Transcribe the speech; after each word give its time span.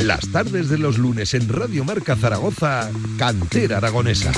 Las 0.00 0.28
tardes 0.32 0.68
de 0.68 0.78
los 0.78 0.98
lunes 0.98 1.34
en 1.34 1.48
Radio 1.48 1.84
Marca 1.84 2.16
Zaragoza, 2.16 2.90
Cantera 3.18 3.78
Aragonesa. 3.78 4.32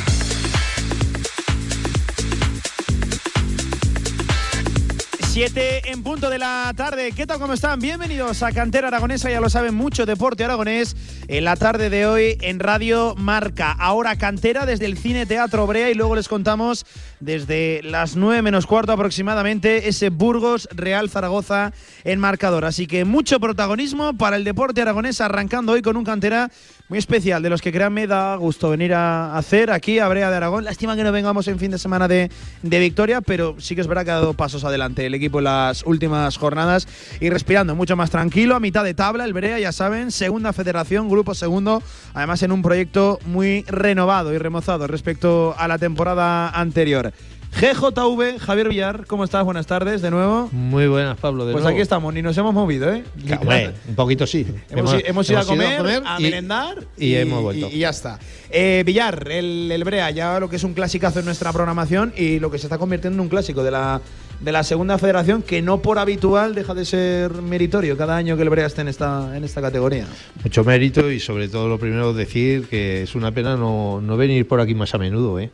Siete 5.30 5.90
en 5.90 6.02
punto 6.02 6.28
de 6.28 6.38
la 6.38 6.72
tarde. 6.76 7.12
¿Qué 7.12 7.26
tal? 7.26 7.38
¿Cómo 7.38 7.52
están? 7.52 7.78
Bienvenidos 7.78 8.42
a 8.42 8.52
Cantera 8.52 8.88
Aragonesa. 8.88 9.30
Ya 9.30 9.40
lo 9.40 9.48
saben, 9.48 9.74
mucho 9.74 10.04
deporte 10.04 10.44
aragonés 10.44 10.96
en 11.30 11.44
la 11.44 11.54
tarde 11.54 11.90
de 11.90 12.06
hoy 12.06 12.36
en 12.40 12.58
Radio 12.58 13.14
Marca. 13.16 13.70
Ahora 13.70 14.16
Cantera 14.16 14.66
desde 14.66 14.86
el 14.86 14.98
Cine 14.98 15.26
Teatro 15.26 15.64
Brea 15.64 15.88
y 15.88 15.94
luego 15.94 16.16
les 16.16 16.26
contamos 16.26 16.84
desde 17.20 17.82
las 17.84 18.16
nueve 18.16 18.42
menos 18.42 18.66
cuarto 18.66 18.90
aproximadamente 18.90 19.88
ese 19.88 20.10
Burgos 20.10 20.68
Real 20.72 21.08
Zaragoza 21.08 21.72
en 22.02 22.18
marcador. 22.18 22.64
Así 22.64 22.88
que 22.88 23.04
mucho 23.04 23.38
protagonismo 23.38 24.14
para 24.14 24.34
el 24.34 24.42
deporte 24.42 24.82
aragonés 24.82 25.20
arrancando 25.20 25.72
hoy 25.72 25.82
con 25.82 25.96
un 25.96 26.04
Cantera 26.04 26.50
muy 26.88 26.98
especial, 26.98 27.40
de 27.40 27.50
los 27.50 27.62
que 27.62 27.70
créanme 27.70 28.08
da 28.08 28.34
gusto 28.34 28.70
venir 28.70 28.92
a 28.94 29.38
hacer 29.38 29.70
aquí 29.70 30.00
a 30.00 30.08
Brea 30.08 30.30
de 30.30 30.36
Aragón. 30.36 30.64
Lástima 30.64 30.96
que 30.96 31.04
no 31.04 31.12
vengamos 31.12 31.46
en 31.46 31.60
fin 31.60 31.70
de 31.70 31.78
semana 31.78 32.08
de, 32.08 32.28
de 32.62 32.78
victoria, 32.80 33.20
pero 33.20 33.54
sí 33.60 33.76
que 33.76 33.82
es 33.82 33.86
verdad 33.86 34.04
que 34.04 34.10
ha 34.10 34.14
dado 34.14 34.34
pasos 34.34 34.64
adelante 34.64 35.06
el 35.06 35.14
equipo 35.14 35.38
en 35.38 35.44
las 35.44 35.84
últimas 35.86 36.36
jornadas 36.36 36.88
y 37.20 37.30
respirando 37.30 37.76
mucho 37.76 37.94
más 37.94 38.10
tranquilo, 38.10 38.56
a 38.56 38.60
mitad 38.60 38.82
de 38.82 38.94
tabla, 38.94 39.24
el 39.24 39.32
Brea, 39.32 39.60
ya 39.60 39.70
saben, 39.70 40.10
segunda 40.10 40.52
federación, 40.52 41.08
grupo 41.08 41.19
segundo, 41.34 41.82
además 42.14 42.42
en 42.42 42.52
un 42.52 42.62
proyecto 42.62 43.18
muy 43.26 43.64
renovado 43.68 44.32
y 44.32 44.38
remozado 44.38 44.86
respecto 44.86 45.54
a 45.58 45.68
la 45.68 45.78
temporada 45.78 46.50
anterior. 46.50 47.12
GJV, 47.52 48.38
Javier 48.38 48.68
Villar, 48.68 49.06
¿cómo 49.06 49.24
estás? 49.24 49.44
Buenas 49.44 49.66
tardes 49.66 50.00
de 50.02 50.10
nuevo. 50.10 50.48
Muy 50.52 50.86
buenas, 50.86 51.18
Pablo. 51.18 51.44
De 51.46 51.52
pues 51.52 51.62
nuevo. 51.62 51.74
aquí 51.76 51.82
estamos, 51.82 52.14
ni 52.14 52.22
nos 52.22 52.38
hemos 52.38 52.54
movido, 52.54 52.92
¿eh? 52.92 53.02
Bueno, 53.44 53.72
un 53.88 53.94
poquito 53.96 54.26
sí. 54.26 54.46
Hemos, 54.70 54.94
hemos 55.04 55.28
ido, 55.28 55.40
a, 55.40 55.44
comer, 55.44 56.02
a, 56.06 56.20
y- 56.20 56.22
merendar 56.22 56.84
y 56.96 57.16
hemos 57.16 57.42
vuelto. 57.42 57.68
Y, 57.70 57.80
ya 57.80 57.90
está. 57.90 58.18
Eh, 58.50 58.82
Villar, 58.86 59.28
el, 59.30 59.70
el 59.70 59.84
Brea, 59.84 60.10
ya 60.10 60.38
lo 60.38 60.48
que 60.48 60.56
es 60.56 60.64
un 60.64 60.74
clasicazo 60.74 61.18
en 61.18 61.24
nuestra 61.24 61.52
programación 61.52 62.14
y 62.16 62.38
lo 62.38 62.50
que 62.52 62.58
se 62.58 62.66
está 62.66 62.78
convirtiendo 62.78 63.16
en 63.16 63.20
un 63.22 63.28
clásico 63.28 63.64
de 63.64 63.72
la, 63.72 64.00
de 64.40 64.52
la 64.52 64.64
segunda 64.64 64.98
federación, 64.98 65.42
que 65.42 65.62
no 65.62 65.82
por 65.82 65.98
habitual 65.98 66.54
deja 66.54 66.74
de 66.74 66.84
ser 66.84 67.30
meritorio 67.42 67.96
cada 67.96 68.16
año 68.16 68.36
que 68.36 68.42
el 68.42 68.50
Brea 68.50 68.68
en 68.76 68.88
esta, 68.88 69.36
en 69.36 69.44
esta 69.44 69.60
categoría. 69.60 70.06
Mucho 70.42 70.64
mérito 70.64 71.10
y 71.10 71.20
sobre 71.20 71.48
todo 71.48 71.68
lo 71.68 71.78
primero 71.78 72.14
decir 72.14 72.66
que 72.66 73.02
es 73.02 73.14
una 73.14 73.32
pena 73.32 73.56
no, 73.56 74.00
no 74.00 74.16
venir 74.16 74.48
por 74.48 74.60
aquí 74.60 74.74
más 74.74 74.94
a 74.94 74.98
menudo, 74.98 75.38
¿eh? 75.38 75.50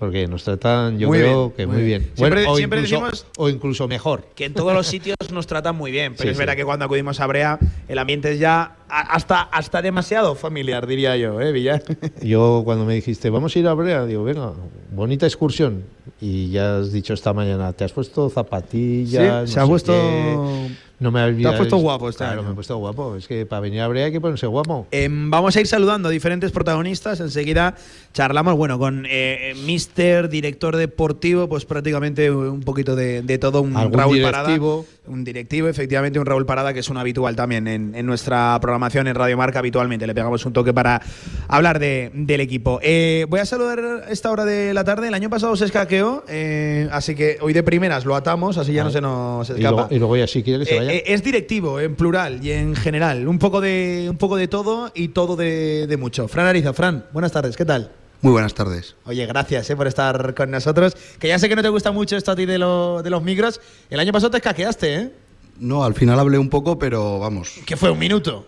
Porque 0.00 0.26
nos 0.26 0.42
tratan, 0.44 0.98
yo 0.98 1.08
Muy 1.08 1.18
creo 1.18 1.50
bien, 1.50 1.56
que 1.56 1.66
muy 1.66 1.82
bien. 1.82 2.00
bien. 2.02 2.12
Siempre- 2.16 2.46
o, 2.46 2.56
siempre 2.56 2.80
incluso, 2.80 3.04
decimos- 3.04 3.26
o 3.36 3.48
incluso 3.50 3.86
mejor. 3.86 4.24
Que 4.34 4.46
en 4.46 4.54
todos 4.54 4.72
los 4.72 4.86
sitios 4.86 5.14
nos 5.30 5.46
tratan 5.46 5.76
muy 5.76 5.90
bien, 5.90 6.14
pero 6.14 6.22
Sí, 6.22 6.28
es 6.30 6.36
sí. 6.36 6.38
verdad 6.38 6.56
que 6.56 6.64
cuando 6.64 6.86
acudimos 6.86 7.20
a 7.20 7.26
Brea, 7.26 7.58
el 7.86 7.98
ambiente 7.98 8.32
es 8.32 8.38
ya 8.40 8.76
hasta, 8.88 9.42
hasta 9.42 9.82
demasiado 9.82 10.34
familiar, 10.34 10.86
diría 10.86 11.16
yo, 11.18 11.38
¿eh, 11.40 11.52
Villar? 11.52 11.82
Yo 12.22 12.62
cuando 12.64 12.84
me 12.86 12.94
dijiste, 12.94 13.28
vamos 13.30 13.54
a 13.54 13.58
ir 13.58 13.68
a 13.68 13.74
Brea, 13.74 14.06
digo, 14.06 14.24
venga, 14.24 14.52
bonita 14.90 15.26
excursión. 15.26 15.84
Y 16.18 16.50
ya 16.50 16.78
has 16.78 16.92
dicho 16.92 17.12
esta 17.14 17.32
mañana, 17.34 17.72
te 17.74 17.84
has 17.84 17.92
puesto 17.92 18.28
zapatillas. 18.30 19.22
Sí, 19.22 19.28
no 19.28 19.46
se 19.46 19.60
ha 19.60 19.66
puesto- 19.66 19.92
qué. 19.92 20.68
No 21.00 21.10
me 21.10 21.20
había 21.20 21.48
Te 21.48 21.54
has 21.54 21.58
puesto 21.58 21.78
guapo 21.78 22.08
este 22.10 22.18
Claro, 22.24 22.40
año. 22.40 22.48
me 22.48 22.52
he 22.52 22.54
puesto 22.54 22.76
guapo. 22.76 23.16
Es 23.16 23.26
que 23.26 23.46
para 23.46 23.60
venir 23.60 23.80
a 23.80 23.88
Brea 23.88 24.04
hay 24.06 24.12
que 24.12 24.20
ponerse 24.20 24.46
guapo. 24.46 24.86
Em, 24.90 25.30
vamos 25.30 25.56
a 25.56 25.60
ir 25.60 25.66
saludando 25.66 26.08
a 26.08 26.10
diferentes 26.12 26.52
protagonistas. 26.52 27.20
Enseguida 27.20 27.74
charlamos, 28.12 28.54
bueno, 28.56 28.78
con 28.78 29.06
eh, 29.08 29.54
Mister, 29.64 30.28
director 30.28 30.76
deportivo, 30.76 31.48
pues 31.48 31.64
prácticamente 31.64 32.30
un 32.30 32.60
poquito 32.60 32.94
de, 32.96 33.22
de 33.22 33.38
todo. 33.38 33.62
Un 33.62 33.74
Raúl 33.74 34.16
directivo. 34.16 34.82
Parada. 34.84 34.99
Un 35.10 35.24
directivo, 35.24 35.66
efectivamente, 35.66 36.20
un 36.20 36.24
Raúl 36.26 36.46
Parada, 36.46 36.72
que 36.72 36.78
es 36.78 36.88
un 36.88 36.96
habitual 36.96 37.34
también 37.34 37.66
en, 37.66 37.96
en 37.96 38.06
nuestra 38.06 38.56
programación 38.60 39.08
en 39.08 39.16
Radio 39.16 39.36
Marca 39.36 39.58
habitualmente. 39.58 40.06
Le 40.06 40.14
pegamos 40.14 40.46
un 40.46 40.52
toque 40.52 40.72
para 40.72 41.02
hablar 41.48 41.80
de- 41.80 42.12
del 42.14 42.40
equipo. 42.40 42.78
Eh, 42.80 43.26
voy 43.28 43.40
a 43.40 43.44
saludar 43.44 44.04
esta 44.08 44.30
hora 44.30 44.44
de 44.44 44.72
la 44.72 44.84
tarde. 44.84 45.08
El 45.08 45.14
año 45.14 45.28
pasado 45.28 45.56
se 45.56 45.64
escaqueó, 45.64 46.22
eh, 46.28 46.88
así 46.92 47.16
que 47.16 47.38
hoy 47.40 47.52
de 47.52 47.64
primeras 47.64 48.04
lo 48.04 48.14
atamos, 48.14 48.56
así 48.56 48.72
ya 48.72 48.84
no 48.84 48.90
se 48.92 49.00
nos 49.00 49.48
Y 49.50 49.54
escapa. 49.54 49.70
luego, 49.70 49.88
y 49.90 49.98
luego 49.98 50.16
ya 50.16 50.28
si 50.28 50.44
quiere 50.44 50.60
que 50.60 50.66
se 50.66 50.74
Eh, 50.76 50.78
vaya. 50.78 50.92
eh, 50.92 51.02
es 51.06 51.24
directivo, 51.24 51.80
en 51.80 51.96
plural 51.96 52.38
y 52.44 52.52
en 52.52 52.76
general. 52.76 53.26
Un 53.26 53.40
poco 53.40 53.60
de, 53.60 54.06
un 54.08 54.16
poco 54.16 54.36
de 54.36 54.46
todo 54.46 54.92
y 54.94 55.08
todo 55.08 55.34
de, 55.34 55.88
de 55.88 55.96
mucho. 55.96 56.28
Fran 56.28 56.46
Ariza, 56.46 56.72
Fran, 56.72 57.06
buenas 57.12 57.32
tardes, 57.32 57.56
¿qué 57.56 57.64
tal? 57.64 57.90
Muy 58.22 58.32
buenas 58.32 58.52
tardes. 58.54 58.96
Oye, 59.06 59.24
gracias 59.26 59.70
eh, 59.70 59.76
por 59.76 59.86
estar 59.86 60.34
con 60.34 60.50
nosotros. 60.50 60.94
Que 61.18 61.28
ya 61.28 61.38
sé 61.38 61.48
que 61.48 61.56
no 61.56 61.62
te 61.62 61.68
gusta 61.70 61.90
mucho 61.90 62.16
esto 62.16 62.30
a 62.32 62.36
ti 62.36 62.44
de, 62.46 62.58
lo- 62.58 63.02
de 63.02 63.08
los 63.10 63.22
micros. 63.22 63.60
El 63.88 63.98
año 64.00 64.12
pasado 64.12 64.30
te 64.30 64.36
escaqueaste, 64.38 64.94
¿eh? 64.94 65.10
No, 65.58 65.84
al 65.84 65.94
final 65.94 66.18
hablé 66.18 66.38
un 66.38 66.48
poco, 66.50 66.78
pero 66.78 67.18
vamos, 67.18 67.52
Que 67.66 67.76
fue 67.76 67.90
un 67.90 67.98
minuto. 67.98 68.46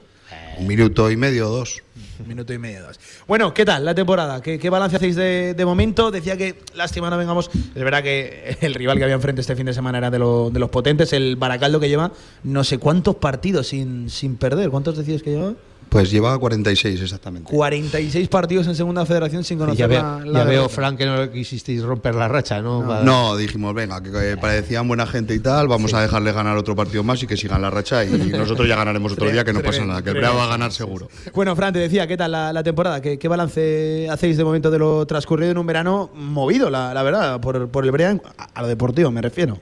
un 0.58 0.66
minuto 0.66 1.10
y 1.10 1.16
medio, 1.16 1.48
dos. 1.48 1.82
Un 2.20 2.28
minuto 2.28 2.52
y 2.52 2.58
medio, 2.58 2.82
dos. 2.82 3.00
Bueno, 3.26 3.52
¿qué 3.54 3.64
tal 3.64 3.84
la 3.84 3.94
temporada? 3.94 4.40
¿Qué, 4.42 4.58
qué 4.58 4.68
balance 4.70 4.96
hacéis 4.96 5.16
de, 5.16 5.54
de 5.54 5.64
momento? 5.64 6.10
Decía 6.10 6.36
que 6.36 6.60
lástima 6.74 7.08
no 7.10 7.16
vengamos. 7.16 7.50
Es 7.74 7.82
verdad 7.82 8.02
que 8.02 8.56
el 8.60 8.74
rival 8.74 8.98
que 8.98 9.04
había 9.04 9.16
enfrente 9.16 9.40
este 9.40 9.56
fin 9.56 9.66
de 9.66 9.72
semana 9.74 9.98
era 9.98 10.10
de, 10.10 10.18
lo- 10.18 10.50
de 10.50 10.58
los 10.60 10.68
potentes, 10.70 11.12
el 11.14 11.36
Baracaldo 11.36 11.80
que 11.80 11.88
lleva 11.88 12.12
no 12.44 12.62
sé 12.64 12.76
cuántos 12.78 13.16
partidos 13.16 13.68
sin, 13.68 14.10
sin 14.10 14.36
perder. 14.36 14.68
¿Cuántos 14.70 14.96
decías 14.98 15.22
que 15.22 15.30
lleva? 15.30 15.54
Pues 15.92 16.10
lleva 16.10 16.38
46 16.38 17.02
exactamente. 17.02 17.52
46 17.52 18.26
partidos 18.28 18.66
en 18.66 18.74
segunda 18.74 19.04
federación 19.04 19.44
sin 19.44 19.58
conocer 19.58 19.78
ya 19.78 19.86
veo, 19.86 20.00
la, 20.02 20.24
la 20.24 20.38
ya 20.38 20.44
veo. 20.46 20.68
Frank, 20.70 20.96
que 20.96 21.04
no 21.04 21.30
quisisteis 21.30 21.82
romper 21.82 22.14
la 22.14 22.28
racha, 22.28 22.62
¿no? 22.62 23.02
No, 23.02 23.36
dijimos, 23.36 23.74
venga, 23.74 24.02
que 24.02 24.08
eh, 24.32 24.36
parecían 24.38 24.88
buena 24.88 25.06
gente 25.06 25.34
y 25.34 25.40
tal, 25.40 25.68
vamos 25.68 25.92
a 25.92 26.00
dejarle 26.00 26.32
ganar 26.32 26.56
otro 26.56 26.74
partido 26.74 27.04
más 27.04 27.22
y 27.22 27.26
que 27.26 27.36
sigan 27.36 27.60
la 27.60 27.68
racha 27.68 28.06
y 28.06 28.08
nosotros 28.32 28.66
ya 28.66 28.76
ganaremos 28.76 29.12
otro 29.12 29.30
día, 29.30 29.44
que 29.44 29.52
no 29.52 29.60
pasa 29.60 29.84
nada, 29.84 30.00
que 30.00 30.08
el. 30.08 30.16
Brea 30.16 30.30
va 30.30 30.44
a 30.44 30.48
ganar 30.48 30.72
seguro. 30.72 31.10
Bueno, 31.34 31.54
Fran, 31.54 31.74
te 31.74 31.80
decía, 31.80 32.06
¿qué 32.06 32.16
tal 32.16 32.32
la, 32.32 32.54
la 32.54 32.62
temporada? 32.62 33.02
¿Qué, 33.02 33.18
qué 33.18 33.28
balance 33.28 34.08
hacéis 34.10 34.38
de 34.38 34.44
momento 34.44 34.70
de 34.70 34.78
lo 34.78 35.04
transcurrido 35.04 35.50
en 35.50 35.58
un 35.58 35.66
verano 35.66 36.08
movido, 36.14 36.70
la, 36.70 36.94
la 36.94 37.02
verdad, 37.02 37.38
por, 37.38 37.68
por 37.68 37.84
el 37.84 37.90
Brea, 37.90 38.18
a, 38.38 38.44
a 38.54 38.62
lo 38.62 38.68
deportivo 38.68 39.10
me 39.10 39.20
refiero? 39.20 39.58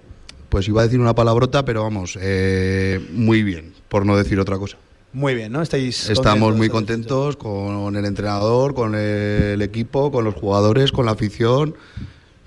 Pues 0.49 0.69
iba 0.69 0.83
a 0.83 0.85
decir 0.85 1.01
una 1.01 1.15
palabrota, 1.17 1.65
pero 1.65 1.83
vamos, 1.83 2.17
eh, 2.21 3.05
muy 3.15 3.43
bien, 3.43 3.73
por 3.89 4.07
no 4.07 4.17
decir 4.17 4.39
otra 4.39 4.57
cosa. 4.57 4.77
Muy 5.13 5.35
bien, 5.35 5.51
¿no? 5.53 5.61
Estáis 5.61 6.09
Estamos 6.09 6.55
muy 6.55 6.69
contentos, 6.69 7.37
con 7.37 7.97
el 7.97 8.05
entrenador, 8.05 8.75
con 8.75 8.95
el 8.95 9.61
equipo, 9.61 10.13
con 10.13 10.25
los 10.25 10.35
jugadores, 10.35 10.93
con 10.93 11.07
la 11.07 11.13
afición, 11.13 11.75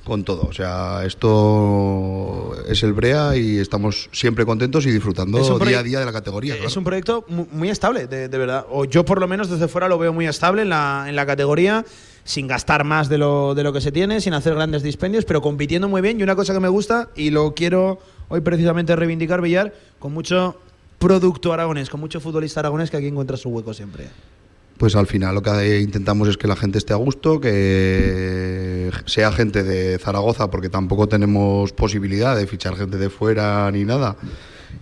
con 0.06 0.24
todo. 0.24 0.44
O 0.44 0.54
sea, 0.54 1.04
esto 1.06 2.56
es 2.70 2.82
el 2.84 2.94
Brea 2.94 3.36
y 3.36 3.58
estamos 3.58 4.10
siempre 4.14 4.46
contentos 4.46 4.86
y 4.86 4.92
disfrutando 4.92 5.40
Es 5.40 5.68
día 5.68 5.80
a 5.80 5.84
día 5.84 6.00
de 6.00 6.06
la 6.06 6.14
categoría. 6.14 6.54
Es 6.56 6.62
claro. 6.62 6.74
un 6.80 6.84
proyecto 6.86 7.26
mu- 7.28 7.48
muy 7.52 7.70
estable, 7.70 8.08
de, 8.08 8.30
de 8.30 8.38
verdad. 8.38 8.66
O 8.72 8.86
yo 8.86 9.04
por 9.04 9.20
lo 9.20 9.28
menos 9.28 9.50
desde 9.50 9.68
fuera 9.68 9.90
lo 9.90 9.98
veo 9.98 10.14
muy 10.14 10.28
estable 10.28 10.62
en 10.62 10.70
la, 10.70 11.06
en 11.10 11.18
la 11.18 11.26
categoría, 11.26 11.84
sin 12.24 12.48
gastar 12.48 12.86
más 12.86 13.10
de 13.10 13.18
lo, 13.18 13.56
de 13.56 13.64
lo 13.64 13.74
que 13.74 13.82
se 13.82 13.92
tiene, 13.92 14.22
sin 14.22 14.34
hacer 14.34 14.56
grandes 14.56 14.84
dispendios, 14.84 15.26
pero 15.26 15.42
compitiendo 15.42 15.90
muy 15.90 16.02
bien. 16.02 16.18
Y 16.18 16.24
una 16.24 16.38
cosa 16.38 16.54
que 16.54 16.62
me 16.62 16.70
gusta, 16.70 17.10
y 17.16 17.30
lo 17.30 17.54
quiero 17.54 18.00
hoy 18.30 18.40
precisamente 18.40 18.96
reivindicar, 18.96 19.42
Villar, 19.42 19.74
con 20.00 20.14
mucho 20.14 20.56
producto 21.04 21.52
aragonés, 21.52 21.90
con 21.90 22.00
mucho 22.00 22.22
futbolista 22.22 22.62
aragonés 22.62 22.90
que 22.90 22.96
aquí 22.96 23.08
encuentra 23.08 23.36
su 23.36 23.50
hueco 23.50 23.74
siempre. 23.74 24.08
Pues 24.78 24.96
al 24.96 25.06
final 25.06 25.36
lo 25.36 25.42
que 25.42 25.82
intentamos 25.82 26.30
es 26.30 26.38
que 26.38 26.48
la 26.48 26.56
gente 26.56 26.78
esté 26.78 26.94
a 26.94 26.96
gusto, 26.96 27.42
que 27.42 28.90
sea 29.06 29.32
gente 29.34 29.64
de 29.64 30.00
Zaragoza, 30.00 30.50
porque 30.50 30.70
tampoco 30.70 31.08
tenemos 31.08 31.74
posibilidad 31.74 32.38
de 32.38 32.48
fichar 32.48 32.76
gente 32.76 32.98
de 32.98 33.10
fuera 33.10 33.70
ni 33.72 33.84
nada. 33.84 34.16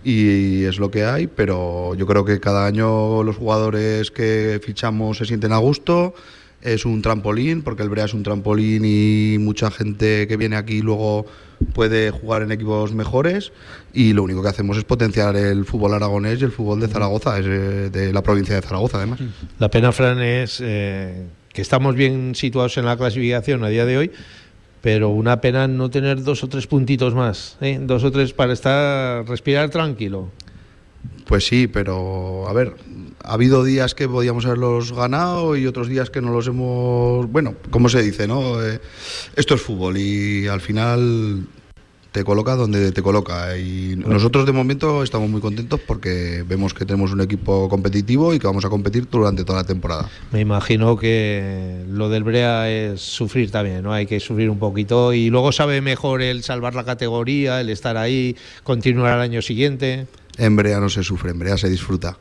Y 0.04 0.62
es 0.64 0.78
lo 0.78 0.90
que 0.90 1.04
hay, 1.04 1.26
pero 1.26 1.94
yo 1.96 2.06
creo 2.06 2.24
que 2.24 2.38
cada 2.40 2.66
año 2.66 3.22
los 3.24 3.36
jugadores 3.36 4.10
que 4.12 4.60
fichamos 4.64 5.18
se 5.18 5.26
sienten 5.26 5.52
a 5.52 5.58
gusto. 5.58 6.14
Es 6.62 6.84
un 6.84 7.02
trampolín, 7.02 7.62
porque 7.62 7.82
el 7.82 7.88
Brea 7.88 8.04
es 8.04 8.14
un 8.14 8.22
trampolín 8.22 8.84
y 8.84 9.36
mucha 9.38 9.70
gente 9.70 10.28
que 10.28 10.36
viene 10.36 10.56
aquí 10.56 10.80
luego 10.80 11.26
puede 11.74 12.10
jugar 12.10 12.42
en 12.42 12.52
equipos 12.52 12.94
mejores. 12.94 13.52
Y 13.92 14.12
lo 14.12 14.22
único 14.22 14.42
que 14.42 14.48
hacemos 14.48 14.76
es 14.76 14.84
potenciar 14.84 15.36
el 15.36 15.64
fútbol 15.64 15.94
aragonés 15.94 16.40
y 16.40 16.44
el 16.44 16.52
fútbol 16.52 16.80
de 16.80 16.88
Zaragoza, 16.88 17.38
eh, 17.38 17.42
de 17.90 18.12
la 18.12 18.22
provincia 18.22 18.54
de 18.54 18.62
Zaragoza 18.62 18.98
además. 18.98 19.20
La 19.58 19.70
pena, 19.70 19.92
Fran, 19.92 20.20
es 20.20 20.60
eh, 20.62 21.26
que 21.52 21.62
estamos 21.62 21.94
bien 21.94 22.34
situados 22.34 22.76
en 22.78 22.84
la 22.84 22.96
clasificación 22.96 23.64
a 23.64 23.68
día 23.68 23.84
de 23.84 23.98
hoy, 23.98 24.10
pero 24.80 25.10
una 25.10 25.40
pena 25.40 25.68
no 25.68 25.90
tener 25.90 26.22
dos 26.22 26.42
o 26.44 26.48
tres 26.48 26.66
puntitos 26.66 27.14
más, 27.14 27.56
¿eh? 27.60 27.78
dos 27.80 28.04
o 28.04 28.10
tres 28.10 28.32
para 28.32 28.52
estar, 28.52 29.26
respirar 29.28 29.70
tranquilo. 29.70 30.30
Pues 31.26 31.46
sí, 31.46 31.66
pero 31.66 32.48
a 32.48 32.52
ver, 32.52 32.74
ha 33.22 33.34
habido 33.34 33.64
días 33.64 33.94
que 33.94 34.08
podíamos 34.08 34.44
haberlos 34.46 34.92
ganado 34.92 35.56
y 35.56 35.66
otros 35.66 35.88
días 35.88 36.10
que 36.10 36.20
no 36.20 36.32
los 36.32 36.46
hemos. 36.46 37.30
Bueno, 37.30 37.54
como 37.70 37.88
se 37.88 38.02
dice, 38.02 38.26
¿no? 38.26 38.62
Eh, 38.62 38.80
esto 39.36 39.54
es 39.54 39.62
fútbol 39.62 39.96
y 39.96 40.48
al 40.48 40.60
final 40.60 41.46
te 42.12 42.24
coloca 42.24 42.54
donde 42.54 42.92
te 42.92 43.02
coloca. 43.02 43.56
Y 43.56 43.96
nosotros 43.96 44.44
de 44.46 44.52
momento 44.52 45.02
estamos 45.02 45.28
muy 45.30 45.40
contentos 45.40 45.80
porque 45.80 46.44
vemos 46.46 46.74
que 46.74 46.84
tenemos 46.84 47.12
un 47.12 47.22
equipo 47.22 47.68
competitivo 47.68 48.34
y 48.34 48.38
que 48.38 48.46
vamos 48.46 48.64
a 48.64 48.68
competir 48.68 49.08
durante 49.10 49.44
toda 49.44 49.60
la 49.60 49.66
temporada. 49.66 50.08
Me 50.30 50.40
imagino 50.40 50.96
que 50.96 51.84
lo 51.88 52.10
del 52.10 52.22
Brea 52.22 52.70
es 52.70 53.00
sufrir 53.00 53.50
también, 53.50 53.82
¿no? 53.82 53.92
Hay 53.92 54.06
que 54.06 54.20
sufrir 54.20 54.50
un 54.50 54.58
poquito 54.58 55.14
y 55.14 55.30
luego 55.30 55.52
sabe 55.52 55.80
mejor 55.80 56.20
el 56.20 56.42
salvar 56.42 56.74
la 56.74 56.84
categoría, 56.84 57.60
el 57.60 57.70
estar 57.70 57.96
ahí, 57.96 58.36
continuar 58.62 59.14
al 59.14 59.20
año 59.20 59.40
siguiente. 59.40 60.06
En 60.38 60.56
Brea 60.56 60.80
no 60.80 60.88
se 60.88 61.02
sufre, 61.02 61.30
en 61.30 61.38
Brea 61.38 61.58
se 61.58 61.68
disfruta. 61.68 62.18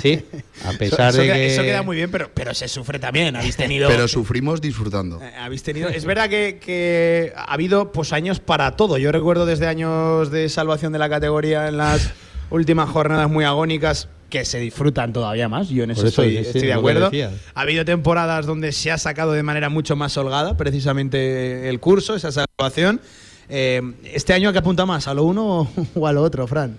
Sí, 0.00 0.22
a 0.64 0.72
pesar 0.72 1.10
eso, 1.10 1.22
de 1.22 1.28
que... 1.28 1.54
eso 1.54 1.62
queda 1.62 1.82
muy 1.82 1.96
bien, 1.96 2.10
pero, 2.10 2.30
pero 2.32 2.54
se 2.54 2.68
sufre 2.68 2.98
también. 2.98 3.36
Habéis 3.36 3.56
tenido. 3.56 3.88
Pero 3.88 4.08
sufrimos 4.08 4.60
disfrutando. 4.60 5.20
Eh, 5.22 5.32
Habéis 5.38 5.62
tenido. 5.62 5.88
Es 5.88 6.04
verdad 6.04 6.28
que, 6.28 6.58
que 6.58 7.32
ha 7.36 7.52
habido 7.52 7.92
pues 7.92 8.12
años 8.12 8.40
para 8.40 8.76
todo. 8.76 8.98
Yo 8.98 9.12
recuerdo 9.12 9.46
desde 9.46 9.66
años 9.66 10.30
de 10.30 10.48
salvación 10.48 10.92
de 10.92 10.98
la 10.98 11.08
categoría 11.08 11.68
en 11.68 11.76
las 11.76 12.12
últimas 12.50 12.88
jornadas 12.88 13.30
muy 13.30 13.44
agónicas 13.44 14.08
que 14.28 14.44
se 14.44 14.60
disfrutan 14.60 15.12
todavía 15.12 15.48
más. 15.48 15.68
Yo 15.68 15.84
en 15.84 15.90
eso, 15.90 16.06
estoy, 16.06 16.30
sí, 16.30 16.36
sí, 16.36 16.48
estoy 16.48 16.62
de 16.62 16.72
acuerdo. 16.72 17.10
Ha 17.54 17.60
habido 17.60 17.84
temporadas 17.84 18.46
donde 18.46 18.72
se 18.72 18.90
ha 18.90 18.98
sacado 18.98 19.32
de 19.32 19.42
manera 19.42 19.68
mucho 19.68 19.96
más 19.96 20.16
holgada 20.16 20.56
precisamente 20.56 21.68
el 21.68 21.80
curso, 21.80 22.14
esa 22.14 22.30
salvación. 22.30 23.00
Eh, 23.48 23.82
este 24.04 24.32
año, 24.32 24.48
¿a 24.48 24.52
qué 24.52 24.58
apunta 24.60 24.86
más? 24.86 25.08
¿A 25.08 25.14
lo 25.14 25.24
uno 25.24 25.68
o 25.94 26.06
a 26.06 26.12
lo 26.12 26.22
otro, 26.22 26.46
Fran? 26.46 26.78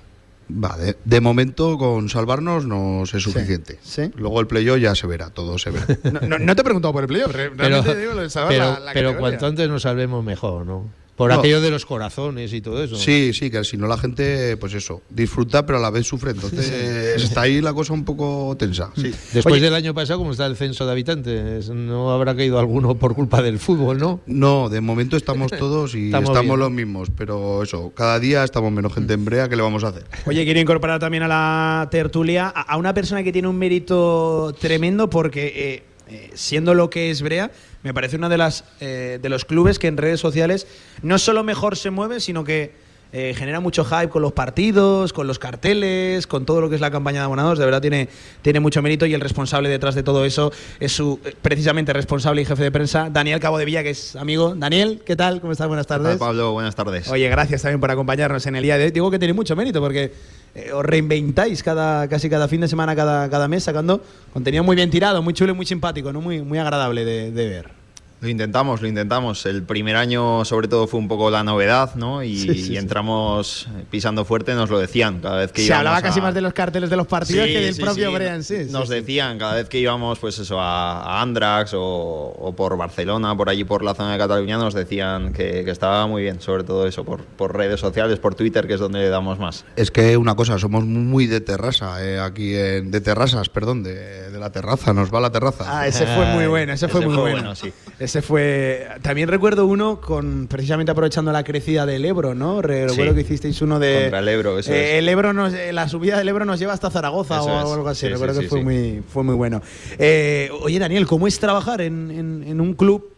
Va, 0.49 0.75
de, 0.77 0.97
de 1.05 1.21
momento 1.21 1.77
con 1.77 2.09
salvarnos 2.09 2.65
nos 2.65 3.13
es 3.13 3.23
suficiente. 3.23 3.79
sí. 3.81 4.11
Luego 4.15 4.39
el 4.41 4.47
playoff 4.47 4.79
ya 4.79 4.95
se 4.95 5.07
verá, 5.07 5.29
todo 5.29 5.57
se 5.57 5.69
verá. 5.71 5.85
No, 6.11 6.27
no- 6.27 6.39
no 6.39 6.55
te 6.55 6.61
he 6.61 6.63
preguntado 6.65 6.93
por 6.93 7.03
el 7.03 7.07
playoff. 7.07 7.31
Pero, 7.31 7.53
Realmente 7.55 7.95
digo 7.95 8.13
lo 8.13 8.21
de 8.21 8.29
salvar 8.29 8.51
pero, 8.51 8.65
la- 8.73 8.79
la 8.79 8.93
pero 8.93 9.17
cuanto 9.17 9.45
antes 9.45 9.69
nos 9.69 9.83
salvemos 9.83 10.23
mejor, 10.25 10.65
¿no? 10.65 10.89
Por 11.21 11.31
No. 11.31 11.38
aquello 11.39 11.62
de 11.62 11.69
los 11.69 11.85
corazones 11.85 12.51
y 12.51 12.62
todo 12.62 12.83
eso. 12.83 12.95
Sí, 12.95 13.31
sí, 13.31 13.51
que 13.51 13.63
si 13.63 13.77
no 13.77 13.85
la 13.85 13.95
gente, 13.95 14.57
pues 14.57 14.73
eso, 14.73 15.03
disfruta 15.07 15.68
pero 15.68 15.77
a 15.77 15.81
la 15.81 15.91
vez 15.91 16.07
sufre. 16.07 16.31
Entonces 16.31 17.21
está 17.21 17.41
ahí 17.41 17.62
la 17.62 17.75
cosa 17.75 17.94
un 17.94 18.03
poco 18.06 18.56
tensa. 18.57 18.89
Sí. 18.95 19.12
Después 19.31 19.53
Oye. 19.53 19.62
del 19.65 19.75
año 19.75 19.94
pasado, 19.94 20.18
como 20.18 20.31
está 20.31 20.47
el 20.47 20.56
censo 20.56 20.83
de 20.83 20.91
habitantes, 20.94 21.69
no 21.69 22.09
habrá 22.12 22.35
caído 22.35 22.57
alguno 22.57 22.95
por 22.95 23.13
culpa 23.13 23.44
del 23.44 23.59
fútbol, 23.59 24.00
¿no? 24.00 24.21
No, 24.25 24.68
de 24.68 24.81
momento 24.81 25.15
estamos 25.15 25.51
todos 25.51 25.94
y 25.94 26.07
Estamos 26.12 26.57
los 26.57 26.71
mismos, 26.71 27.12
pero 27.15 27.62
eso, 27.62 27.91
cada 27.95 28.19
día 28.19 28.44
estamos 28.44 28.71
menos 28.71 28.91
gente 28.91 29.13
en 29.13 29.23
brea, 29.23 29.47
¿qué 29.47 29.56
le 29.56 29.62
vamos 29.62 29.83
a 29.83 29.89
hacer? 29.89 30.06
Oye, 30.25 30.44
quiero 30.44 30.59
incorporar 30.59 31.00
también 31.00 31.21
a 31.21 31.27
la 31.27 31.88
tertulia 31.91 32.47
a 32.47 32.62
a 32.71 32.77
una 32.77 32.95
persona 32.95 33.21
que 33.21 33.31
tiene 33.31 33.47
un 33.47 33.59
mérito 33.59 34.56
tremendo 34.59 35.07
porque, 35.07 35.53
eh, 35.56 35.83
eh, 36.11 36.29
siendo 36.33 36.73
lo 36.73 36.89
que 36.89 37.09
es 37.09 37.21
Brea, 37.21 37.51
me 37.83 37.93
parece 37.93 38.17
una 38.17 38.27
de 38.27 38.37
las 38.37 38.65
eh, 38.81 39.17
de 39.21 39.29
los 39.29 39.45
clubes 39.45 39.79
que 39.79 39.87
en 39.87 39.95
redes 39.95 40.19
sociales 40.19 40.67
no 41.01 41.17
solo 41.17 41.43
mejor 41.43 41.77
se 41.77 41.89
mueve, 41.89 42.19
sino 42.19 42.43
que 42.43 42.73
eh, 43.13 43.33
genera 43.35 43.59
mucho 43.59 43.83
hype 43.83 44.09
con 44.09 44.21
los 44.21 44.31
partidos, 44.31 45.11
con 45.11 45.27
los 45.27 45.37
carteles, 45.37 46.27
con 46.27 46.45
todo 46.45 46.61
lo 46.61 46.69
que 46.69 46.75
es 46.75 46.81
la 46.81 46.91
campaña 46.91 47.19
de 47.19 47.25
abonados. 47.25 47.59
De 47.59 47.65
verdad 47.65 47.81
tiene, 47.81 48.07
tiene 48.41 48.59
mucho 48.59 48.81
mérito 48.81 49.05
y 49.05 49.13
el 49.13 49.21
responsable 49.21 49.67
detrás 49.67 49.95
de 49.95 50.03
todo 50.03 50.23
eso 50.23 50.51
es 50.79 50.93
su 50.93 51.19
precisamente 51.41 51.91
responsable 51.93 52.41
y 52.41 52.45
jefe 52.45 52.63
de 52.63 52.71
prensa, 52.71 53.09
Daniel 53.09 53.39
Cabo 53.39 53.57
de 53.57 53.65
Villa, 53.65 53.83
que 53.83 53.91
es 53.91 54.15
amigo. 54.15 54.55
Daniel, 54.55 55.01
¿qué 55.05 55.17
tal? 55.17 55.41
¿Cómo 55.41 55.51
estás? 55.51 55.67
Buenas 55.67 55.87
¿Qué 55.87 55.93
tal, 55.93 56.03
tardes. 56.03 56.19
Pablo, 56.19 56.53
buenas 56.53 56.75
tardes. 56.75 57.09
Oye, 57.09 57.27
gracias 57.29 57.61
también 57.61 57.81
por 57.81 57.91
acompañarnos 57.91 58.45
en 58.47 58.55
el 58.55 58.63
día 58.63 58.77
de 58.77 58.85
hoy. 58.85 58.91
Digo 58.91 59.11
que 59.11 59.19
tiene 59.19 59.33
mucho 59.33 59.57
mérito 59.57 59.81
porque 59.81 60.13
eh, 60.56 60.71
os 60.74 60.86
reinventáis 60.86 61.63
cada, 61.63 62.07
casi 62.07 62.30
cada 62.30 62.48
fin 62.48 62.62
de 62.62 62.68
semana, 62.68 62.95
cada, 62.95 63.30
cada 63.30 63.48
mes, 63.48 63.63
sacando 63.63 64.01
contenido 64.33 64.63
muy 64.63 64.75
bien 64.75 64.89
tirado, 64.89 65.21
muy 65.21 65.33
chulo 65.33 65.53
y 65.53 65.56
muy 65.56 65.65
simpático, 65.65 66.12
¿no? 66.12 66.21
muy, 66.21 66.42
muy 66.42 66.59
agradable 66.59 67.06
de, 67.06 67.31
de 67.31 67.50
ver. 67.50 67.81
Lo 68.21 68.29
intentamos, 68.29 68.83
lo 68.83 68.88
intentamos. 68.88 69.44
El 69.47 69.63
primer 69.63 69.95
año, 69.95 70.45
sobre 70.45 70.68
todo, 70.68 70.85
fue 70.85 71.00
un 71.00 71.07
poco 71.07 71.31
la 71.31 71.44
novedad, 71.44 71.95
¿no? 71.95 72.21
Y, 72.21 72.38
Sí, 72.38 72.53
sí, 72.53 72.62
sí. 72.65 72.73
y 72.73 72.77
entramos 72.77 73.68
pisando 73.89 74.25
fuerte, 74.25 74.53
nos 74.53 74.69
lo 74.69 74.77
decían 74.77 75.19
cada 75.21 75.38
vez 75.38 75.51
que 75.51 75.62
Se 75.62 75.68
íbamos. 75.68 75.79
hablaba 75.79 75.97
a- 75.97 76.01
casi 76.03 76.21
más 76.21 76.35
de 76.35 76.41
los 76.41 76.53
carteles 76.53 76.91
de 76.91 76.97
los 76.97 77.07
partidos 77.07 77.47
Sí, 77.47 77.53
que 77.53 77.59
del 77.62 77.73
sí, 77.73 77.81
propio 77.81 78.15
en 78.21 78.44
sí. 78.44 78.68
Nos 78.69 78.89
sí. 78.89 78.94
decían 78.94 79.39
cada 79.39 79.56
vez 79.56 79.68
que 79.69 79.79
íbamos, 79.79 80.19
pues 80.19 80.38
eso, 80.38 80.62
a, 80.62 81.01
a 81.01 81.21
Andrax 81.23 81.73
o, 81.73 81.81
o 81.81 82.53
por 82.56 82.77
Barcelona, 82.77 83.35
por 83.35 83.50
allí 83.50 83.63
por 83.63 83.83
la 83.83 83.95
zona 83.95 84.12
de 84.13 84.19
Cataluña, 84.19 84.59
nos 84.59 84.75
decían 84.75 85.33
que, 85.33 85.63
que 85.65 85.71
estaba 85.71 86.06
muy 86.06 86.21
bien, 86.21 86.39
sobre 86.41 86.63
todo 86.63 86.85
eso, 86.85 87.03
por, 87.03 87.23
por 87.23 87.57
redes 87.57 87.79
sociales, 87.79 88.19
por 88.19 88.35
Twitter, 88.35 88.68
que 88.68 88.75
es 88.75 88.79
donde 88.79 89.00
le 89.00 89.09
damos 89.09 89.39
más. 89.39 89.65
Es 89.75 89.89
que 89.89 90.15
una 90.15 90.35
cosa, 90.35 90.59
somos 90.59 90.85
muy 90.85 91.25
de 91.25 91.41
terraza, 91.41 92.06
eh, 92.06 92.19
aquí 92.19 92.56
en, 92.56 92.91
de 92.91 93.01
terrazas, 93.01 93.50
perdón, 93.50 93.81
de, 93.81 94.29
de 94.29 94.39
la 94.39 94.51
terraza, 94.51 94.94
nos 94.94 95.12
va 95.12 95.19
la 95.21 95.31
terraza. 95.31 95.65
Ah, 95.68 95.88
ese 95.88 96.06
fue 96.06 96.25
muy 96.35 96.45
bueno, 96.51 96.73
ese, 96.73 96.85
Ese 96.85 96.91
fue 96.91 97.01
muy 97.03 97.15
fue 97.15 97.21
bueno. 97.23 97.38
bueno, 97.38 97.56
sí. 97.56 97.73
Ese 98.11 98.21
fue. 98.21 98.87
También 99.01 99.29
recuerdo 99.29 99.65
uno 99.65 100.01
con 100.01 100.47
precisamente 100.47 100.91
aprovechando 100.91 101.31
la 101.31 101.45
crecida 101.45 101.85
del 101.85 102.03
Ebro, 102.03 102.35
¿no? 102.35 102.61
Re- 102.61 102.85
Recuerdo 102.89 103.11
Sí. 103.11 103.15
que 103.15 103.21
hicisteis 103.21 103.61
uno 103.61 103.79
de. 103.79 104.01
Contra 104.01 104.19
el 104.19 104.27
Ebro, 104.27 104.59
eso 104.59 104.73
Eh, 104.73 104.95
es. 104.95 104.99
El 104.99 105.07
Ebro 105.07 105.31
nos, 105.31 105.53
eh, 105.53 105.71
la 105.71 105.87
subida 105.87 106.17
del 106.17 106.27
Ebro 106.27 106.43
nos 106.43 106.59
lleva 106.59 106.73
hasta 106.73 106.89
Zaragoza 106.89 107.35
Eso 107.39 107.45
o 107.45 107.73
algo 107.73 107.87
así. 107.87 108.07
Sí, 108.07 108.11
Recuerdo 108.11 108.33
sí, 108.35 108.41
que 108.41 108.47
fue 108.49 108.63
muy, 108.63 109.01
fue 109.07 109.23
muy 109.23 109.35
bueno. 109.35 109.61
Eh, 109.97 110.49
oye, 110.61 110.77
Daniel, 110.77 111.07
¿cómo 111.07 111.25
es 111.25 111.39
trabajar 111.39 111.79
en, 111.79 112.11
en- 112.11 112.43
en 112.45 112.59
un 112.59 112.73
club? 112.73 113.13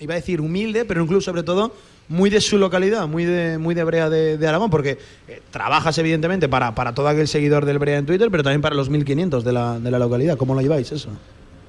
Iba 0.00 0.14
a 0.14 0.16
decir 0.16 0.40
humilde, 0.40 0.84
pero 0.86 1.02
un 1.02 1.06
club 1.06 1.22
sobre 1.22 1.44
todo 1.44 1.72
muy 2.08 2.28
de 2.28 2.40
su 2.40 2.58
localidad, 2.58 3.06
muy 3.06 3.24
de, 3.24 3.58
muy 3.58 3.76
de 3.76 3.84
Brea 3.84 4.10
de, 4.10 4.38
de 4.38 4.48
Aragón, 4.48 4.70
porque 4.70 4.98
eh, 5.28 5.40
trabajas 5.52 5.96
evidentemente 5.98 6.48
para, 6.48 6.74
para 6.74 6.96
todo 6.96 7.06
aquel 7.06 7.28
seguidor 7.28 7.64
del 7.64 7.78
Brea 7.78 7.96
en 7.98 8.06
Twitter, 8.06 8.28
pero 8.28 8.42
también 8.42 8.60
para 8.60 8.74
los 8.74 8.90
1500 8.90 9.44
de 9.44 9.52
la, 9.52 9.78
de 9.78 9.88
la 9.92 10.00
localidad. 10.00 10.36
¿Cómo 10.36 10.56
lo 10.56 10.60
lleváis 10.62 10.90
eso? 10.90 11.10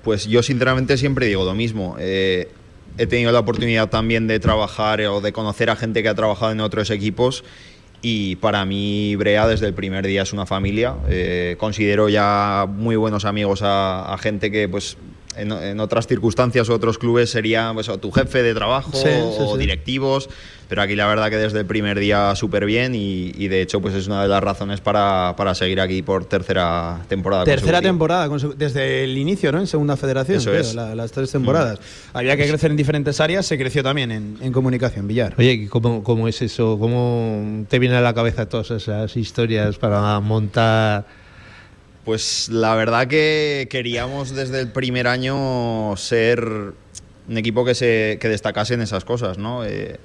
Pues 0.04 0.26
yo 0.26 0.42
sinceramente 0.42 0.98
siempre 0.98 1.28
digo 1.28 1.46
lo 1.46 1.54
mismo. 1.54 1.96
Eh, 2.00 2.50
he 2.98 3.08
tenido 3.08 3.32
la 3.32 3.40
oportunidad 3.40 3.90
también 3.90 4.28
de 4.28 4.40
trabajar 4.40 5.02
o 5.02 5.22
de 5.22 5.34
conocer 5.34 5.70
a 5.70 5.76
gente 5.76 6.04
que 6.04 6.10
ha 6.10 6.16
trabajado 6.16 6.52
en 6.52 6.62
otros 6.62 6.90
equipos 6.90 7.44
y 8.02 8.36
para 8.36 8.66
mí 8.66 9.16
Brea 9.16 9.48
desde 9.48 9.66
el 9.68 9.74
primer 9.74 10.06
día 10.06 10.24
es 10.24 10.34
una 10.34 10.46
familia. 10.46 10.96
Eh, 11.08 11.56
considero 11.58 12.10
ya 12.10 12.68
muy 12.70 12.98
buenos 12.98 13.24
amigos 13.24 13.62
a, 13.64 14.14
a 14.14 14.18
gente 14.18 14.52
que 14.52 14.68
pues 14.68 14.98
en, 15.38 15.52
en 15.52 15.80
otras 15.80 16.08
circunstancias 16.08 16.70
o 16.70 16.74
otros 16.76 16.98
clubes 16.98 17.30
sería 17.30 17.72
pues, 17.74 17.90
o 17.90 17.98
tu 17.98 18.12
jefe 18.12 18.44
de 18.44 18.54
trabajo 18.54 18.92
Sí, 18.94 19.10
sí, 19.10 19.38
o 19.40 19.54
sí. 19.54 19.60
directivos, 19.60 20.30
pero 20.70 20.82
aquí 20.82 20.96
la 20.96 21.06
verdad 21.08 21.30
que 21.30 21.38
desde 21.38 21.60
el 21.60 21.66
primer 21.66 22.00
día 22.00 22.36
súper 22.36 22.66
bien 22.66 22.96
y, 22.96 23.32
y 23.38 23.48
de 23.48 23.62
hecho 23.62 23.80
pues 23.82 23.94
es 23.94 24.08
una 24.08 24.22
de 24.24 24.28
las 24.30 24.42
razones 24.44 24.82
para, 24.82 25.34
para 25.38 25.54
seguir 25.56 25.80
aquí 25.82 26.02
por 26.02 26.26
tercera 26.26 27.02
temporada. 27.08 27.44
Tercera 27.44 27.82
temporada, 27.82 28.30
desde 28.56 29.04
el 29.04 29.18
inicio, 29.18 29.52
¿no? 29.52 29.60
En 29.60 29.68
segunda 29.68 29.98
federación, 29.98 30.38
Eso 30.38 30.50
creo, 30.50 30.62
es. 30.62 30.74
la- 30.76 30.96
las 30.96 31.12
tres 31.12 31.32
temporadas. 31.32 31.80
Había 32.14 32.36
que 32.38 32.48
crecer 32.48 32.72
en 32.72 32.78
diferentes 32.78 33.20
áreas, 33.20 33.46
se 33.46 33.58
creció 33.58 33.84
también 33.84 34.12
en, 34.12 34.38
en 34.42 34.52
comunicación, 34.52 35.08
Villar. 35.08 35.36
Oye, 35.38 35.68
¿cómo, 35.70 36.04
¿cómo 36.04 36.28
es 36.28 36.42
eso? 36.42 36.78
¿Cómo 36.80 37.66
te 37.70 37.78
viene 37.80 37.96
a 37.98 38.02
la 38.02 38.14
cabeza 38.14 38.48
todas 38.48 38.72
esas 38.72 39.16
historias 39.18 39.78
para 39.78 40.20
montar? 40.20 41.23
Pues 42.06 42.50
la 42.50 42.76
verdad 42.76 43.08
que 43.08 43.68
queríamos 43.70 44.36
desde 44.36 44.60
el 44.60 44.70
primer 44.70 45.08
año 45.08 45.96
ser 45.96 46.74
un 47.30 47.38
equipo 47.38 47.64
que 47.64 47.76
se 47.76 48.18
que 48.20 48.28
destacase 48.28 48.74
en 48.74 48.82
esas 48.82 49.06
cosas, 49.06 49.38
¿no? 49.38 49.64
Eh, 49.64 50.00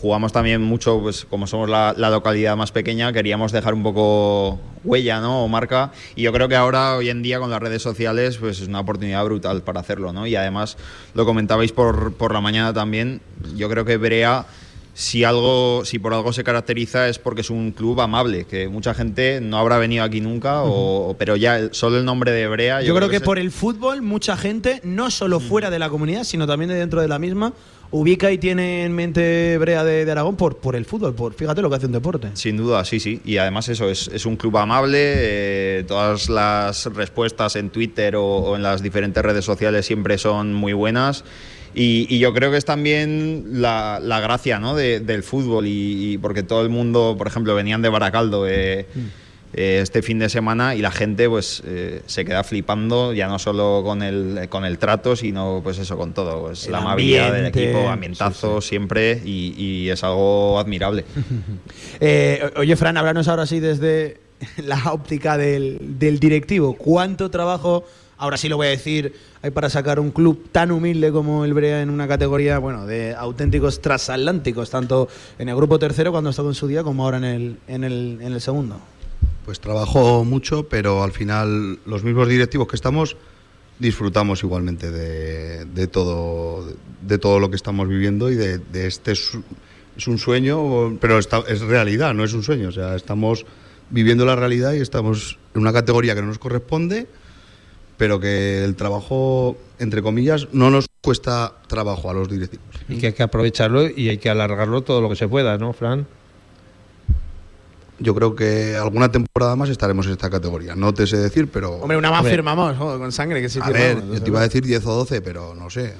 jugamos 0.00 0.32
también 0.32 0.62
mucho, 0.62 1.00
pues 1.00 1.24
como 1.24 1.46
somos 1.46 1.68
la, 1.68 1.94
la 1.96 2.10
localidad 2.10 2.56
más 2.56 2.72
pequeña, 2.72 3.12
queríamos 3.12 3.52
dejar 3.52 3.74
un 3.74 3.82
poco 3.82 4.60
huella, 4.84 5.20
¿no? 5.20 5.44
O 5.44 5.48
marca. 5.48 5.92
Y 6.14 6.22
yo 6.22 6.32
creo 6.32 6.48
que 6.48 6.56
ahora, 6.56 6.96
hoy 6.96 7.10
en 7.10 7.22
día, 7.22 7.38
con 7.38 7.50
las 7.50 7.60
redes 7.60 7.82
sociales, 7.82 8.38
pues 8.38 8.60
es 8.60 8.68
una 8.68 8.80
oportunidad 8.80 9.24
brutal 9.24 9.62
para 9.62 9.80
hacerlo, 9.80 10.12
¿no? 10.12 10.26
Y 10.26 10.36
además, 10.36 10.78
lo 11.14 11.26
comentabais 11.26 11.72
por, 11.72 12.14
por 12.14 12.32
la 12.32 12.40
mañana 12.40 12.72
también, 12.72 13.20
yo 13.56 13.68
creo 13.68 13.84
que 13.84 13.96
Berea 13.96 14.46
si 15.00 15.24
algo, 15.24 15.82
si 15.86 15.98
por 15.98 16.12
algo 16.12 16.30
se 16.34 16.44
caracteriza 16.44 17.08
es 17.08 17.18
porque 17.18 17.40
es 17.40 17.48
un 17.48 17.72
club 17.72 18.02
amable, 18.02 18.44
que 18.44 18.68
mucha 18.68 18.92
gente 18.92 19.40
no 19.40 19.56
habrá 19.56 19.78
venido 19.78 20.04
aquí 20.04 20.20
nunca, 20.20 20.62
o, 20.62 21.16
pero 21.18 21.36
ya 21.36 21.72
solo 21.72 21.96
el 21.96 22.04
nombre 22.04 22.32
de 22.32 22.46
Brea. 22.46 22.82
Yo, 22.82 22.94
creo 22.94 23.08
que, 23.08 23.20
por 23.20 23.38
el 23.38 23.50
fútbol, 23.50 24.02
mucha 24.02 24.36
gente, 24.36 24.82
no 24.84 25.10
solo 25.10 25.40
fuera 25.40 25.70
de 25.70 25.78
la 25.78 25.88
comunidad, 25.88 26.24
sino 26.24 26.46
también 26.46 26.68
de 26.68 26.74
dentro 26.74 27.00
de 27.00 27.08
la 27.08 27.18
misma, 27.18 27.54
ubica 27.92 28.30
y 28.30 28.36
tiene 28.36 28.84
en 28.84 28.92
mente 28.92 29.56
Brea 29.56 29.84
de, 29.84 30.04
de 30.04 30.12
Aragón 30.12 30.36
por, 30.36 30.58
por 30.58 30.76
el 30.76 30.84
fútbol, 30.84 31.14
por 31.14 31.32
fíjate 31.32 31.62
lo 31.62 31.70
que 31.70 31.76
hace 31.76 31.86
un 31.86 31.92
deporte. 31.92 32.28
Sin 32.34 32.58
duda, 32.58 32.84
sí, 32.84 33.00
sí. 33.00 33.22
Y 33.24 33.38
además 33.38 33.70
eso, 33.70 33.88
es, 33.88 34.08
es 34.08 34.26
un 34.26 34.36
club 34.36 34.58
amable, 34.58 34.98
eh, 34.98 35.84
todas 35.88 36.28
las 36.28 36.84
respuestas 36.94 37.56
en 37.56 37.70
Twitter 37.70 38.16
o, 38.16 38.26
o 38.26 38.54
en 38.56 38.62
las 38.62 38.82
diferentes 38.82 39.24
redes 39.24 39.46
sociales 39.46 39.86
siempre 39.86 40.18
son 40.18 40.52
muy 40.52 40.74
buenas. 40.74 41.24
Y, 41.74 42.06
y 42.08 42.18
yo 42.18 42.32
creo 42.34 42.50
que 42.50 42.56
es 42.56 42.64
también 42.64 43.44
la, 43.62 44.00
la 44.02 44.20
gracia 44.20 44.58
¿no? 44.58 44.74
de- 44.74 45.00
del 45.00 45.22
fútbol, 45.22 45.66
y, 45.66 46.12
y 46.14 46.18
porque 46.18 46.42
todo 46.42 46.62
el 46.62 46.68
mundo, 46.68 47.14
por 47.16 47.26
ejemplo, 47.28 47.54
venían 47.54 47.80
de 47.82 47.88
Baracaldo 47.88 48.48
eh, 48.48 48.86
eh, 49.52 49.80
este 49.82 50.02
fin 50.02 50.18
de 50.20 50.28
semana 50.28 50.74
y 50.76 50.80
la 50.80 50.90
gente 50.92 51.28
pues 51.28 51.62
eh, 51.66 52.02
se 52.06 52.24
queda 52.24 52.44
flipando, 52.44 53.12
ya 53.12 53.26
no 53.28 53.38
solo 53.38 53.82
con 53.84 54.02
el, 54.02 54.46
con 54.48 54.64
el 54.64 54.78
trato, 54.78 55.14
sino 55.16 55.60
pues 55.62 55.78
eso, 55.78 55.96
con 55.96 56.12
todo. 56.12 56.42
Pues, 56.42 56.66
El 56.66 56.72
la 56.72 56.78
amabilidad 56.78 57.32
del 57.32 57.46
equipo, 57.46 57.88
ambientazo 57.88 58.60
siempre, 58.60 59.20
y, 59.24 59.54
y 59.56 59.90
es 59.90 60.02
algo 60.04 60.58
admirable. 60.58 61.04
Eh, 62.02 62.50
oye, 62.56 62.76
Fran, 62.76 62.96
háblanos 62.96 63.28
ahora 63.28 63.44
sí 63.46 63.60
desde 63.60 64.18
la 64.64 64.92
óptica 64.92 65.36
del, 65.36 65.78
del 65.98 66.18
directivo. 66.18 66.74
¿Cuánto 66.74 67.30
trabajo 67.30 67.84
ahora 68.20 68.36
sí 68.36 68.48
lo 68.48 68.56
voy 68.56 68.68
a 68.68 68.70
decir, 68.70 69.14
hay 69.42 69.50
para 69.50 69.68
sacar 69.70 69.98
un 69.98 70.10
club 70.10 70.48
tan 70.52 70.70
humilde 70.70 71.10
como 71.10 71.44
el 71.44 71.54
Brea 71.54 71.82
en 71.82 71.90
una 71.90 72.06
categoría, 72.06 72.58
bueno, 72.58 72.86
de 72.86 73.14
auténticos 73.14 73.80
transatlánticos, 73.80 74.70
tanto 74.70 75.08
en 75.38 75.48
el 75.48 75.56
grupo 75.56 75.78
tercero 75.78 76.12
cuando 76.12 76.28
ha 76.28 76.32
estado 76.32 76.48
en 76.48 76.54
su 76.54 76.66
día 76.68 76.82
como 76.84 77.04
ahora 77.04 77.16
en 77.18 77.24
el, 77.24 77.56
en 77.66 77.84
el, 77.84 78.18
en 78.20 78.32
el 78.32 78.40
segundo. 78.40 78.78
Pues 79.44 79.58
trabajo 79.58 80.24
mucho, 80.24 80.68
pero 80.68 81.02
al 81.02 81.12
final 81.12 81.78
los 81.86 82.04
mismos 82.04 82.28
directivos 82.28 82.68
que 82.68 82.76
estamos 82.76 83.16
disfrutamos 83.78 84.42
igualmente 84.42 84.90
de, 84.90 85.64
de 85.64 85.86
todo, 85.86 86.66
de 87.00 87.18
todo 87.18 87.40
lo 87.40 87.48
que 87.48 87.56
estamos 87.56 87.88
viviendo 87.88 88.30
y 88.30 88.34
de, 88.36 88.60
este 88.86 89.12
es 89.12 89.30
un 90.06 90.18
sueño, 90.18 90.98
pero 91.00 91.18
está- 91.18 91.42
es 91.48 91.60
realidad, 91.62 92.12
no 92.12 92.22
es 92.22 92.34
un 92.34 92.42
sueño. 92.42 92.68
O 92.68 92.72
sea, 92.72 92.94
estamos 92.94 93.46
viviendo 93.88 94.26
la 94.26 94.36
realidad 94.36 94.74
y 94.74 94.80
estamos 94.80 95.38
en 95.54 95.62
una 95.62 95.72
categoría 95.72 96.14
que 96.14 96.20
no 96.20 96.26
nos 96.28 96.38
corresponde, 96.38 97.06
pero 98.00 98.18
que 98.18 98.64
el 98.64 98.76
trabajo, 98.76 99.58
entre 99.78 100.00
comillas, 100.00 100.48
no 100.52 100.70
nos 100.70 100.86
cuesta 101.02 101.52
trabajo 101.66 102.08
a 102.10 102.14
los 102.14 102.30
directivos. 102.30 102.64
Y 102.88 102.96
que 102.96 103.08
hay 103.08 103.12
que 103.12 103.22
aprovecharlo 103.22 103.90
y 103.90 104.08
hay 104.08 104.16
que 104.16 104.30
alargarlo 104.30 104.80
todo 104.80 105.02
lo 105.02 105.10
que 105.10 105.16
se 105.16 105.28
pueda, 105.28 105.58
¿no, 105.58 105.74
Fran? 105.74 106.06
Yo 107.98 108.14
creo 108.14 108.34
que 108.34 108.74
alguna 108.74 109.12
temporada 109.12 109.54
más 109.54 109.68
estaremos 109.68 110.06
en 110.06 110.12
esta 110.12 110.30
categoría. 110.30 110.74
No 110.74 110.94
te 110.94 111.06
sé 111.06 111.18
decir, 111.18 111.48
pero. 111.52 111.72
Hombre, 111.74 111.98
una 111.98 112.10
más 112.10 112.26
firmamos, 112.26 112.74
joder, 112.78 112.98
con 112.98 113.12
sangre, 113.12 113.42
que 113.42 113.50
sí 113.50 113.58
a 113.60 113.66
firmamos, 113.66 114.08
ver, 114.08 114.14
yo 114.18 114.22
te 114.24 114.30
iba 114.30 114.40
a 114.40 114.44
decir 114.44 114.64
10 114.64 114.86
o 114.86 114.94
12, 114.94 115.20
pero 115.20 115.54
no 115.54 115.68
sé. 115.68 115.92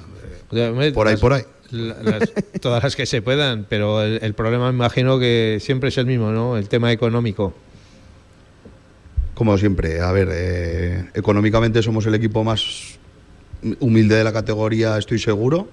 Hombre, 0.51 0.91
Por 0.93 1.05
ahí, 1.07 1.13
las- 1.13 1.21
por 1.21 1.33
ahí. 1.33 1.43
la- 1.69 2.01
las- 2.01 2.33
todas 2.61 2.81
las 2.83 2.95
que 2.95 3.05
se 3.05 3.21
puedan, 3.21 3.67
pero 3.69 4.01
el, 4.01 4.17
el 4.23 4.33
problema 4.33 4.71
me 4.71 4.75
imagino 4.77 5.19
que 5.19 5.59
siempre 5.61 5.89
es 5.89 5.97
el 5.99 6.07
mismo, 6.07 6.31
¿no? 6.31 6.57
El 6.57 6.67
tema 6.67 6.91
económico. 6.91 7.53
Como 9.41 9.57
siempre, 9.57 9.99
a 10.01 10.11
ver, 10.11 10.29
eh, 10.31 11.05
económicamente 11.15 11.81
somos 11.81 12.05
el 12.05 12.13
equipo 12.13 12.43
más 12.43 12.99
humilde 13.79 14.13
de 14.13 14.23
la 14.23 14.31
categoría, 14.31 14.99
estoy 14.99 15.17
seguro. 15.17 15.67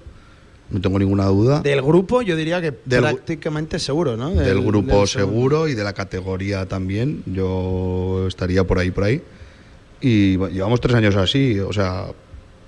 No 0.70 0.80
tengo 0.80 0.98
ninguna 0.98 1.26
duda. 1.26 1.60
Del 1.60 1.82
grupo, 1.82 2.22
yo 2.22 2.34
diría 2.34 2.62
que 2.62 2.72
Del- 2.87 3.02
prácticamente 3.02 3.78
seguro, 3.78 4.16
¿no? 4.16 4.30
del 4.30 4.62
grupo 4.62 5.00
del 5.00 5.06
seguro 5.08 5.68
y 5.68 5.75
de 5.75 5.84
la 5.84 5.92
categoría 5.92 6.64
también. 6.64 7.22
Yo 7.26 8.25
estaría 8.26 8.64
por 8.64 8.78
ahí, 8.78 8.90
por 8.90 9.04
ahí. 9.04 9.20
Y 10.00 10.37
bueno, 10.37 10.54
llevamos 10.54 10.80
tres 10.80 10.94
años 10.94 11.14
así, 11.16 11.60
o 11.60 11.70
sea, 11.75 12.06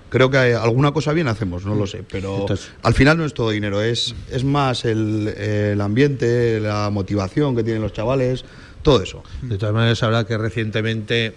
creo 0.09 0.29
que 0.29 0.37
alguna 0.37 0.91
cosa 0.91 1.13
bien 1.13 1.27
hacemos, 1.29 1.65
no 1.65 1.73
lo 1.73 1.87
sé, 1.87 2.03
pero 2.11 2.41
Entonces- 2.41 2.69
al 2.83 2.93
final 2.93 3.17
no 3.17 3.25
es 3.25 3.33
todo 3.33 3.49
dinero, 3.49 3.81
es, 3.81 4.13
es 4.31 4.43
más 4.43 4.85
el, 4.85 5.29
el 5.29 5.81
ambiente, 5.81 6.59
la 6.59 6.91
motivación 6.91 7.55
que 7.55 7.63
tienen 7.63 7.81
los 7.81 7.91
chavales, 7.91 8.45
todo 8.81 9.01
eso. 9.01 9.23
De 9.41 9.57
todas 9.57 9.73
maneras, 9.73 10.01
habrá 10.03 10.25
que 10.25 10.37
recientemente, 10.37 11.33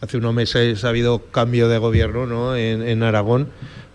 hace 0.00 0.16
unos 0.16 0.34
meses, 0.34 0.84
ha 0.84 0.88
habido 0.88 1.20
cambio 1.30 1.68
de 1.68 1.78
gobierno 1.78 2.26
¿no? 2.26 2.56
en, 2.56 2.82
en 2.86 3.02
Aragón. 3.02 3.48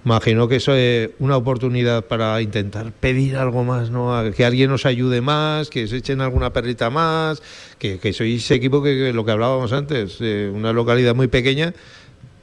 Imagino 0.05 0.47
que 0.47 0.57
eso 0.57 0.75
es 0.75 1.09
una 1.17 1.35
oportunidad 1.35 2.05
para 2.05 2.39
intentar 2.39 2.91
pedir 2.91 3.37
algo 3.37 3.63
más, 3.63 3.89
¿no? 3.89 4.13
Que 4.37 4.45
alguien 4.45 4.69
nos 4.69 4.85
ayude 4.85 5.19
más, 5.19 5.71
que 5.71 5.87
se 5.87 5.97
echen 5.97 6.21
alguna 6.21 6.53
perrita 6.53 6.91
más, 6.91 7.41
que, 7.79 8.13
sois 8.13 8.51
equipo 8.51 8.83
que, 8.83 9.11
lo 9.13 9.25
que 9.25 9.31
hablábamos 9.31 9.73
antes, 9.73 10.17
eh, 10.21 10.51
una 10.53 10.73
localidad 10.73 11.15
muy 11.15 11.27
pequeña, 11.27 11.73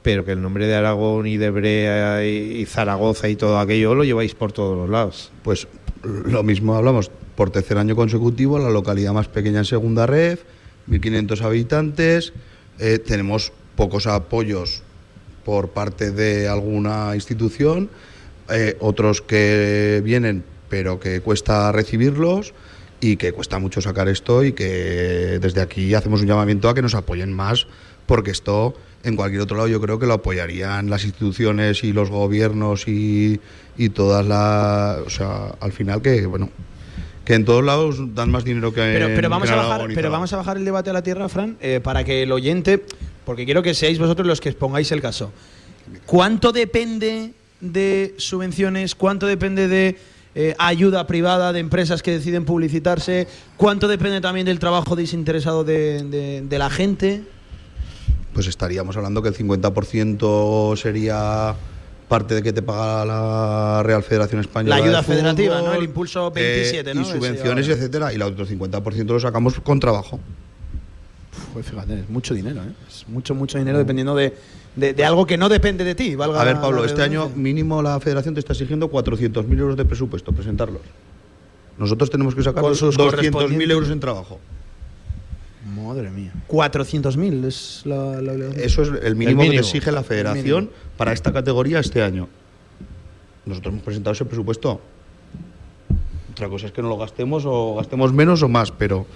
pero 0.02 0.24
que 0.24 0.32
el 0.32 0.42
nombre 0.42 0.66
de 0.66 0.74
Aragón 0.74 1.28
y 1.28 1.36
de 1.36 1.50
Brea 1.50 2.26
y 2.26 2.66
Zaragoza 2.66 3.28
y 3.28 3.36
todo 3.36 3.60
aquello 3.60 3.94
lo 3.94 4.02
lleváis 4.02 4.34
por 4.34 4.50
todos 4.50 4.76
los 4.76 4.90
lados. 4.90 5.30
Pues 5.44 5.68
lo 6.02 6.42
mismo 6.42 6.74
hablamos, 6.74 7.12
por 7.36 7.50
tercer 7.50 7.78
año 7.78 7.96
consecutivo, 7.96 8.58
la 8.58 8.70
localidad 8.70 9.12
más 9.12 9.28
pequeña 9.28 9.58
en 9.58 9.64
segunda 9.64 10.06
red, 10.06 10.38
1.500 10.88 11.40
habitantes, 11.42 12.32
eh, 12.78 12.98
tenemos 12.98 13.52
pocos 13.76 14.06
apoyos 14.06 14.82
por 15.44 15.70
parte 15.70 16.10
de 16.10 16.48
alguna 16.48 17.12
institución, 17.14 17.90
eh, 18.50 18.76
otros 18.80 19.22
que 19.22 20.02
vienen 20.04 20.44
pero 20.72 20.98
que 20.98 21.20
cuesta 21.20 21.70
recibirlos 21.70 22.54
y 22.98 23.18
que 23.18 23.32
cuesta 23.32 23.58
mucho 23.58 23.82
sacar 23.82 24.08
esto 24.08 24.42
y 24.42 24.54
que 24.54 25.38
desde 25.38 25.60
aquí 25.60 25.92
hacemos 25.92 26.22
un 26.22 26.28
llamamiento 26.28 26.70
a 26.70 26.74
que 26.74 26.80
nos 26.80 26.94
apoyen 26.94 27.30
más 27.30 27.66
porque 28.06 28.30
esto 28.30 28.74
en 29.04 29.14
cualquier 29.14 29.42
otro 29.42 29.58
lado 29.58 29.68
yo 29.68 29.82
creo 29.82 29.98
que 29.98 30.06
lo 30.06 30.14
apoyarían 30.14 30.88
las 30.88 31.04
instituciones 31.04 31.84
y 31.84 31.92
los 31.92 32.08
gobiernos 32.08 32.88
y, 32.88 33.38
y 33.76 33.90
todas 33.90 34.24
las 34.24 35.06
o 35.06 35.10
sea 35.10 35.54
al 35.60 35.72
final 35.72 36.00
que 36.00 36.24
bueno 36.24 36.48
que 37.24 37.34
en 37.34 37.44
todos 37.44 37.64
lados 37.64 37.96
dan 38.14 38.30
más 38.30 38.44
dinero 38.44 38.72
que 38.72 38.80
Pero, 38.80 39.06
en- 39.08 39.14
pero, 39.14 39.28
vamos, 39.28 39.50
a 39.50 39.56
bajar, 39.56 39.88
pero 39.94 40.10
vamos 40.10 40.32
a 40.32 40.36
bajar 40.36 40.56
el 40.56 40.64
debate 40.64 40.90
a 40.90 40.92
la 40.92 41.02
tierra, 41.02 41.28
Fran, 41.28 41.56
eh, 41.60 41.80
para 41.82 42.04
que 42.04 42.22
el 42.24 42.32
oyente, 42.32 42.82
porque 43.24 43.44
quiero 43.44 43.62
que 43.62 43.74
seáis 43.74 43.98
vosotros 43.98 44.26
los 44.26 44.40
que 44.40 44.48
expongáis 44.48 44.90
el 44.92 45.00
caso. 45.00 45.32
¿Cuánto 46.06 46.52
depende 46.52 47.32
de 47.60 48.14
subvenciones? 48.18 48.94
¿Cuánto 48.94 49.26
depende 49.26 49.68
de 49.68 49.96
eh, 50.34 50.54
ayuda 50.58 51.06
privada 51.06 51.52
de 51.52 51.60
empresas 51.60 52.02
que 52.02 52.10
deciden 52.12 52.44
publicitarse? 52.44 53.28
¿Cuánto 53.56 53.86
depende 53.86 54.20
también 54.20 54.46
del 54.46 54.58
trabajo 54.58 54.96
desinteresado 54.96 55.62
de, 55.62 56.02
de- 56.04 56.42
de 56.42 56.58
la 56.58 56.70
gente? 56.70 57.22
pues 58.32 58.46
estaríamos 58.46 58.96
hablando 58.96 59.20
que 59.22 59.28
el 59.28 59.34
50% 59.36 60.74
sería 60.78 61.54
parte 62.12 62.34
de 62.34 62.42
que 62.42 62.52
te 62.52 62.60
paga 62.60 63.06
la 63.06 63.82
Real 63.82 64.02
Federación 64.02 64.42
Española. 64.42 64.76
La 64.76 64.84
ayuda 64.84 64.98
de 64.98 65.02
Fútbol, 65.04 65.16
federativa, 65.16 65.62
¿no? 65.62 65.72
El 65.72 65.84
impulso 65.84 66.30
27, 66.30 66.90
eh, 66.90 66.94
¿no? 66.94 67.00
Y 67.00 67.04
subvenciones, 67.06 67.68
etcétera. 67.68 68.12
Y 68.12 68.16
el 68.16 68.22
otro 68.22 68.44
50% 68.46 69.06
lo 69.06 69.18
sacamos 69.18 69.58
con 69.60 69.80
trabajo. 69.80 70.20
Pues 71.54 71.64
fíjate, 71.64 72.00
es 72.00 72.10
mucho 72.10 72.34
dinero, 72.34 72.60
¿eh? 72.60 72.72
Es 72.86 73.08
mucho, 73.08 73.34
mucho 73.34 73.56
dinero 73.56 73.78
dependiendo 73.78 74.14
de, 74.14 74.34
de- 74.76 74.92
de 74.92 75.04
algo 75.06 75.24
que 75.26 75.38
no 75.38 75.48
depende 75.48 75.84
de 75.84 75.94
ti. 75.94 76.14
valga 76.14 76.42
A 76.42 76.44
ver, 76.44 76.60
Pablo, 76.60 76.84
este 76.84 77.00
año 77.02 77.30
mínimo 77.34 77.80
la 77.80 77.98
Federación 77.98 78.34
te 78.34 78.40
está 78.40 78.52
exigiendo 78.52 78.90
400.000 78.90 79.58
euros 79.58 79.76
de 79.78 79.86
presupuesto, 79.86 80.32
presentarlos. 80.32 80.82
Nosotros 81.78 82.10
tenemos 82.10 82.34
que 82.34 82.42
sacar 82.42 82.62
Con 82.62 82.76
sus 82.76 82.94
200.000 82.94 83.30
correspondientes- 83.30 83.70
euros 83.70 83.88
en 83.90 84.00
trabajo. 84.00 84.38
Madre 85.64 86.10
mía. 86.10 86.32
400.000 86.48 87.44
es 87.44 87.82
la. 87.84 88.20
Eso 88.56 88.82
es 88.82 88.88
el 89.02 89.14
mínimo, 89.14 89.42
que 89.42 89.48
mínimo. 89.48 89.62
te 89.62 89.66
exige 89.68 89.92
la 89.92 90.02
Federación 90.02 90.70
para 90.96 91.12
esta 91.12 91.32
categoría 91.32 91.78
este 91.78 92.02
año. 92.02 92.28
Nosotros 93.46 93.72
hemos 93.72 93.84
presentado 93.84 94.12
ese 94.12 94.24
presupuesto. 94.24 94.80
Otra 96.32 96.48
cosa 96.48 96.66
es 96.66 96.72
que 96.72 96.82
no 96.82 96.88
lo 96.88 96.96
gastemos 96.96 97.44
o 97.46 97.76
gastemos 97.76 98.12
menos 98.12 98.42
o 98.42 98.48
más, 98.48 98.72
pero 98.72 99.06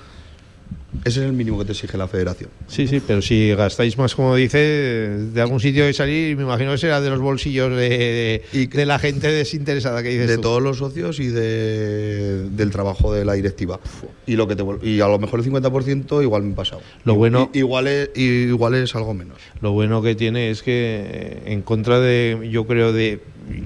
ese 1.04 1.20
es 1.20 1.26
el 1.26 1.32
mínimo 1.34 1.58
que 1.58 1.66
te 1.66 1.72
exige 1.72 1.96
la 1.98 2.08
Federación. 2.08 2.48
Sí, 2.68 2.86
sí, 2.88 3.00
pero 3.06 3.20
si 3.22 3.54
gastáis 3.54 3.96
más, 3.98 4.14
como 4.14 4.34
dice, 4.34 4.58
de 4.58 5.40
algún 5.40 5.60
sitio 5.60 5.84
de 5.84 5.92
salir, 5.92 6.36
me 6.36 6.42
imagino 6.44 6.72
que 6.72 6.78
será 6.78 7.00
de 7.00 7.10
los 7.10 7.20
bolsillos 7.20 7.70
de, 7.70 7.88
de- 7.88 8.42
Y 8.52 8.66
de 8.66 8.86
la 8.86 8.98
gente 8.98 9.28
desinteresada 9.30 10.02
que 10.02 10.08
dices 10.08 10.28
De 10.28 10.36
tú. 10.36 10.42
todos 10.42 10.62
los 10.62 10.78
socios 10.78 11.20
y 11.20 11.28
de, 11.28 12.48
del 12.50 12.70
trabajo 12.70 13.12
de 13.12 13.24
la 13.24 13.34
directiva. 13.34 13.78
Y, 14.26 14.36
lo 14.36 14.48
que 14.48 14.56
te, 14.56 14.64
y 14.82 15.00
a 15.00 15.08
lo 15.08 15.18
mejor 15.18 15.40
el 15.40 15.46
50% 15.46 16.22
igual 16.22 16.42
me 16.42 16.52
he 16.52 16.56
pasado. 16.56 16.80
Lo 17.04 17.14
bueno- 17.14 17.50
i- 17.52 17.58
igual, 17.58 17.86
es, 17.86 18.10
igual 18.16 18.74
es 18.74 18.94
algo 18.96 19.14
menos. 19.14 19.38
Lo 19.60 19.72
bueno 19.72 20.02
que 20.02 20.14
tiene 20.14 20.50
es 20.50 20.62
que, 20.62 20.72
eh, 21.08 21.42
en 21.46 21.62
contra 21.62 22.00
de, 22.00 22.48
yo 22.50 22.66
creo, 22.66 22.92
de. 22.92 23.20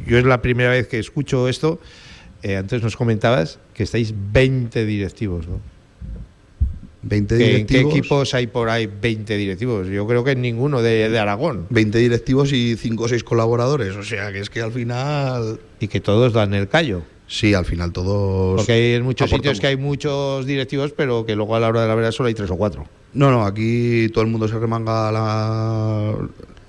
Yo 0.07 0.19
es 0.19 0.25
la 0.25 0.43
primera 0.43 0.71
vez 0.71 0.89
que 0.89 0.99
escucho 0.99 1.49
esto. 1.49 1.81
eh, 2.43 2.57
antes 2.57 2.83
nos 2.83 2.97
comentabas 2.97 3.59
que 3.75 3.83
estáis 3.83 4.15
20 4.33 4.85
directivos, 4.87 5.47
¿no? 5.47 5.61
20 7.03 7.39
¿Que- 7.39 7.57
¿En 7.61 7.67
qué 7.67 7.81
equipos 7.81 8.35
hay 8.35 8.47
por 8.47 8.69
ahí 8.69 8.87
20 8.87 9.37
directivos? 9.37 9.87
Yo 9.89 10.07
creo 10.07 10.23
que 10.25 10.33
en 10.33 10.43
ninguno 10.43 10.83
de, 10.83 11.09
de 11.09 11.19
Aragón. 11.19 11.67
20 11.71 11.99
directivos 11.99 12.53
y 12.53 12.77
5 12.77 13.05
o 13.05 13.09
6 13.09 13.25
colaboradores. 13.25 13.97
O 13.97 14.03
sea, 14.03 14.33
que 14.33 14.41
es 14.41 14.51
que 14.51 14.61
al 14.61 14.73
final. 14.73 15.59
Y 15.81 15.89
que 15.89 16.01
todos 16.01 16.33
dan 16.33 16.53
el 16.55 16.69
callo. 16.69 17.03
Sí, 17.27 17.55
al 17.55 17.65
final 17.65 17.93
todos. 17.93 18.57
Porque 18.57 18.73
hay 18.73 18.93
en 18.95 19.05
muchos 19.05 19.29
aportamos. 19.29 19.57
sitios 19.57 19.61
que 19.61 19.67
hay 19.69 19.77
muchos 19.77 20.45
directivos, 20.47 20.93
pero 20.97 21.25
que 21.25 21.37
luego 21.37 21.55
a 21.55 21.61
la 21.61 21.69
hora 21.69 21.83
de 21.83 21.89
la 21.89 21.95
verdad 21.95 22.11
solo 22.11 22.27
hay 22.29 22.35
tres 22.35 22.51
o 22.51 22.57
cuatro. 22.57 22.87
No, 23.15 23.31
no, 23.31 23.47
aquí 23.47 24.09
todo 24.13 24.25
el 24.25 24.31
mundo 24.31 24.49
se 24.49 24.59
remanga 24.59 25.11
la, 25.13 26.15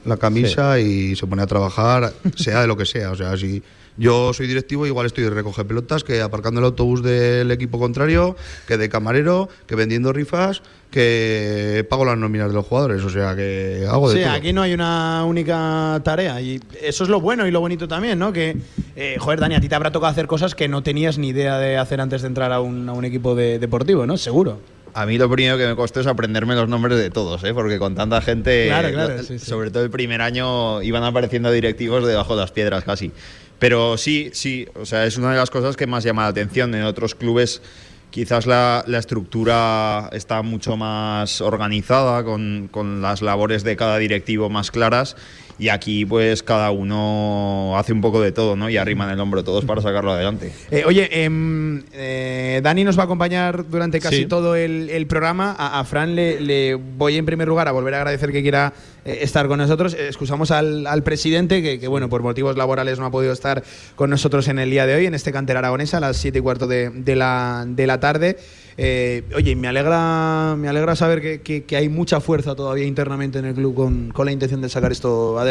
la 0.06 0.18
camisa 0.18 0.80
y 0.80 1.16
se 1.16 1.26
pone 1.28 1.42
a 1.42 1.48
trabajar, 1.48 2.14
sea 2.36 2.62
de 2.62 2.68
lo 2.68 2.78
que 2.78 2.86
sea. 2.86 3.12
O 3.12 3.16
sea, 3.16 3.36
si 3.38 3.62
yo 4.02 4.34
soy 4.34 4.48
directivo, 4.48 4.88
igual 4.88 5.06
estoy 5.06 5.24
de 5.26 5.30
recoger 5.30 5.66
pelotas, 5.68 6.04
que 6.04 6.22
aparcando 6.22 6.60
el 6.60 6.66
autobús 6.66 7.04
del 7.04 7.52
equipo 7.52 7.78
contrario, 7.80 8.36
que 8.68 8.78
de 8.78 8.90
camarero, 8.90 9.48
que 9.68 9.76
vendiendo 9.76 10.12
rifas, 10.12 10.64
que 10.90 11.86
pago 11.90 12.04
las 12.06 12.18
nóminas 12.18 12.48
de 12.50 12.54
los 12.56 12.66
jugadores. 12.66 13.04
O 13.04 13.10
sea, 13.10 13.36
que 13.36 13.86
hago 13.90 14.10
de 14.12 14.18
Sí, 14.18 14.24
todo. 14.24 14.34
aquí 14.34 14.54
no 14.54 14.62
hay 14.64 14.74
una 14.74 15.24
única 15.26 16.02
tarea 16.04 16.42
y 16.42 16.60
eso 16.82 17.04
es 17.04 17.10
lo 17.10 17.22
bueno 17.22 17.46
y 17.48 17.52
lo 17.52 17.60
bonito 17.60 17.88
también, 17.88 18.18
¿no? 18.18 18.34
Que, 18.34 18.58
eh, 18.96 19.18
joder, 19.20 19.40
Dani, 19.40 19.56
a 19.56 19.62
ti 19.62 19.70
te 19.70 19.76
habrá 19.76 19.92
tocado 19.92 20.12
hacer 20.12 20.28
cosas 20.28 20.56
que 20.56 20.68
no 20.68 20.82
tenías 20.84 21.18
ni 21.18 21.30
idea 21.30 21.58
de 21.60 21.78
hacer 21.78 22.02
antes 22.02 22.22
de 22.24 22.28
entrar 22.28 22.52
a 22.52 22.60
un, 22.60 22.90
a 22.90 22.94
un 22.94 23.06
equipo 23.06 23.36
de- 23.36 23.60
deportivo, 23.60 24.06
¿no? 24.08 24.18
Seguro. 24.18 24.60
A 24.94 25.06
mí 25.06 25.18
lo 25.18 25.30
primero 25.30 25.58
que 25.58 25.66
me 25.68 25.76
costó 25.78 26.02
es 26.02 26.08
aprenderme 26.08 26.54
los 26.54 26.68
nombres 26.68 26.98
de 26.98 27.10
todos, 27.10 27.42
¿eh? 27.46 27.54
porque 27.54 27.80
con 27.80 27.96
tanta 27.96 28.20
gente, 28.20 28.66
Claro, 28.68 28.90
claro, 28.92 29.16
lo- 29.18 29.24
sí, 29.24 29.40
sí. 29.40 29.46
sobre 29.46 29.72
todo 29.72 29.84
el 29.86 29.90
primer 29.90 30.22
año, 30.22 30.82
iban 30.82 31.04
apareciendo 31.06 31.50
directivos 31.50 32.06
debajo 32.06 32.36
de 32.36 32.42
las 32.42 32.52
piedras 32.52 32.84
casi. 32.84 33.14
Pero 33.62 33.96
sí, 33.96 34.32
sí, 34.34 34.68
o 34.74 34.88
sea, 34.88 35.06
es 35.06 35.18
una 35.18 35.30
de 35.30 35.38
las 35.38 35.52
cosas 35.52 35.78
que 35.78 35.86
más 35.86 36.04
llama 36.04 36.24
la 36.24 36.30
atención. 36.30 36.74
En 36.74 36.82
otros 36.82 37.14
clubes 37.14 37.62
quizás 38.10 38.48
la, 38.48 38.84
estructura 38.88 40.10
está 40.14 40.42
mucho 40.42 40.78
más 40.78 41.42
organizada, 41.42 42.24
con, 42.24 42.70
con 42.72 43.04
las 43.04 43.22
labores 43.22 43.64
de 43.64 43.76
cada 43.76 44.00
directivo 44.00 44.50
más 44.50 44.72
claras. 44.72 45.16
Y 45.62 45.70
aquí 45.70 46.06
pues 46.08 46.42
cada 46.42 46.72
uno 46.72 47.74
hace 47.78 47.94
un 47.94 48.02
poco 48.02 48.20
de 48.20 48.32
todo, 48.32 48.56
¿no? 48.56 48.68
Y 48.68 48.78
arriman 48.78 49.12
el 49.12 49.20
hombro 49.20 49.44
todos 49.44 49.64
para 49.64 49.80
sacarlo 49.80 50.12
adelante. 50.12 50.52
Eh, 50.72 50.84
oye, 50.88 51.24
em, 51.24 51.84
eh, 51.94 52.62
Dani 52.64 52.84
nos 52.84 52.98
va 52.98 53.04
a 53.04 53.06
acompañar 53.06 53.70
durante 53.70 54.00
casi 54.00 54.16
Sí. 54.18 54.26
todo 54.26 54.56
el, 54.56 54.90
el 54.90 55.06
programa. 55.06 55.56
A, 55.58 55.80
a 55.80 55.84
Fran 55.86 56.16
le, 56.16 56.42
le 56.42 56.74
voy 56.74 57.16
en 57.18 57.28
primer 57.28 57.48
lugar 57.48 57.68
a 57.68 57.72
volver 57.72 57.94
a 57.94 57.98
agradecer 57.98 58.32
que 58.32 58.42
quiera 58.42 58.74
eh, 59.06 59.20
estar 59.22 59.48
con 59.48 59.60
nosotros. 59.60 59.94
Eh, 59.94 60.08
excusamos 60.08 60.50
al, 60.50 60.88
al 60.88 61.04
presidente 61.04 61.62
que, 61.62 61.80
que, 61.80 61.88
bueno, 61.88 62.10
por 62.10 62.24
motivos 62.24 62.58
laborales 62.58 62.98
no 62.98 63.06
ha 63.06 63.12
podido 63.12 63.32
estar 63.32 63.64
con 63.96 64.10
nosotros 64.10 64.48
en 64.48 64.58
el 64.58 64.72
día 64.72 64.88
de 64.88 64.96
hoy, 64.96 65.06
en 65.06 65.14
este 65.14 65.32
cantera 65.32 65.60
aragonesa, 65.60 65.98
a 65.98 66.00
las 66.00 66.18
7 66.18 66.40
y 66.40 66.42
cuarto 66.42 66.66
de, 66.66 66.90
de 66.90 67.16
la, 67.16 67.66
de 67.68 67.86
la 67.86 68.00
tarde. 68.00 68.38
Eh, 68.78 69.24
oye, 69.36 69.56
me 69.56 69.68
alegra, 69.68 70.56
me 70.58 70.68
alegra 70.70 70.96
saber 70.96 71.22
que, 71.22 71.42
que- 71.42 71.66
que 71.66 71.76
hay 71.76 71.88
mucha 71.90 72.20
fuerza 72.22 72.56
todavía 72.56 72.86
internamente 72.86 73.38
en 73.38 73.46
el 73.46 73.54
club 73.54 73.76
con, 73.76 74.12
con 74.12 74.26
la 74.26 74.32
intención 74.32 74.62
de 74.62 74.70
sacar 74.70 74.92
esto 74.92 75.38
adelante 75.38 75.51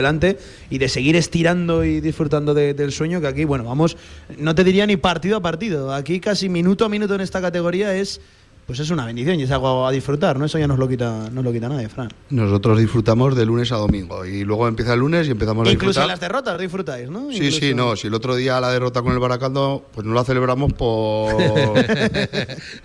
y 0.71 0.78
de 0.78 0.88
seguir 0.88 1.16
estirando 1.16 1.85
y 1.85 2.00
disfrutando 2.00 2.54
de- 2.54 2.75
del 2.75 2.92
sueño, 2.92 3.21
que 3.21 3.26
aquí, 3.26 3.45
bueno, 3.45 3.64
vamos, 3.64 3.97
no 4.38 4.54
te 4.54 4.64
diría 4.64 4.87
ni 4.87 4.97
partido 4.97 5.37
a 5.37 5.40
partido, 5.40 5.92
aquí 5.92 6.21
casi 6.21 6.49
minuto 6.49 6.85
a 6.85 6.88
minuto 6.88 7.14
en 7.14 7.21
esta 7.21 7.40
categoría 7.40 7.95
es, 7.97 8.21
pues 8.67 8.79
es 8.79 8.90
una 8.90 9.05
bendición 9.05 9.40
y 9.40 9.43
es 9.43 9.50
algo 9.50 9.85
a 9.87 9.90
disfrutar, 9.90 10.38
¿no? 10.38 10.45
Eso 10.45 10.57
ya 10.59 10.69
nos 10.69 10.79
lo 10.79 10.88
quita, 10.88 11.29
nos 11.33 11.43
lo 11.45 11.52
quita 11.52 11.69
nadie, 11.69 11.88
Fran. 11.88 12.09
Nosotros 12.31 12.79
disfrutamos 12.79 13.35
de 13.35 13.45
lunes 13.45 13.73
a 13.73 13.76
domingo 13.76 14.25
y 14.25 14.45
luego 14.45 14.69
empieza 14.69 14.95
el 14.95 15.00
lunes 15.00 15.26
y 15.26 15.33
empezamos 15.33 15.67
a 15.67 15.73
Incluso 15.73 15.88
disfrutar. 15.88 16.02
en 16.05 16.09
las 16.09 16.21
derrotas 16.21 16.59
disfrutáis, 16.61 17.11
¿no? 17.11 17.31
Sí, 17.31 17.37
Incluso- 17.38 17.59
sí, 17.59 17.75
no. 17.75 17.97
Si 17.97 18.07
el 18.07 18.14
otro 18.14 18.37
día 18.37 18.61
la 18.61 18.71
derrota 18.71 19.02
con 19.02 19.12
el 19.12 19.19
Baracaldo, 19.19 19.85
pues 19.93 20.07
no 20.07 20.14
la 20.14 20.23
celebramos 20.23 20.73
por. 20.73 21.35
porque 21.35 21.85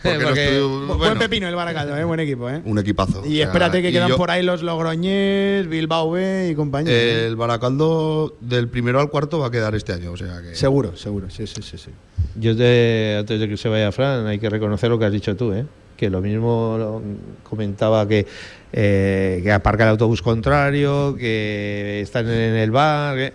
Porque- 0.01 0.19
nos 0.23 0.33
tu- 0.33 0.35
Bu- 0.35 0.87
Buen 0.87 0.97
bueno, 0.97 1.19
pepino 1.19 1.47
el 1.47 1.55
Baracaldo, 1.55 1.95
¿eh? 1.97 2.03
buen 2.03 2.19
equipo, 2.19 2.49
¿eh? 2.49 2.61
Un 2.65 2.79
equipazo. 2.79 3.21
Y 3.25 3.33
o 3.33 3.35
sea, 3.35 3.45
espérate 3.45 3.81
que 3.81 3.89
y 3.89 3.91
quedan 3.91 4.09
yo- 4.09 4.17
por 4.17 4.31
ahí 4.31 4.43
los 4.43 4.63
Logroñés, 4.63 5.67
Bilbao 5.67 6.11
B 6.11 6.49
y 6.51 6.55
compañía. 6.55 6.91
¿eh? 6.93 7.27
El 7.27 7.35
Baracaldo 7.35 8.35
del 8.41 8.67
primero 8.69 8.99
al 8.99 9.09
cuarto 9.09 9.39
va 9.39 9.47
a 9.47 9.51
quedar 9.51 9.75
este 9.75 9.93
año, 9.93 10.11
o 10.13 10.17
sea 10.17 10.41
que. 10.41 10.55
Seguro, 10.55 10.95
seguro, 10.97 11.29
sí, 11.29 11.45
sí, 11.47 11.61
sí. 11.61 11.77
sí. 11.77 11.91
Yo 12.37 12.55
te- 12.55 13.17
antes 13.19 13.39
de 13.39 13.47
que 13.47 13.55
se 13.57 13.69
vaya 13.69 13.91
Fran, 13.91 14.27
hay 14.27 14.39
que 14.39 14.49
reconocer 14.49 14.89
lo 14.89 14.99
que 14.99 15.05
has 15.05 15.11
dicho 15.11 15.35
tú, 15.35 15.53
¿eh? 15.53 15.65
Que 15.97 16.09
lo 16.09 16.21
mismo 16.21 16.75
lo- 16.77 17.01
comentaba 17.43 18.07
que, 18.07 18.25
eh, 18.73 19.39
que 19.43 19.51
aparca 19.51 19.83
el 19.83 19.89
autobús 19.91 20.21
contrario, 20.21 21.15
que 21.17 22.01
están 22.01 22.27
en 22.29 22.55
el 22.55 22.71
bar, 22.71 23.15
que, 23.15 23.33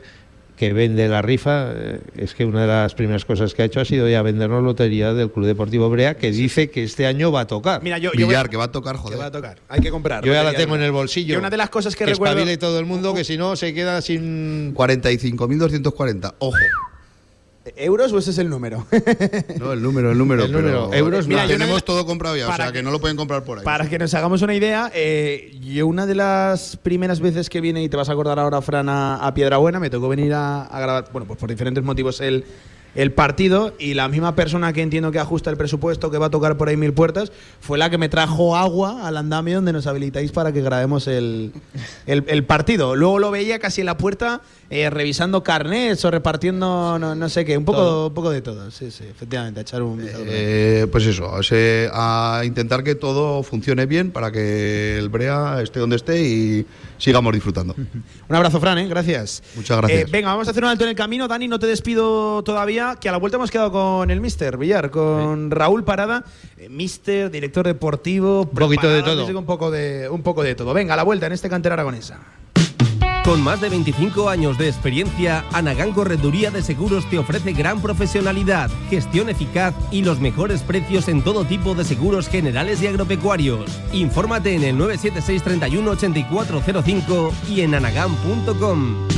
que 0.56 0.72
vende 0.74 1.08
la 1.08 1.22
rifa. 1.22 1.70
eh, 1.74 2.00
Es 2.18 2.34
que 2.34 2.44
una 2.44 2.60
de 2.62 2.66
las 2.66 2.94
primeras 2.94 3.24
cosas 3.24 3.54
que 3.54 3.62
ha 3.62 3.64
hecho 3.64 3.80
ha 3.80 3.84
sido 3.86 4.06
ya 4.10 4.20
vendernos 4.20 4.62
lotería 4.62 5.14
del 5.14 5.30
Club 5.30 5.46
Deportivo 5.46 5.88
Brea, 5.88 6.18
que 6.18 6.30
dice 6.32 6.68
que 6.70 6.84
este 6.84 7.06
año 7.06 7.32
va 7.32 7.40
a 7.40 7.46
tocar. 7.46 7.82
Mira, 7.82 7.96
yo, 7.96 8.12
yo 8.12 8.26
voy- 8.26 8.36
que 8.50 8.56
va 8.58 8.64
a 8.64 8.72
tocar, 8.72 8.96
que 8.96 9.00
joder. 9.00 9.18
va 9.20 9.26
a 9.26 9.30
tocar. 9.30 9.56
Hay 9.70 9.80
que 9.80 9.90
comprar. 9.90 10.22
Yo 10.22 10.32
ya 10.34 10.42
la 10.42 10.52
tengo 10.52 10.76
en 10.76 10.82
el 10.82 10.92
bolsillo. 10.92 11.32
Y 11.34 11.36
una 11.38 11.48
de 11.48 11.56
las 11.56 11.70
cosas 11.70 11.96
que, 11.96 12.04
que 12.04 12.10
recuerdo. 12.12 12.44
todo 12.58 12.78
el 12.78 12.84
mundo, 12.84 13.14
que 13.14 13.24
si 13.24 13.38
no 13.38 13.56
se 13.56 13.72
queda 13.72 14.02
sin 14.02 14.74
45.240. 14.74 16.34
Ojo. 16.40 16.56
¿Euros 17.76 18.12
o 18.12 18.18
ese 18.18 18.30
es 18.30 18.38
el 18.38 18.48
número? 18.48 18.86
No, 19.58 19.72
el 19.72 19.82
número, 19.82 20.10
el 20.12 20.18
número. 20.18 20.44
El 20.44 20.52
número, 20.52 20.88
pero 20.90 20.94
euros 21.04 21.26
Mira, 21.26 21.42
no. 21.42 21.48
tenemos 21.48 21.84
todo 21.84 22.06
comprado 22.06 22.36
ya, 22.36 22.46
o 22.46 22.50
para 22.50 22.64
sea 22.64 22.72
que- 22.72 22.78
que 22.78 22.82
no 22.82 22.90
lo 22.90 23.00
pueden 23.00 23.16
comprar 23.16 23.44
por 23.44 23.58
ahí. 23.58 23.64
Para 23.64 23.88
que 23.88 23.98
nos 23.98 24.12
hagamos 24.14 24.42
una 24.42 24.54
idea, 24.54 24.90
eh, 24.94 25.58
yo 25.60 25.86
una 25.86 26.06
de 26.06 26.14
las 26.14 26.76
primeras 26.76 27.20
veces 27.20 27.48
que 27.50 27.60
vine, 27.60 27.82
y 27.82 27.88
te 27.88 27.96
vas 27.96 28.08
a 28.08 28.12
acordar 28.12 28.38
ahora, 28.38 28.60
Fran, 28.62 28.88
a, 28.88 29.16
a 29.16 29.34
Piedrabuena, 29.34 29.78
me 29.80 29.90
tocó 29.90 30.08
venir 30.08 30.32
a, 30.34 30.62
a 30.64 30.80
grabar, 30.80 31.04
bueno, 31.12 31.26
pues 31.26 31.38
por 31.38 31.48
diferentes 31.50 31.84
motivos 31.84 32.20
el, 32.20 32.44
el 32.94 33.12
partido, 33.12 33.74
y 33.78 33.94
la 33.94 34.08
misma 34.08 34.34
persona 34.34 34.72
que 34.72 34.82
entiendo 34.82 35.10
que 35.12 35.18
ajusta 35.18 35.50
el 35.50 35.56
presupuesto, 35.56 36.10
que 36.10 36.18
va 36.18 36.26
a 36.26 36.30
tocar 36.30 36.56
por 36.56 36.68
ahí 36.68 36.76
mil 36.76 36.92
puertas, 36.92 37.30
fue 37.60 37.78
la 37.78 37.88
que 37.90 37.98
me 37.98 38.08
trajo 38.08 38.56
agua 38.56 39.06
al 39.06 39.16
andamio 39.16 39.56
donde 39.56 39.72
nos 39.72 39.86
habilitáis 39.86 40.32
para 40.32 40.52
que 40.52 40.60
grabemos 40.62 41.06
el, 41.06 41.52
el- 42.06 42.24
el 42.26 42.44
partido. 42.44 42.96
Luego 42.96 43.18
lo 43.18 43.30
veía 43.30 43.58
casi 43.58 43.80
en 43.82 43.86
la 43.86 43.96
puerta, 43.96 44.40
eh, 44.70 44.88
revisando 44.90 45.42
carnets 45.42 46.04
o 46.04 46.10
repartiendo 46.10 46.98
no, 46.98 47.14
no 47.14 47.28
sé 47.28 47.44
qué, 47.44 47.56
un 47.56 47.64
poco, 47.64 48.08
un 48.08 48.14
poco 48.14 48.30
de 48.30 48.40
todo. 48.42 48.70
Sí, 48.70 48.90
sí, 48.90 49.04
efectivamente, 49.10 49.60
a 49.60 49.62
echar 49.62 49.82
un. 49.82 50.00
Eh, 50.04 50.86
pues 50.90 51.06
eso, 51.06 51.30
a 51.92 52.42
intentar 52.44 52.82
que 52.84 52.94
todo 52.94 53.42
funcione 53.42 53.86
bien 53.86 54.10
para 54.10 54.30
que 54.32 54.98
el 54.98 55.08
Brea 55.08 55.60
esté 55.62 55.80
donde 55.80 55.96
esté 55.96 56.22
y 56.22 56.66
sigamos 57.00 57.32
disfrutando. 57.32 57.74
Un 58.28 58.36
abrazo, 58.36 58.60
Fran, 58.60 58.78
¿eh? 58.78 58.86
gracias. 58.86 59.42
Muchas 59.56 59.76
gracias. 59.78 60.02
Eh, 60.02 60.06
venga, 60.08 60.28
vamos 60.28 60.46
a 60.46 60.52
hacer 60.52 60.62
un 60.62 60.70
alto 60.70 60.84
en 60.84 60.90
el 60.90 60.96
camino. 60.96 61.26
Dani, 61.26 61.48
no 61.48 61.58
te 61.58 61.66
despido 61.66 62.44
todavía, 62.44 62.96
que 63.00 63.08
a 63.08 63.12
la 63.12 63.18
vuelta 63.18 63.36
hemos 63.36 63.50
quedado 63.50 63.72
con 63.72 64.10
el 64.10 64.20
Mister 64.20 64.56
Villar, 64.56 64.90
con 64.90 65.50
Raúl 65.50 65.82
Parada, 65.82 66.24
eh, 66.56 66.68
Mister, 66.68 67.30
director 67.30 67.66
deportivo, 67.66 68.42
Un 68.42 68.50
poquito 68.50 68.88
de 68.88 69.02
todo. 69.02 69.26
Un 69.26 69.46
poco 69.46 69.70
de, 69.70 70.08
un 70.08 70.22
poco 70.22 70.42
de 70.42 70.54
todo. 70.54 70.74
Venga, 70.74 70.94
a 70.94 70.96
la 70.96 71.02
vuelta 71.02 71.26
en 71.26 71.32
este 71.32 71.48
cantera 71.48 71.74
aragonesa. 71.74 72.20
Con 73.24 73.42
más 73.42 73.60
de 73.60 73.68
25 73.68 74.30
años 74.30 74.56
de 74.56 74.68
experiencia, 74.68 75.44
Anagán 75.52 75.92
Correduría 75.92 76.50
de 76.50 76.62
Seguros 76.62 77.08
te 77.10 77.18
ofrece 77.18 77.52
gran 77.52 77.82
profesionalidad, 77.82 78.70
gestión 78.88 79.28
eficaz 79.28 79.74
y 79.90 80.02
los 80.02 80.20
mejores 80.20 80.62
precios 80.62 81.06
en 81.08 81.22
todo 81.22 81.44
tipo 81.44 81.74
de 81.74 81.84
seguros 81.84 82.28
generales 82.28 82.82
y 82.82 82.86
agropecuarios. 82.86 83.70
Infórmate 83.92 84.54
en 84.54 84.64
el 84.64 84.78
976 84.78 85.42
31 85.42 85.90
8405 85.90 87.32
y 87.48 87.60
en 87.60 87.74
anagán.com. 87.74 89.08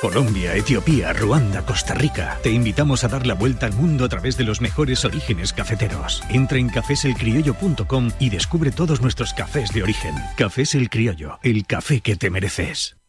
Colombia, 0.00 0.54
Etiopía, 0.54 1.12
Ruanda, 1.12 1.64
Costa 1.64 1.94
Rica. 1.94 2.38
Te 2.42 2.50
invitamos 2.50 3.02
a 3.04 3.08
dar 3.08 3.26
la 3.26 3.34
vuelta 3.34 3.66
al 3.66 3.72
mundo 3.72 4.04
a 4.04 4.08
través 4.08 4.36
de 4.36 4.44
los 4.44 4.60
mejores 4.60 5.04
orígenes 5.04 5.52
cafeteros. 5.52 6.22
Entra 6.28 6.58
en 6.58 6.68
cafeselcriollo.com 6.68 8.10
y 8.18 8.30
descubre 8.30 8.70
todos 8.72 9.00
nuestros 9.00 9.32
cafés 9.32 9.72
de 9.72 9.82
origen. 9.82 10.14
Cafés 10.36 10.74
El 10.74 10.90
Criollo, 10.90 11.38
el 11.42 11.66
café 11.66 12.00
que 12.02 12.16
te 12.16 12.30
mereces. 12.30 12.95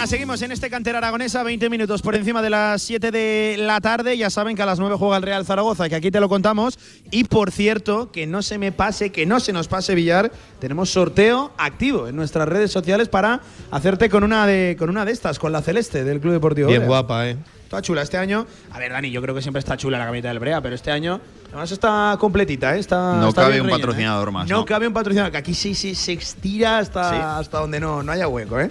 Venga, 0.00 0.08
seguimos 0.08 0.40
en 0.40 0.50
este 0.50 0.70
cantera 0.70 0.96
aragonesa, 0.96 1.42
20 1.42 1.68
minutos 1.68 2.00
por 2.00 2.14
encima 2.14 2.40
de 2.40 2.48
las 2.48 2.80
7 2.80 3.10
de 3.10 3.56
la 3.58 3.82
tarde. 3.82 4.16
Ya 4.16 4.30
saben 4.30 4.56
que 4.56 4.62
a 4.62 4.66
las 4.66 4.78
9 4.78 4.96
juega 4.98 5.18
el 5.18 5.22
Real 5.22 5.44
Zaragoza, 5.44 5.90
que 5.90 5.94
aquí 5.94 6.10
te 6.10 6.20
lo 6.20 6.30
contamos. 6.30 6.78
Y 7.10 7.24
por 7.24 7.50
cierto, 7.50 8.10
que 8.10 8.26
no 8.26 8.40
se 8.40 8.56
me 8.56 8.72
pase, 8.72 9.12
que 9.12 9.26
no 9.26 9.40
se 9.40 9.52
nos 9.52 9.68
pase 9.68 9.94
Villar, 9.94 10.32
tenemos 10.58 10.88
sorteo 10.88 11.52
activo 11.58 12.08
en 12.08 12.16
nuestras 12.16 12.48
redes 12.48 12.70
sociales 12.72 13.08
para 13.10 13.42
hacerte 13.70 14.08
con 14.08 14.24
una 14.24 14.46
de, 14.46 14.74
con 14.78 14.88
una 14.88 15.04
de 15.04 15.12
estas, 15.12 15.38
con 15.38 15.52
la 15.52 15.60
celeste 15.60 16.02
del 16.02 16.18
Club 16.18 16.32
Deportivo. 16.32 16.68
bien 16.68 16.80
Brea. 16.80 16.88
guapa, 16.88 17.28
¿eh? 17.28 17.36
Está 17.64 17.82
chula 17.82 18.00
este 18.00 18.16
año. 18.16 18.46
A 18.70 18.78
ver, 18.78 18.92
Dani, 18.92 19.10
yo 19.10 19.20
creo 19.20 19.34
que 19.34 19.42
siempre 19.42 19.58
está 19.60 19.76
chula 19.76 19.98
la 19.98 20.06
camiseta 20.06 20.28
del 20.28 20.38
Brea, 20.38 20.62
pero 20.62 20.74
este 20.74 20.90
año 20.90 21.20
además 21.48 21.70
está 21.72 22.16
completita, 22.18 22.74
¿eh? 22.74 22.78
Está, 22.78 23.16
No 23.16 23.28
está 23.28 23.42
cabe 23.42 23.52
bien 23.52 23.64
un 23.64 23.68
rellena, 23.68 23.84
patrocinador 23.86 24.28
¿eh? 24.28 24.32
más, 24.32 24.48
No, 24.48 24.56
¿no? 24.60 24.64
cabe 24.64 24.88
un 24.88 24.94
patrocinador, 24.94 25.30
que 25.30 25.36
aquí 25.38 25.52
sí, 25.52 25.74
sí 25.74 25.94
se 25.94 26.14
estira 26.14 26.78
hasta, 26.78 27.10
Sí. 27.10 27.16
hasta 27.20 27.58
donde 27.58 27.78
no, 27.80 28.02
no 28.02 28.12
haya 28.12 28.26
hueco, 28.28 28.58
¿eh? 28.58 28.70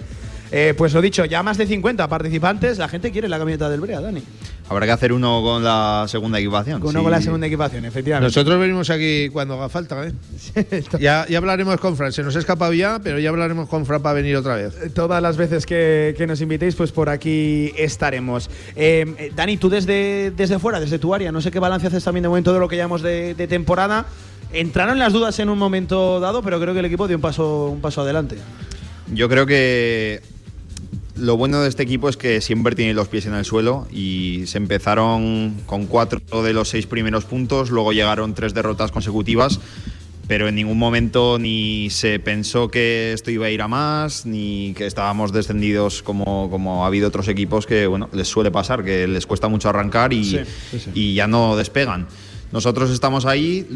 Eh, 0.52 0.74
Pues 0.76 0.92
lo 0.94 1.00
dicho, 1.00 1.24
ya 1.24 1.42
más 1.42 1.58
de 1.58 1.66
50 1.66 2.08
participantes. 2.08 2.78
La 2.78 2.88
gente 2.88 3.10
quiere 3.10 3.28
la 3.28 3.38
camiseta 3.38 3.68
del 3.68 3.80
Brea, 3.80 4.00
Dani. 4.00 4.22
Habrá 4.68 4.86
que 4.86 4.92
hacer 4.92 5.12
uno 5.12 5.42
con 5.42 5.64
la 5.64 6.04
segunda 6.06 6.38
equipación. 6.38 6.80
Uno 6.80 6.90
sí. 7.00 7.02
con 7.02 7.10
la 7.10 7.20
segunda 7.20 7.46
equipación, 7.48 7.84
efectivamente. 7.84 8.26
Nosotros 8.28 8.60
venimos 8.60 8.88
aquí 8.88 9.28
cuando 9.28 9.54
haga 9.54 9.68
falta, 9.68 10.06
¿eh? 10.06 10.12
ya, 11.00 11.26
ya 11.28 11.38
hablaremos 11.38 11.80
con 11.80 11.96
Fran. 11.96 12.12
Se 12.12 12.22
nos 12.22 12.36
ha 12.36 12.38
escapado 12.38 12.72
ya, 12.72 13.00
pero 13.02 13.18
ya 13.18 13.30
hablaremos 13.30 13.68
con 13.68 13.84
Fran 13.84 14.00
para 14.00 14.14
venir 14.14 14.36
otra 14.36 14.54
vez. 14.54 14.74
Todas 14.94 15.20
las 15.20 15.36
veces 15.36 15.66
que, 15.66 16.14
que 16.16 16.26
nos 16.28 16.40
invitéis, 16.40 16.76
pues 16.76 16.92
por 16.92 17.08
aquí 17.08 17.72
estaremos. 17.76 18.48
Eh, 18.76 19.32
Dani, 19.34 19.56
tú 19.56 19.68
desde, 19.70 20.30
desde 20.36 20.60
fuera, 20.60 20.78
desde 20.78 21.00
tu 21.00 21.12
área, 21.14 21.32
no 21.32 21.40
sé 21.40 21.50
qué 21.50 21.58
balance 21.58 21.88
haces 21.88 22.04
también 22.04 22.22
de 22.22 22.28
momento 22.28 22.52
de 22.52 22.60
lo 22.60 22.68
que 22.68 22.76
llamamos 22.76 23.02
de, 23.02 23.34
de 23.34 23.48
temporada. 23.48 24.06
Entraron 24.52 25.00
las 25.00 25.12
dudas 25.12 25.36
en 25.40 25.48
un 25.48 25.58
momento 25.58 26.20
dado, 26.20 26.42
pero 26.42 26.60
creo 26.60 26.74
que 26.74 26.80
el 26.80 26.86
equipo 26.86 27.08
dio 27.08 27.16
un 27.16 27.22
paso, 27.22 27.66
un 27.66 27.80
paso 27.80 28.02
adelante. 28.02 28.36
Yo 29.12 29.28
creo 29.28 29.46
que 29.46 30.22
lo 31.16 31.36
bueno 31.36 31.60
de 31.60 31.68
este 31.68 31.82
equipo 31.82 32.08
es 32.08 32.16
que 32.16 32.40
siempre 32.40 32.74
tiene 32.74 32.94
los 32.94 33.08
pies 33.08 33.26
en 33.26 33.34
el 33.34 33.44
suelo 33.44 33.86
y 33.92 34.44
se 34.46 34.58
empezaron 34.58 35.56
con 35.66 35.86
cuatro 35.86 36.20
de 36.42 36.52
los 36.52 36.68
seis 36.68 36.86
primeros 36.86 37.24
puntos, 37.24 37.70
luego 37.70 37.92
llegaron 37.92 38.34
tres 38.34 38.54
derrotas 38.54 38.92
consecutivas, 38.92 39.60
pero 40.28 40.48
en 40.48 40.54
ningún 40.54 40.78
momento 40.78 41.38
ni 41.38 41.90
se 41.90 42.20
pensó 42.20 42.68
que 42.70 43.12
esto 43.12 43.30
iba 43.30 43.46
a 43.46 43.50
ir 43.50 43.62
a 43.62 43.68
más, 43.68 44.26
ni 44.26 44.74
que 44.74 44.86
estábamos 44.86 45.32
descendidos 45.32 46.02
como, 46.02 46.48
como 46.50 46.84
ha 46.84 46.86
habido 46.86 47.08
otros 47.08 47.26
equipos 47.28 47.66
que, 47.66 47.86
bueno, 47.86 48.08
les 48.12 48.28
suele 48.28 48.50
pasar, 48.50 48.84
que 48.84 49.08
les 49.08 49.26
cuesta 49.26 49.48
mucho 49.48 49.68
arrancar 49.68 50.12
y, 50.12 50.40
y 50.94 51.14
ya 51.14 51.26
no 51.26 51.56
despegan. 51.56 52.06
Nosotros 52.52 52.90
estamos 52.90 53.26
ahí, 53.26 53.66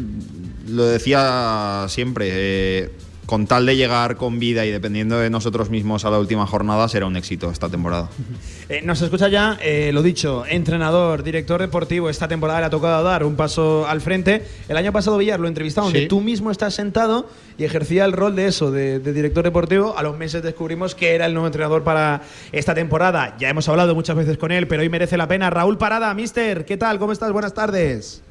lo 0.67 0.85
decía 0.85 1.85
siempre, 1.89 2.29
eh, 2.31 2.91
con 3.25 3.47
tal 3.47 3.65
de 3.65 3.75
llegar 3.75 4.15
con 4.17 4.39
vida 4.39 4.65
y 4.65 4.71
dependiendo 4.71 5.17
de 5.17 5.29
nosotros 5.29 5.69
mismos 5.69 6.05
a 6.05 6.09
la 6.09 6.19
última 6.19 6.45
jornada, 6.45 6.87
será 6.87 7.05
un 7.05 7.15
éxito 7.15 7.49
esta 7.49 7.69
temporada. 7.69 8.09
Eh, 8.67 8.81
nos 8.83 8.99
escucha 8.99 9.27
ya, 9.27 9.59
eh, 9.61 9.91
lo 9.93 10.01
dicho, 10.01 10.43
entrenador, 10.47 11.21
director 11.21 11.61
deportivo. 11.61 12.09
Esta 12.09 12.27
temporada 12.27 12.61
le 12.61 12.65
ha 12.65 12.69
tocado 12.71 13.03
dar 13.03 13.23
un 13.23 13.35
paso 13.35 13.85
al 13.87 14.01
frente. 14.01 14.41
El 14.67 14.75
año 14.75 14.91
pasado, 14.91 15.19
Villar, 15.19 15.39
lo 15.39 15.47
entrevistamos, 15.47 15.93
donde 15.93 16.07
tú 16.07 16.19
mismo 16.19 16.49
estás 16.49 16.73
sentado 16.73 17.29
y 17.59 17.63
ejercía 17.63 18.05
el 18.05 18.11
rol 18.11 18.35
de 18.35 18.47
eso, 18.47 18.71
de, 18.71 18.97
de, 18.97 19.13
director 19.13 19.43
deportivo. 19.43 19.95
A 19.95 20.01
los 20.01 20.17
meses 20.17 20.41
descubrimos 20.41 20.95
que 20.95 21.13
era 21.13 21.27
el 21.27 21.35
nuevo 21.35 21.45
entrenador 21.45 21.83
para 21.83 22.23
esta 22.51 22.73
temporada. 22.73 23.35
Ya 23.37 23.49
hemos 23.49 23.69
hablado 23.69 23.93
muchas 23.93 24.15
veces 24.15 24.39
con 24.39 24.51
él, 24.51 24.67
pero 24.67 24.81
hoy 24.81 24.89
merece 24.89 25.15
la 25.15 25.27
pena. 25.27 25.51
Raúl 25.51 25.77
Parada, 25.77 26.11
mister, 26.15 26.65
¿qué 26.65 26.75
tal? 26.75 26.97
¿Cómo 26.97 27.11
estás? 27.11 27.31
Buenas 27.31 27.53
tardes. 27.53 28.23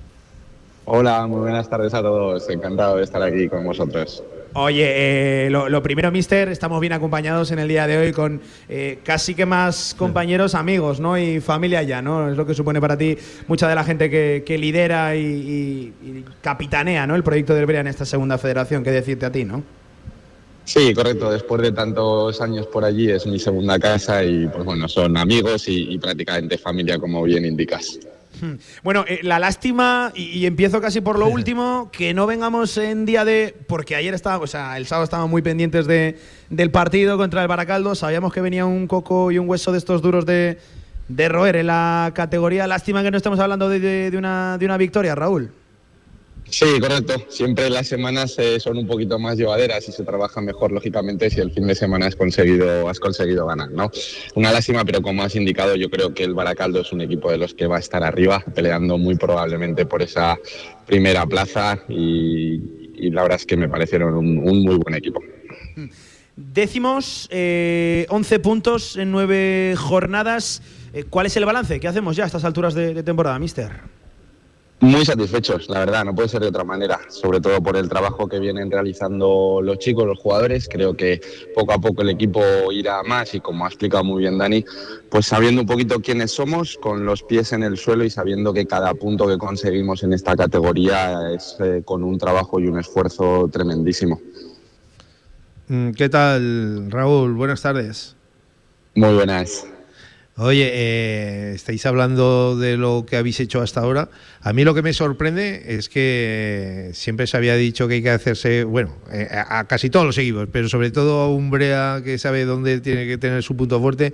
Hola, 0.84 1.28
muy 1.28 1.42
buenas 1.42 1.70
tardes 1.70 1.94
a 1.94 2.02
todos. 2.02 2.50
Encantado 2.50 2.96
de 2.96 3.04
estar 3.04 3.22
aquí 3.22 3.48
con 3.48 3.64
vosotros. 3.64 4.24
Oye, 4.56 5.46
eh, 5.46 5.50
lo, 5.50 5.82
primero, 5.82 6.12
Mister, 6.12 6.48
estamos 6.48 6.80
bien 6.80 6.92
acompañados 6.92 7.50
en 7.50 7.58
el 7.58 7.66
día 7.66 7.88
de 7.88 7.98
hoy 7.98 8.12
con 8.12 8.40
eh, 8.68 9.00
casi 9.02 9.34
que 9.34 9.46
más 9.46 9.96
compañeros, 9.98 10.54
amigos, 10.54 11.00
¿no? 11.00 11.18
Y 11.18 11.40
familia 11.40 11.82
ya, 11.82 12.00
¿no? 12.00 12.30
Es 12.30 12.36
lo 12.36 12.46
que 12.46 12.54
supone 12.54 12.80
para 12.80 12.96
ti 12.96 13.18
mucha 13.48 13.68
de 13.68 13.74
la 13.74 13.82
gente 13.82 14.08
que, 14.08 14.56
lidera 14.56 15.16
y, 15.16 16.24
capitanea, 16.40 17.04
¿no? 17.04 17.16
El 17.16 17.24
proyecto 17.24 17.52
del 17.52 17.66
Brea 17.66 17.80
en 17.80 17.88
esta 17.88 18.04
segunda 18.04 18.38
federación. 18.38 18.84
¿Qué 18.84 18.92
decirte 18.92 19.26
a 19.26 19.32
ti, 19.32 19.44
no? 19.44 19.64
Sí, 20.64 20.94
correcto. 20.94 21.32
Después 21.32 21.60
de 21.60 21.72
tantos 21.72 22.40
años 22.40 22.68
por 22.68 22.84
allí 22.84 23.10
es 23.10 23.26
mi 23.26 23.40
segunda 23.40 23.80
casa 23.80 24.22
y, 24.22 24.46
pues 24.46 24.64
bueno, 24.64 24.88
son 24.88 25.16
amigos 25.16 25.64
y 25.66 25.98
prácticamente 25.98 26.58
familia, 26.58 26.96
como 26.96 27.24
bien 27.24 27.44
indicas. 27.44 27.98
Bueno, 28.82 29.04
eh, 29.08 29.20
la 29.22 29.38
lástima, 29.38 30.12
y, 30.14 30.46
empiezo 30.46 30.80
casi 30.80 31.00
por 31.00 31.18
lo 31.18 31.26
último, 31.26 31.90
que 31.92 32.14
no 32.14 32.26
vengamos 32.26 32.76
en 32.76 33.04
día 33.06 33.24
de. 33.24 33.54
Porque 33.66 33.96
ayer 33.96 34.14
estaba, 34.14 34.38
o 34.42 34.46
sea, 34.46 34.76
el 34.76 34.86
sábado 34.86 35.04
estábamos 35.04 35.30
muy 35.30 35.42
pendientes 35.42 35.86
de, 35.86 36.18
del 36.50 36.70
partido 36.70 37.16
contra 37.16 37.42
el 37.42 37.48
Baracaldo. 37.48 37.94
Sabíamos 37.94 38.32
que 38.32 38.40
venía 38.40 38.66
un 38.66 38.86
coco 38.86 39.30
y 39.30 39.38
un 39.38 39.48
hueso 39.48 39.72
de 39.72 39.78
estos 39.78 40.02
duros 40.02 40.26
de, 40.26 40.58
de 41.08 41.28
roer 41.28 41.56
en 41.56 41.68
la 41.68 42.12
categoría. 42.14 42.66
Lástima 42.66 43.02
que 43.02 43.10
no 43.10 43.16
estemos 43.16 43.38
hablando 43.38 43.68
de, 43.68 44.12
una, 44.16 44.58
de 44.58 44.64
una 44.64 44.76
victoria, 44.76 45.14
Raúl. 45.14 45.52
Sí, 46.54 46.78
correcto. 46.80 47.14
Siempre 47.30 47.68
las 47.68 47.88
semanas 47.88 48.38
eh, 48.38 48.60
son 48.60 48.78
un 48.78 48.86
poquito 48.86 49.18
más 49.18 49.36
llevaderas 49.36 49.88
y 49.88 49.92
se 49.92 50.04
trabaja 50.04 50.40
mejor, 50.40 50.70
lógicamente, 50.70 51.28
si 51.28 51.40
el 51.40 51.50
fin 51.50 51.66
de 51.66 51.74
semana 51.74 52.06
has 52.06 52.14
conseguido, 52.14 52.88
has 52.88 53.00
conseguido 53.00 53.44
ganar, 53.46 53.72
¿no? 53.72 53.90
Una 54.36 54.52
lástima, 54.52 54.84
pero 54.84 55.02
como 55.02 55.24
has 55.24 55.34
indicado, 55.34 55.74
yo 55.74 55.90
creo 55.90 56.14
que 56.14 56.22
el 56.22 56.32
Baracaldo 56.32 56.82
es 56.82 56.92
un 56.92 57.00
equipo 57.00 57.28
de 57.32 57.38
los 57.38 57.54
que 57.54 57.66
va 57.66 57.78
a 57.78 57.80
estar 57.80 58.04
arriba, 58.04 58.44
peleando 58.54 58.98
muy 58.98 59.16
probablemente 59.16 59.84
por 59.84 60.00
esa 60.00 60.38
primera 60.86 61.26
plaza 61.26 61.80
y, 61.88 63.10
la 63.10 63.22
verdad 63.22 63.40
es 63.40 63.46
que 63.46 63.56
me 63.56 63.68
parecieron 63.68 64.14
un, 64.14 64.62
muy 64.62 64.76
buen 64.76 64.94
equipo. 64.94 65.20
Décimos, 66.36 67.28
eh, 67.32 68.06
11 68.10 68.38
puntos 68.38 68.96
en 68.96 69.10
9 69.10 69.74
jornadas. 69.76 70.62
Eh, 70.92 71.02
¿Cuál 71.10 71.26
es 71.26 71.36
el 71.36 71.46
balance? 71.46 71.80
¿Qué 71.80 71.88
hacemos 71.88 72.14
ya 72.14 72.22
a 72.22 72.26
estas 72.26 72.44
alturas 72.44 72.74
de, 72.74 72.94
de 72.94 73.02
temporada, 73.02 73.40
mister? 73.40 74.03
Muy 74.80 75.04
satisfechos, 75.04 75.68
la 75.70 75.78
verdad, 75.78 76.04
no 76.04 76.14
puede 76.14 76.28
ser 76.28 76.42
de 76.42 76.48
otra 76.48 76.64
manera, 76.64 77.00
sobre 77.08 77.40
todo 77.40 77.62
por 77.62 77.76
el 77.76 77.88
trabajo 77.88 78.26
que 78.26 78.38
vienen 78.38 78.70
realizando 78.70 79.60
los 79.62 79.78
chicos, 79.78 80.06
los 80.06 80.18
jugadores. 80.18 80.68
Creo 80.68 80.94
que 80.94 81.20
poco 81.54 81.72
a 81.72 81.78
poco 81.78 82.02
el 82.02 82.10
equipo 82.10 82.42
irá 82.70 83.02
más 83.02 83.34
y 83.34 83.40
como 83.40 83.64
ha 83.64 83.68
explicado 83.68 84.04
muy 84.04 84.22
bien 84.22 84.36
Dani, 84.36 84.64
pues 85.08 85.26
sabiendo 85.26 85.62
un 85.62 85.66
poquito 85.66 86.00
quiénes 86.00 86.32
somos, 86.32 86.76
con 86.76 87.06
los 87.06 87.22
pies 87.22 87.52
en 87.52 87.62
el 87.62 87.78
suelo 87.78 88.04
y 88.04 88.10
sabiendo 88.10 88.52
que 88.52 88.66
cada 88.66 88.92
punto 88.94 89.26
que 89.26 89.38
conseguimos 89.38 90.02
en 90.02 90.12
esta 90.12 90.36
categoría 90.36 91.30
es 91.32 91.56
eh, 91.60 91.82
con 91.84 92.02
un 92.02 92.18
trabajo 92.18 92.60
y 92.60 92.66
un 92.66 92.78
esfuerzo 92.78 93.48
tremendísimo. 93.50 94.20
Mm, 95.68 95.92
¿Qué 95.92 96.08
tal, 96.10 96.90
Raúl? 96.90 97.32
Buenas 97.32 97.62
tardes. 97.62 98.16
Muy 98.94 99.14
buenas. 99.14 99.66
Oye, 100.36 100.68
eh, 100.72 101.52
estáis 101.54 101.86
hablando 101.86 102.56
de 102.58 102.76
lo 102.76 103.06
que 103.06 103.16
habéis 103.16 103.38
hecho 103.38 103.62
hasta 103.62 103.80
ahora. 103.80 104.10
A 104.40 104.52
mí 104.52 104.64
lo 104.64 104.74
que 104.74 104.82
me 104.82 104.92
sorprende 104.92 105.62
es 105.76 105.88
que 105.88 106.90
siempre 106.92 107.28
se 107.28 107.36
había 107.36 107.54
dicho 107.54 107.86
que 107.86 107.94
hay 107.94 108.02
que 108.02 108.10
hacerse, 108.10 108.64
bueno, 108.64 108.96
eh, 109.12 109.28
a, 109.30 109.64
casi 109.68 109.90
todos 109.90 110.04
los 110.04 110.18
equipos, 110.18 110.48
pero 110.50 110.68
sobre 110.68 110.90
todo 110.90 111.20
a 111.20 111.32
un 111.32 111.50
Brea 111.50 112.00
que 112.04 112.18
sabe 112.18 112.46
dónde 112.46 112.80
tiene 112.80 113.06
que 113.06 113.16
tener 113.16 113.44
su 113.44 113.56
punto 113.56 113.80
fuerte, 113.80 114.12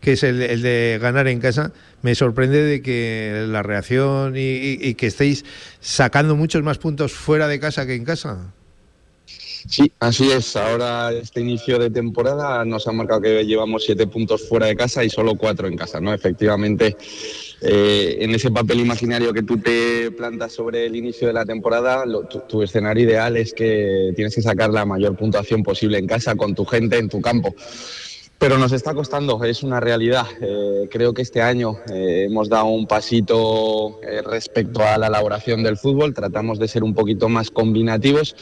que 0.00 0.12
es 0.12 0.22
el, 0.24 0.60
de 0.60 0.98
ganar 1.00 1.26
en 1.26 1.40
casa. 1.40 1.72
Me 2.02 2.14
sorprende 2.14 2.62
de 2.62 2.82
que 2.82 3.46
la 3.48 3.62
reacción 3.62 4.34
y 4.36 4.94
que 4.94 5.06
estéis 5.06 5.46
sacando 5.80 6.36
muchos 6.36 6.62
más 6.62 6.76
puntos 6.76 7.12
fuera 7.12 7.48
de 7.48 7.58
casa 7.60 7.86
que 7.86 7.94
en 7.94 8.04
casa. 8.04 8.52
Sí, 9.68 9.92
así 10.00 10.30
es. 10.30 10.56
Ahora 10.56 11.12
este 11.12 11.40
inicio 11.40 11.78
de 11.78 11.90
temporada 11.90 12.64
nos 12.64 12.86
ha 12.88 12.92
marcado 12.92 13.20
que 13.20 13.44
llevamos 13.44 13.84
siete 13.84 14.06
puntos 14.06 14.48
fuera 14.48 14.66
de 14.66 14.76
casa 14.76 15.04
y 15.04 15.10
solo 15.10 15.36
cuatro 15.36 15.68
en 15.68 15.76
casa, 15.76 16.00
¿no? 16.00 16.12
Efectivamente, 16.12 16.96
eh, 17.60 18.18
en 18.20 18.34
ese 18.34 18.50
papel 18.50 18.80
imaginario 18.80 19.32
que 19.32 19.42
tú 19.42 19.58
te 19.58 20.10
plantas 20.10 20.52
sobre 20.52 20.86
el 20.86 20.96
inicio 20.96 21.28
de 21.28 21.32
la 21.32 21.44
temporada, 21.44 22.04
tu, 22.48 22.62
escenario 22.62 23.04
ideal 23.04 23.36
es 23.36 23.52
que 23.52 24.12
tienes 24.16 24.34
que 24.34 24.42
sacar 24.42 24.70
la 24.70 24.84
mayor 24.84 25.16
puntuación 25.16 25.62
posible 25.62 25.98
en 25.98 26.06
casa, 26.06 26.34
con 26.34 26.54
tu 26.54 26.64
gente, 26.64 26.98
en 26.98 27.08
tu 27.08 27.20
campo. 27.20 27.54
Pero 28.38 28.58
nos 28.58 28.72
está 28.72 28.92
costando, 28.92 29.44
es 29.44 29.62
una 29.62 29.78
realidad. 29.78 30.26
Eh, 30.40 30.88
creo 30.90 31.14
que 31.14 31.22
este 31.22 31.40
año 31.40 31.76
eh, 31.92 32.24
hemos 32.28 32.48
dado 32.48 32.64
un 32.64 32.88
pasito 32.88 34.00
respecto 34.24 34.82
a 34.82 34.98
la 34.98 35.06
elaboración 35.06 35.62
del 35.62 35.76
fútbol, 35.76 36.12
tratamos 36.12 36.58
de 36.58 36.66
ser 36.66 36.82
un 36.82 36.92
poquito 36.92 37.28
más 37.28 37.52
combinativos 37.52 38.34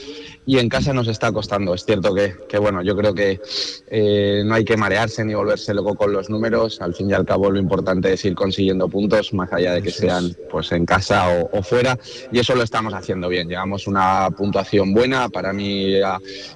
y 0.50 0.58
en 0.58 0.68
casa 0.68 0.92
nos 0.92 1.06
está 1.06 1.30
costando. 1.30 1.74
Es 1.74 1.84
cierto 1.84 2.12
que, 2.12 2.34
que 2.48 2.58
bueno, 2.58 2.82
yo 2.82 2.96
creo 2.96 3.14
que 3.14 3.40
eh, 3.86 4.42
no 4.44 4.54
hay 4.54 4.64
que 4.64 4.76
marearse 4.76 5.24
ni 5.24 5.32
volverse 5.32 5.72
loco 5.72 5.94
con 5.94 6.12
los 6.12 6.28
números. 6.28 6.80
Al 6.80 6.92
fin 6.92 7.08
y 7.08 7.12
al 7.12 7.24
cabo, 7.24 7.52
lo 7.52 7.60
importante 7.60 8.12
es 8.12 8.24
ir 8.24 8.34
consiguiendo 8.34 8.88
puntos, 8.88 9.32
más 9.32 9.52
allá 9.52 9.74
de 9.74 9.82
que 9.82 9.92
sean 9.92 10.36
pues 10.50 10.72
en 10.72 10.84
casa 10.86 11.46
o, 11.52 11.62
fuera. 11.62 11.96
Y 12.32 12.40
eso 12.40 12.56
lo 12.56 12.64
estamos 12.64 12.94
haciendo 12.94 13.28
bien. 13.28 13.48
Llevamos 13.48 13.86
una 13.86 14.28
puntuación 14.36 14.92
buena. 14.92 15.28
Para 15.28 15.52
mí, 15.52 15.94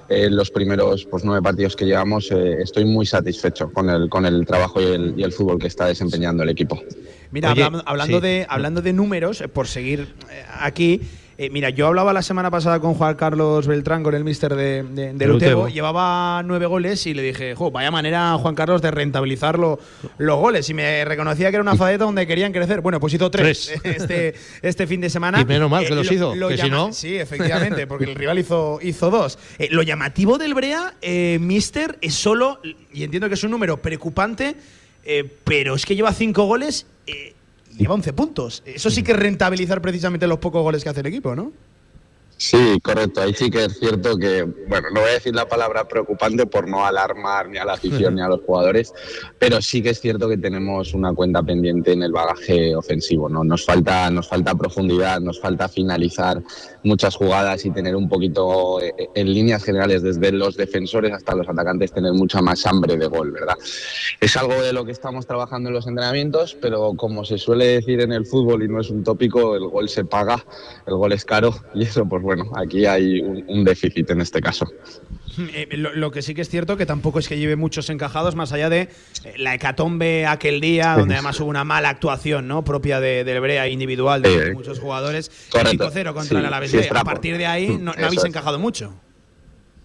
en 0.09 0.35
los 0.35 0.51
primeros 0.51 1.05
pues, 1.05 1.23
nueve 1.23 1.41
partidos 1.41 1.77
que 1.77 1.85
llevamos, 1.85 2.29
eh, 2.31 2.57
estoy 2.63 2.83
muy 2.83 3.05
satisfecho 3.05 3.71
con 3.71 3.89
el, 3.89 4.09
con 4.09 4.25
el 4.25 4.45
trabajo 4.45 4.81
y 4.81 4.87
el, 4.87 5.13
y 5.15 5.23
el 5.23 5.31
fútbol 5.31 5.57
que 5.57 5.67
está 5.67 5.85
desempeñando 5.85 6.43
el 6.43 6.49
equipo. 6.49 6.81
Mira, 7.31 7.53
hablando, 7.85 8.19
de, 8.19 8.45
hablando 8.49 8.81
de 8.81 8.91
números, 8.91 9.41
por 9.53 9.69
seguir 9.69 10.13
aquí. 10.59 10.99
Eh, 11.37 11.49
mira, 11.49 11.69
yo 11.69 11.87
hablaba 11.87 12.13
la 12.13 12.21
semana 12.21 12.49
pasada 12.49 12.79
con 12.79 12.93
Juan 12.93 13.15
Carlos 13.15 13.67
Beltrán, 13.67 14.03
con 14.03 14.15
el 14.15 14.23
mister 14.23 14.55
de, 14.55 14.83
de, 14.83 15.27
Lutebo, 15.27 15.67
llevaba 15.67 16.41
nueve 16.45 16.65
goles 16.65 17.05
y 17.07 17.13
le 17.13 17.21
dije, 17.23 17.55
jo, 17.55 17.71
vaya 17.71 17.91
manera, 17.91 18.37
Juan 18.37 18.55
Carlos, 18.55 18.81
de 18.81 18.89
rentabilizar 18.89 19.59
los 19.59 19.79
goles. 20.17 20.69
Y 20.69 20.73
me 20.73 21.03
reconocía 21.03 21.49
que 21.49 21.57
era 21.57 21.61
una 21.61 21.75
fadeta 21.75 22.05
donde 22.05 22.25
querían 22.25 22.53
crecer. 22.53 22.79
Bueno, 22.79 23.01
pues 23.01 23.13
hizo 23.13 23.29
tres, 23.29 23.73
Este, 23.83 24.33
este 24.61 24.87
fin 24.87 25.01
de 25.01 25.09
semana. 25.09 25.41
Y 25.41 25.45
menos 25.45 25.69
mal 25.69 25.85
que 25.85 25.93
los 25.93 26.09
eh, 26.09 26.13
hizo, 26.13 26.33
que 26.47 26.57
si 26.57 26.69
no… 26.69 26.93
Sí, 26.93 27.17
efectivamente, 27.17 27.85
porque 27.85 28.05
el 28.05 28.15
rival 28.15 28.39
hizo, 28.39 28.79
hizo 28.81 29.09
dos. 29.09 29.37
Eh, 29.59 29.67
lo 29.71 29.83
llamativo 29.83 30.37
del 30.37 30.53
Brea, 30.53 30.93
mister, 31.39 31.97
es 31.99 32.13
solo, 32.13 32.61
y 32.93 33.03
entiendo 33.03 33.27
que 33.27 33.33
es 33.33 33.43
un 33.43 33.51
número 33.51 33.81
preocupante, 33.81 34.55
pero 35.43 35.75
es 35.75 35.85
que 35.85 35.97
lleva 35.97 36.13
cinco 36.13 36.45
goles 36.45 36.85
lleva 37.77 37.93
11 37.93 38.13
puntos. 38.13 38.63
Eso 38.65 38.89
sí 38.89 39.03
que 39.03 39.11
es 39.11 39.19
rentabilizar 39.19 39.81
precisamente 39.81 40.27
los 40.27 40.39
pocos 40.39 40.61
goles 40.61 40.83
que 40.83 40.89
hace 40.89 41.01
el 41.01 41.07
equipo, 41.07 41.35
¿no? 41.35 41.51
Sí, 42.37 42.79
correcto. 42.83 43.21
Ahí 43.21 43.33
sí 43.33 43.49
que 43.49 43.63
es 43.63 43.79
cierto 43.79 44.17
que, 44.17 44.43
bueno, 44.43 44.89
no 44.93 44.99
voy 44.99 45.09
a 45.09 45.13
decir 45.13 45.33
la 45.33 45.47
palabra 45.47 45.87
preocupante 45.87 46.45
por 46.45 46.67
no 46.67 46.85
alarmar 46.85 47.47
ni 47.47 47.57
a 47.57 47.65
la 47.65 47.73
afición 47.73 48.15
ni 48.15 48.21
a 48.21 48.27
los 48.27 48.41
jugadores, 48.41 48.93
pero 49.39 49.61
sí 49.61 49.81
que 49.81 49.91
es 49.91 50.01
cierto 50.01 50.27
que 50.27 50.37
tenemos 50.37 50.93
una 50.93 51.13
cuenta 51.13 51.41
pendiente 51.43 51.93
en 51.93 52.03
el 52.03 52.11
bagaje 52.11 52.75
ofensivo. 52.75 53.29
¿no? 53.29 53.45
Nos, 53.45 53.63
falta, 53.65 54.09
nos 54.09 54.27
falta 54.27 54.53
profundidad, 54.53 55.21
nos 55.21 55.39
falta 55.39 55.69
finalizar 55.69 56.41
muchas 56.83 57.15
jugadas 57.15 57.65
y 57.65 57.71
tener 57.71 57.95
un 57.95 58.09
poquito, 58.09 58.81
eh, 58.81 58.93
en 59.15 59.33
líneas 59.33 59.63
generales, 59.63 60.03
desde 60.03 60.33
los 60.33 60.57
defensores 60.57 61.13
hasta 61.13 61.35
los 61.35 61.47
atacantes, 61.47 61.93
tener 61.93 62.11
mucha 62.11 62.41
más 62.41 62.65
hambre 62.65 62.97
de 62.97 63.07
gol, 63.07 63.31
¿verdad? 63.31 63.55
Es 64.19 64.35
algo 64.35 64.61
de 64.61 64.73
lo 64.73 64.83
que 64.83 64.91
estamos 64.91 65.25
trabajando 65.25 65.69
en 65.69 65.75
los 65.75 65.87
entrenamientos, 65.87 66.57
pero 66.61 66.93
como 66.95 67.23
se 67.23 67.37
suele 67.37 67.65
decir 67.67 68.01
en 68.01 68.11
el 68.11 68.25
fútbol 68.25 68.61
y 68.63 68.67
no 68.67 68.81
es 68.81 68.89
un 68.89 69.03
tópico, 69.03 69.55
el 69.55 69.67
gol 69.67 69.87
se 69.87 70.03
paga, 70.03 70.45
el 70.85 70.95
gol 70.95 71.13
es 71.13 71.23
caro 71.23 71.55
y 71.73 71.83
eso, 71.83 72.05
pues 72.05 72.24
bueno, 72.25 72.51
aquí 72.55 72.85
hay 72.85 73.21
un, 73.21 73.63
déficit 73.63 74.09
en 74.09 74.19
este 74.19 74.41
caso. 74.41 74.65
Eh, 75.37 75.67
lo, 75.77 76.11
que 76.11 76.21
sí 76.21 76.33
que 76.33 76.41
es 76.41 76.49
cierto 76.49 76.75
que 76.75 76.85
tampoco 76.85 77.19
es 77.19 77.27
que 77.27 77.37
lleve 77.37 77.55
muchos 77.55 77.89
encajados, 77.89 78.35
más 78.35 78.51
allá 78.51 78.69
de 78.69 78.81
eh, 78.81 78.89
la 79.37 79.53
hecatombe 79.53 80.25
aquel 80.25 80.59
día, 80.59 80.95
donde 80.97 81.13
además 81.13 81.39
hubo 81.39 81.49
una 81.49 81.63
mala 81.63 81.89
actuación 81.89 82.47
¿no? 82.47 82.63
propia 82.63 82.99
de, 82.99 83.23
del 83.23 83.39
Brea 83.39 83.67
individual 83.67 84.21
de 84.21 84.53
muchos 84.53 84.79
jugadores. 84.79 85.31
5-0 85.51 86.13
contra 86.13 86.39
el 86.39 86.45
Alavés. 86.45 86.91
a 86.91 87.03
partir 87.03 87.37
de 87.37 87.45
ahí 87.45 87.77
no, 87.79 87.93
no 87.93 88.05
habéis 88.05 88.23
encajado 88.25 88.59
mucho. 88.59 88.93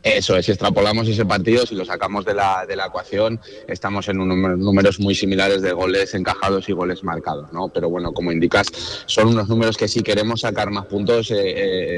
Eso 0.02 0.34
es, 0.36 0.46
si 0.46 0.52
extrapolamos 0.52 1.06
ese 1.08 1.26
partido, 1.26 1.66
si 1.66 1.74
lo 1.74 1.84
sacamos 1.84 2.24
de 2.24 2.32
la, 2.32 2.64
de 2.66 2.74
la 2.74 2.86
ecuación, 2.86 3.38
estamos 3.68 4.08
en 4.08 4.20
unos 4.20 4.58
números 4.58 4.98
muy 4.98 5.14
similares 5.14 5.60
de 5.60 5.72
goles 5.72 6.14
encajados 6.14 6.68
y 6.70 6.72
goles 6.72 7.04
marcados, 7.04 7.52
¿no? 7.52 7.68
Pero 7.68 7.90
bueno, 7.90 8.12
como 8.12 8.32
indicas, 8.32 8.66
son 9.04 9.28
unos 9.28 9.48
números 9.48 9.76
que 9.76 9.88
si 9.88 10.02
queremos 10.02 10.40
sacar 10.40 10.70
más 10.70 10.86
puntos, 10.86 11.30
eh, 11.30 11.36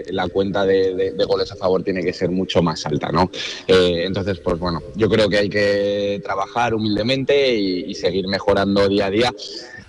eh, 0.01 0.05
la 0.11 0.29
cuenta 0.29 0.67
de, 0.67 1.15
goles 1.29 1.53
a 1.53 1.57
favor 1.57 1.85
tiene 1.85 2.03
que 2.03 2.12
ser 2.12 2.31
mucho 2.31 2.61
más 2.61 2.85
alta, 2.87 3.12
¿no? 3.12 3.31
Eh, 3.69 4.03
entonces, 4.05 4.41
pues 4.41 4.59
bueno, 4.59 4.83
yo 4.97 5.09
creo 5.09 5.29
que 5.29 5.38
hay 5.38 5.49
que 5.49 6.21
trabajar 6.25 6.75
humildemente 6.75 7.55
y 7.55 7.95
seguir 7.95 8.27
mejorando 8.27 8.88
día 8.88 9.07
a 9.07 9.11
día 9.11 9.33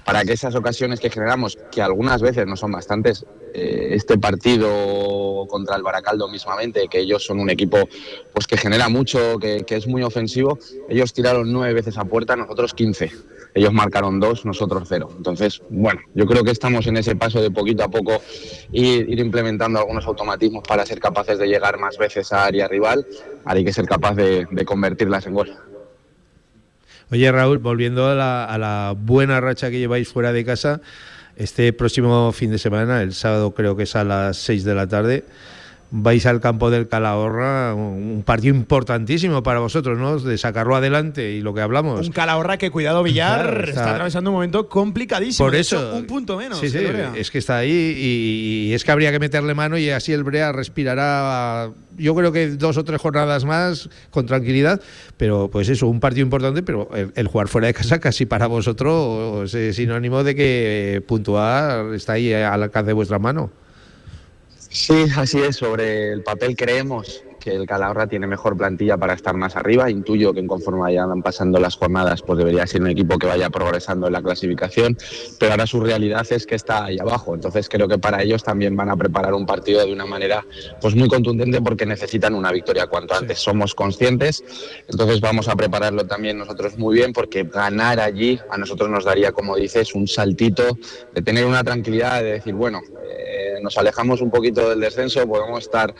para 0.05 0.23
que 0.23 0.33
esas 0.33 0.55
ocasiones 0.55 0.99
que 0.99 1.09
generamos, 1.09 1.57
que 1.71 1.81
algunas 1.81 2.21
veces 2.21 2.45
no 2.45 2.55
son 2.55 2.71
bastantes, 2.71 3.25
eh, 3.53 3.89
este 3.91 4.17
partido 4.17 5.45
contra 5.47 5.75
el 5.75 5.83
Baracaldo 5.83 6.27
mismamente, 6.27 6.87
que 6.89 6.99
ellos 6.99 7.25
son 7.25 7.39
un 7.39 7.49
equipo 7.49 7.77
pues 8.33 8.47
que 8.47 8.57
genera 8.57 8.89
mucho, 8.89 9.37
que, 9.39 9.63
es 9.67 9.87
muy 9.87 10.03
ofensivo, 10.03 10.57
ellos 10.89 11.13
tiraron 11.13 11.51
nueve 11.51 11.73
veces 11.73 11.97
a 11.97 12.05
puerta, 12.05 12.35
nosotros 12.35 12.73
quince. 12.73 13.11
Ellos 13.55 13.71
marcaron 13.71 14.19
dos, 14.19 14.45
nosotros 14.45 14.87
cero. 14.89 15.09
Entonces, 15.15 15.61
bueno, 15.69 16.01
yo 16.15 16.25
creo 16.25 16.43
que 16.43 16.49
estamos 16.49 16.87
en 16.87 16.97
ese 16.97 17.15
paso 17.15 17.39
de 17.39 17.51
poquito 17.51 17.83
a 17.83 17.87
poco 17.87 18.19
ir, 18.71 19.07
ir 19.07 19.19
implementando 19.19 19.77
algunos 19.77 20.07
automatismos 20.07 20.63
para 20.67 20.85
ser 20.87 20.99
capaces 20.99 21.37
de 21.37 21.47
llegar 21.47 21.77
más 21.79 21.99
veces 21.99 22.33
a 22.33 22.45
área 22.45 22.67
rival. 22.67 23.05
Hay 23.45 23.63
que 23.63 23.71
ser 23.71 23.85
capaz 23.85 24.15
de, 24.15 24.47
de 24.49 24.65
convertirlas 24.65 25.27
en 25.27 25.35
gol. 25.35 25.55
Oye, 27.13 27.31
Raúl, 27.31 27.59
volviendo 27.59 28.07
a 28.07 28.15
la, 28.15 28.95
buena 28.97 29.39
racha 29.39 29.69
que 29.69 29.77
lleváis 29.77 30.09
fuera 30.09 30.33
de 30.33 30.43
casa, 30.43 30.81
este 31.35 31.71
próximo 31.71 32.31
fin 32.31 32.49
de 32.49 32.57
semana, 32.57 33.03
el 33.03 33.13
sábado 33.13 33.53
creo 33.53 33.75
que 33.75 33.83
es 33.83 33.95
a 33.95 34.03
las 34.03 34.35
6 34.37 34.63
de 34.63 34.73
la 34.73 34.87
tarde, 34.87 35.23
vais 35.95 36.25
al 36.25 36.41
campo 36.41 36.71
del 36.71 36.87
Calahorra, 36.87 37.75
un 37.75 38.23
partido 38.25 38.55
importantísimo 38.55 39.43
para 39.43 39.59
vosotros, 39.59 39.99
¿no? 39.99 40.17
De 40.17 40.39
sacarlo 40.39 40.75
adelante 40.75 41.33
y 41.33 41.41
lo 41.41 41.53
que 41.53 41.61
hablamos. 41.61 42.07
Un 42.07 42.11
Calahorra 42.11 42.57
que, 42.57 42.71
cuidado, 42.71 43.03
Villar, 43.03 43.65
está, 43.69 43.91
atravesando 43.91 44.31
un 44.31 44.37
momento 44.37 44.67
complicadísimo. 44.67 45.45
Por 45.45 45.55
eso. 45.55 45.95
un 45.95 46.07
punto 46.07 46.35
menos. 46.35 46.57
Sí, 46.57 46.69
sí, 46.69 46.79
es 47.15 47.29
que 47.29 47.37
está 47.37 47.57
ahí 47.57 47.69
y, 47.71 48.73
es 48.73 48.83
que 48.83 48.91
habría 48.91 49.11
que 49.11 49.19
meterle 49.19 49.53
mano 49.53 49.77
y 49.77 49.91
así 49.91 50.11
el 50.11 50.23
Brea 50.23 50.51
respirará, 50.51 51.69
yo 51.95 52.15
creo 52.15 52.31
que 52.31 52.47
dos 52.49 52.75
o 52.77 52.83
tres 52.83 52.99
jornadas 52.99 53.45
más 53.45 53.87
con 54.09 54.25
tranquilidad, 54.25 54.81
pero 55.17 55.51
pues 55.51 55.69
eso, 55.69 55.87
un 55.87 55.99
partido 55.99 56.23
importante, 56.23 56.63
pero 56.63 56.89
el, 57.13 57.27
jugar 57.27 57.49
fuera 57.49 57.67
de 57.67 57.75
casa 57.75 57.99
casi 57.99 58.25
para 58.25 58.47
vosotros 58.47 59.53
es 59.53 59.75
sinónimo 59.75 60.23
de 60.23 60.33
que 60.33 61.03
puntuar 61.07 61.93
está 61.93 62.13
ahí 62.13 62.33
al 62.33 62.63
alcance 62.63 62.87
de 62.87 62.93
vuestra 62.93 63.19
mano. 63.19 63.51
Sí, 64.73 65.05
así 65.15 65.39
es. 65.39 65.57
Sobre 65.57 66.11
el 66.11 66.23
papel 66.23 66.55
creemos 66.55 67.23
que 67.43 67.53
el 67.53 67.65
Calahorra 67.65 68.07
tiene 68.07 68.25
mejor 68.25 68.55
plantilla 68.55 68.97
para 68.97 69.13
estar 69.13 69.35
más 69.35 69.57
arriba. 69.57 69.89
Intuyo 69.89 70.33
que 70.33 70.45
conforme 70.47 70.79
vayan 70.79 71.21
pasando 71.21 71.59
las 71.59 71.75
jornadas, 71.75 72.21
pues 72.21 72.37
debería 72.37 72.65
ser 72.65 72.81
un 72.81 72.87
equipo 72.87 73.17
que 73.17 73.27
vaya 73.27 73.49
progresando 73.49 74.07
en 74.07 74.13
la 74.13 74.21
clasificación, 74.21 74.97
pero 75.39 75.51
ahora 75.51 75.67
su 75.67 75.81
realidad 75.81 76.25
es 76.29 76.45
que 76.45 76.55
está 76.55 76.85
ahí 76.85 76.97
abajo. 76.99 77.35
Entonces 77.35 77.67
creo 77.67 77.87
que 77.89 77.97
para 77.97 78.23
ellos 78.23 78.43
también 78.43 78.77
van 78.77 78.89
a 78.89 78.95
preparar 78.95 79.33
un 79.33 79.45
partido 79.45 79.85
de 79.85 79.91
una 79.91 80.05
manera 80.05 80.45
pues 80.79 80.95
muy 80.95 81.09
contundente 81.09 81.61
porque 81.61 81.85
necesitan 81.85 82.33
una 82.33 82.51
victoria 82.51 82.87
cuanto 82.87 83.13
antes. 83.13 83.39
Somos 83.39 83.75
conscientes, 83.75 84.41
entonces 84.87 85.19
vamos 85.19 85.49
a 85.49 85.55
prepararlo 85.55 86.05
también 86.05 86.37
nosotros 86.37 86.77
muy 86.77 86.95
bien 86.95 87.11
porque 87.11 87.43
ganar 87.43 87.99
allí 87.99 88.39
a 88.49 88.57
nosotros 88.57 88.89
nos 88.89 89.03
daría, 89.03 89.33
como 89.33 89.57
dices, 89.57 89.93
un 89.95 90.07
saltito 90.07 90.77
de 91.13 91.21
tener 91.21 91.45
una 91.45 91.63
tranquilidad 91.63 92.21
de 92.21 92.33
decir, 92.33 92.53
bueno, 92.53 92.79
eh, 93.03 93.55
nos 93.61 93.77
alejamos 93.77 94.21
un 94.21 94.31
poquito 94.31 94.69
del 94.69 94.79
descenso, 94.79 95.27
podemos 95.27 95.59
estar 95.59 95.93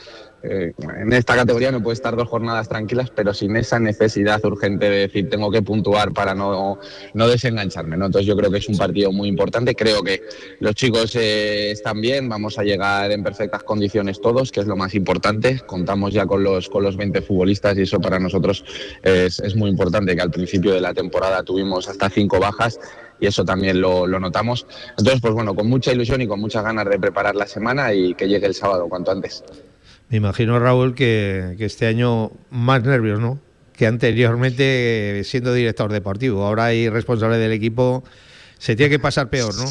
eh, 0.43 0.73
en 0.99 1.13
esta 1.13 1.36
categoría 1.36 1.71
me 1.71 1.79
puede 1.79 1.93
estar 1.93 2.15
dos 2.17 2.27
jornadas 2.27 2.67
tranquilas, 2.67 3.10
pero 3.10 3.34
sin 3.34 3.56
esa 3.56 3.79
necesidad 3.79 4.43
urgente 4.43 4.89
de 4.89 4.97
decir 4.97 5.29
tengo 5.29 5.49
que 5.49 5.62
puntuar 5.62 6.12
para 6.12 6.36
no, 6.36 6.79
no 7.13 7.27
desengancharme. 7.29 7.95
¿no? 7.95 8.08
Entonces 8.08 8.27
yo 8.27 8.36
creo 8.36 8.51
que 8.51 8.58
es 8.58 8.67
un 8.67 8.77
partido 8.77 9.13
muy 9.13 9.29
importante. 9.29 9.73
Creo 9.73 10.03
que 10.03 10.21
los 10.60 10.75
chicos 10.75 11.15
eh, 11.15 11.71
están 11.71 12.01
bien, 12.01 12.27
vamos 12.27 12.60
a 12.60 12.63
llegar 12.63 13.10
en 13.12 13.23
perfectas 13.23 13.63
condiciones 13.63 14.19
todos, 14.19 14.51
que 14.51 14.60
es 14.60 14.67
lo 14.67 14.75
más 14.75 14.93
importante. 14.95 15.62
Contamos 15.65 16.13
ya 16.13 16.25
con 16.25 16.43
los, 16.43 16.67
con 16.67 16.84
los 16.84 16.97
20 16.97 17.21
futbolistas 17.21 17.77
y 17.77 17.84
eso 17.84 18.01
para 18.01 18.19
nosotros 18.19 18.65
es, 19.01 19.56
muy 19.56 19.69
importante, 19.69 20.15
que 20.15 20.21
al 20.21 20.32
principio 20.32 20.73
de 20.73 20.82
la 20.82 20.93
temporada 20.93 21.43
tuvimos 21.43 21.88
hasta 21.88 22.10
cinco 22.10 22.39
bajas 22.39 22.79
y 23.19 23.27
eso 23.27 23.45
también 23.45 23.79
lo, 23.79 24.08
notamos. 24.08 24.65
Entonces, 24.97 25.21
pues 25.21 25.34
bueno, 25.34 25.56
con 25.56 25.67
mucha 25.67 25.93
ilusión 25.93 26.21
y 26.21 26.27
con 26.27 26.41
muchas 26.41 26.63
ganas 26.63 26.89
de 26.89 26.99
preparar 26.99 27.36
la 27.36 27.47
semana 27.47 27.93
y 27.93 28.13
que 28.15 28.27
llegue 28.27 28.47
el 28.47 28.53
sábado 28.53 28.89
cuanto 28.89 29.12
antes. 29.12 29.43
Me 30.13 30.17
imagino, 30.17 30.60
Raúl, 30.60 30.93
que, 30.93 31.56
este 31.58 31.88
año 31.88 32.30
más 32.52 32.84
nervios, 32.84 33.19
¿no? 33.19 33.39
Que 33.76 33.88
anteriormente 33.88 35.23
siendo 35.26 35.52
director 35.56 35.91
deportivo. 35.91 36.45
Ahora 36.45 36.65
hay 36.65 36.88
responsable 36.88 37.39
del 37.39 37.52
equipo. 37.52 38.04
Se 38.60 38.76
tiene 38.76 38.91
que 38.91 38.99
pasar 38.99 39.32
peor, 39.32 39.56
¿no? 39.56 39.65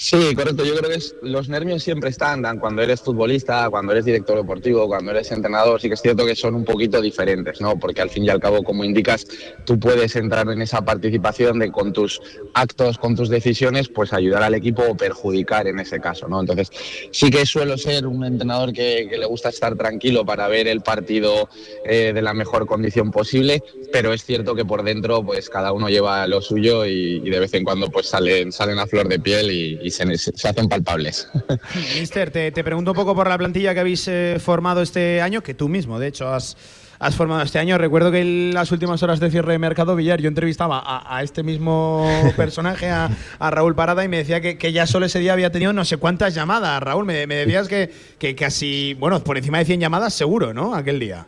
Sí, 0.00 0.32
correcto. 0.36 0.64
Yo 0.64 0.76
creo 0.76 0.90
que 0.90 1.04
los 1.22 1.48
nervios 1.48 1.82
siempre 1.82 2.10
están 2.10 2.44
cuando 2.60 2.82
eres 2.82 3.00
futbolista, 3.00 3.68
cuando 3.68 3.90
eres 3.90 4.04
director 4.04 4.36
deportivo, 4.36 4.86
cuando 4.86 5.10
eres 5.10 5.32
entrenador. 5.32 5.80
Sí 5.80 5.88
que 5.88 5.94
es 5.94 6.00
cierto 6.00 6.24
que 6.24 6.36
son 6.36 6.54
un 6.54 6.64
poquito 6.64 7.00
diferentes, 7.00 7.60
¿no? 7.60 7.76
Porque 7.80 8.00
al 8.00 8.08
fin 8.08 8.24
y 8.24 8.28
al 8.28 8.38
cabo, 8.38 8.62
como 8.62 8.84
indicas, 8.84 9.26
tú 9.66 9.76
puedes 9.80 10.14
entrar 10.14 10.48
en 10.50 10.62
esa 10.62 10.82
participación 10.82 11.58
de 11.58 11.72
con 11.72 11.92
tus 11.92 12.22
actos, 12.54 12.96
con 12.96 13.16
tus 13.16 13.28
decisiones, 13.28 13.88
pues 13.88 14.12
ayudar 14.12 14.44
al 14.44 14.54
equipo 14.54 14.84
o 14.88 14.96
perjudicar 14.96 15.66
en 15.66 15.80
ese 15.80 15.98
caso, 15.98 16.28
¿no? 16.28 16.38
Entonces, 16.38 16.70
sí 17.10 17.28
que 17.28 17.44
suelo 17.44 17.76
ser 17.76 18.06
un 18.06 18.24
entrenador 18.24 18.72
que, 18.72 19.08
le 19.18 19.26
gusta 19.26 19.48
estar 19.48 19.74
tranquilo 19.74 20.24
para 20.24 20.46
ver 20.46 20.68
el 20.68 20.80
partido 20.80 21.48
eh, 21.84 22.12
de 22.14 22.22
la 22.22 22.34
mejor 22.34 22.66
condición 22.66 23.10
posible, 23.10 23.64
pero 23.92 24.12
es 24.12 24.24
cierto 24.24 24.54
que 24.54 24.64
por 24.64 24.84
dentro, 24.84 25.24
pues 25.24 25.50
cada 25.50 25.72
uno 25.72 25.88
lleva 25.88 26.28
lo 26.28 26.40
suyo 26.40 26.86
y, 26.86 27.18
de 27.28 27.40
vez 27.40 27.52
en 27.54 27.64
cuando, 27.64 27.90
pues 27.90 28.06
salen, 28.06 28.52
salen 28.52 28.78
a 28.78 28.86
flor 28.86 29.08
de 29.08 29.18
piel 29.18 29.50
y 29.50 29.87
y 29.88 29.90
se, 29.90 30.04
hacen 30.48 30.68
palpables. 30.68 31.28
Mister, 31.98 32.30
te, 32.30 32.52
pregunto 32.52 32.92
un 32.92 32.96
poco 32.96 33.14
por 33.14 33.28
la 33.28 33.36
plantilla 33.36 33.74
que 33.74 33.80
habéis 33.80 34.06
eh, 34.08 34.36
formado 34.38 34.82
este 34.82 35.20
año, 35.20 35.42
que 35.42 35.54
tú 35.54 35.68
mismo, 35.68 35.98
de 35.98 36.08
hecho, 36.08 36.28
has, 36.28 36.56
has 36.98 37.14
formado 37.14 37.42
este 37.42 37.58
año. 37.58 37.78
Recuerdo 37.78 38.10
que 38.10 38.20
en 38.20 38.54
las 38.54 38.72
últimas 38.72 39.02
horas 39.02 39.20
de 39.20 39.30
cierre 39.30 39.52
de 39.52 39.58
Mercado 39.58 39.96
Villar 39.96 40.20
yo 40.20 40.28
entrevistaba 40.28 40.82
a, 40.84 41.22
este 41.22 41.42
mismo 41.42 42.08
personaje, 42.36 42.88
a, 42.88 43.10
Raúl 43.40 43.74
Parada, 43.74 44.04
y 44.04 44.08
me 44.08 44.18
decía 44.18 44.40
que, 44.40 44.72
ya 44.72 44.86
solo 44.86 45.06
ese 45.06 45.18
día 45.18 45.32
había 45.32 45.50
tenido 45.50 45.72
no 45.72 45.84
sé 45.84 45.96
cuántas 45.96 46.34
llamadas. 46.34 46.82
Raúl, 46.82 47.04
me, 47.04 47.26
decías 47.26 47.68
que, 47.68 47.90
que, 48.18 48.34
casi, 48.34 48.94
bueno, 48.94 49.22
por 49.22 49.38
encima 49.38 49.58
de 49.58 49.64
100 49.64 49.80
llamadas 49.80 50.14
seguro, 50.14 50.52
¿no? 50.52 50.74
Aquel 50.74 50.98
día. 50.98 51.26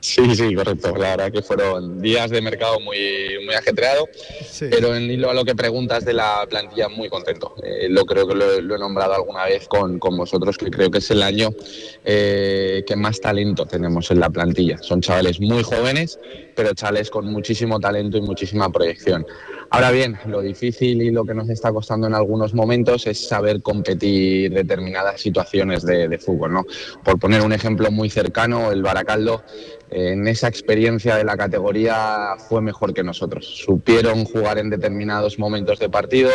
Sí, 0.00 0.34
sí, 0.36 0.54
correcto. 0.54 0.96
La 0.96 1.16
verdad 1.16 1.32
que 1.32 1.42
fueron 1.42 2.00
días 2.00 2.30
de 2.30 2.40
mercado 2.40 2.78
muy, 2.80 3.44
muy 3.44 3.54
ajetreado, 3.54 4.08
pero 4.70 4.94
en 4.94 5.10
hilo 5.10 5.30
a 5.30 5.34
lo 5.34 5.44
que 5.44 5.56
preguntas 5.56 6.04
de 6.04 6.12
la 6.12 6.46
plantilla, 6.48 6.88
muy 6.88 7.08
contento. 7.08 7.54
Eh, 7.62 7.88
lo 7.88 8.04
creo 8.04 8.26
que 8.28 8.34
lo, 8.34 8.76
he 8.76 8.78
nombrado 8.78 9.14
alguna 9.14 9.44
vez 9.44 9.66
con, 9.66 9.98
con, 9.98 10.16
vosotros, 10.16 10.56
que 10.56 10.70
creo 10.70 10.90
que 10.90 10.98
es 10.98 11.10
el 11.10 11.22
año 11.22 11.50
eh, 12.04 12.84
que 12.86 12.94
más 12.94 13.20
talento 13.20 13.66
tenemos 13.66 14.10
en 14.10 14.20
la 14.20 14.30
plantilla. 14.30 14.78
Son 14.78 15.00
chavales 15.00 15.40
muy 15.40 15.64
jóvenes, 15.64 16.18
pero 16.58 16.74
chavales 16.74 17.08
con 17.08 17.24
muchísimo 17.26 17.78
talento 17.78 18.18
y 18.18 18.20
muchísima 18.20 18.68
proyección. 18.68 19.24
Ahora 19.70 19.92
bien, 19.92 20.18
lo 20.26 20.40
difícil 20.40 21.00
y 21.02 21.12
lo 21.12 21.24
que 21.24 21.32
nos 21.32 21.48
está 21.50 21.72
costando 21.72 22.08
en 22.08 22.14
algunos 22.14 22.52
momentos 22.52 23.06
es 23.06 23.28
saber 23.28 23.62
competir 23.62 24.52
determinadas 24.52 25.20
situaciones 25.20 25.84
de, 25.84 26.08
de 26.08 26.18
fútbol. 26.18 26.54
¿no? 26.54 26.64
Por 27.04 27.20
poner 27.20 27.42
un 27.42 27.52
ejemplo 27.52 27.92
muy 27.92 28.10
cercano, 28.10 28.72
el 28.72 28.82
Baracaldo 28.82 29.44
en 29.90 30.26
esa 30.26 30.48
experiencia 30.48 31.16
de 31.16 31.24
la 31.24 31.36
categoría 31.36 32.34
fue 32.48 32.60
mejor 32.60 32.92
que 32.92 33.02
nosotros. 33.02 33.46
Supieron 33.46 34.24
jugar 34.24 34.58
en 34.58 34.70
determinados 34.70 35.38
momentos 35.38 35.78
de 35.78 35.88
partido, 35.88 36.30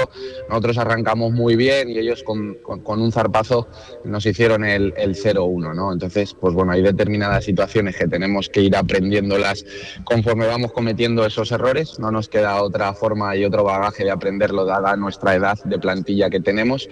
nosotros 0.50 0.78
arrancamos 0.78 1.32
muy 1.32 1.56
bien 1.56 1.90
y 1.90 1.98
ellos 1.98 2.24
con, 2.24 2.58
un 2.86 3.12
zarpazo 3.12 3.68
nos 4.06 4.26
hicieron 4.26 4.64
el, 4.64 4.94
el 4.98 5.16
0-1, 5.16 5.76
¿no? 5.76 5.92
Entonces, 5.94 6.36
pues 6.40 6.54
bueno, 6.54 6.72
hay 6.72 6.82
determinadas 6.82 7.46
situaciones 7.46 7.96
que 7.96 8.08
tenemos 8.08 8.50
que 8.50 8.62
ir 8.62 8.76
aprendiéndolas 8.76 9.66
conforme 10.14 10.46
vamos 10.46 10.72
cometiendo 10.72 11.26
esos 11.26 11.52
errores, 11.52 11.98
no 11.98 12.12
nos 12.12 12.30
queda 12.30 12.62
otra 12.62 12.94
forma 12.94 13.36
y 13.36 13.46
otro 13.46 13.64
bagaje 13.64 14.04
de 14.04 14.12
aprenderlo 14.12 14.64
dada 14.64 14.96
nuestra 14.96 15.34
edad 15.34 15.58
de 15.64 15.80
plantilla 15.80 16.30
que 16.30 16.40
tenemos, 16.40 16.88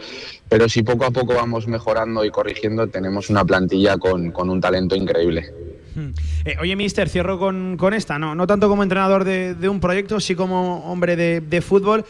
pero 0.49 0.67
si 0.67 0.81
poco 0.81 1.05
a 1.05 1.11
poco 1.11 1.35
vamos 1.35 1.67
mejorando 1.67 2.25
y 2.25 2.31
corrigiendo, 2.31 2.87
tenemos 2.87 3.29
una 3.29 3.45
plantilla 3.45 3.97
con, 3.97 4.31
con 4.31 4.49
un 4.49 4.59
talento 4.59 4.95
increíble. 4.95 5.53
Hmm. 5.93 6.09
Eh, 6.45 6.55
oye, 6.59 6.75
Mister, 6.75 7.09
cierro 7.09 7.37
con, 7.37 7.93
esta, 7.93 8.17
no, 8.17 8.33
no 8.33 8.47
tanto 8.47 8.67
como 8.69 8.81
entrenador 8.81 9.23
de, 9.23 9.69
un 9.69 9.79
proyecto, 9.79 10.19
sí 10.19 10.33
como 10.33 10.79
hombre 10.91 11.15
de, 11.15 11.61
fútbol. 11.61 12.05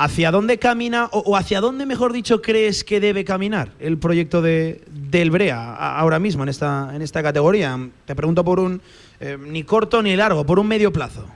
¿Hacia 0.00 0.30
dónde 0.30 0.58
camina 0.58 1.08
o, 1.10 1.36
hacia 1.36 1.60
dónde, 1.60 1.84
mejor 1.84 2.12
dicho, 2.12 2.40
crees 2.40 2.84
que 2.84 3.00
debe 3.00 3.24
caminar 3.24 3.70
el 3.80 3.98
proyecto 3.98 4.40
de, 4.40 4.80
del 4.88 5.32
Brea 5.32 5.74
ahora 5.74 6.20
mismo 6.20 6.44
en 6.44 6.50
esta, 6.50 6.92
en 6.94 7.02
esta 7.02 7.20
categoría? 7.20 7.76
Te 8.04 8.14
pregunto 8.14 8.44
por 8.44 8.60
un 8.60 8.80
eh, 9.20 9.36
ni 9.38 9.64
corto 9.64 10.02
ni 10.02 10.16
largo, 10.16 10.44
por 10.44 10.58
un 10.58 10.68
medio 10.68 10.92
plazo. 10.92 11.26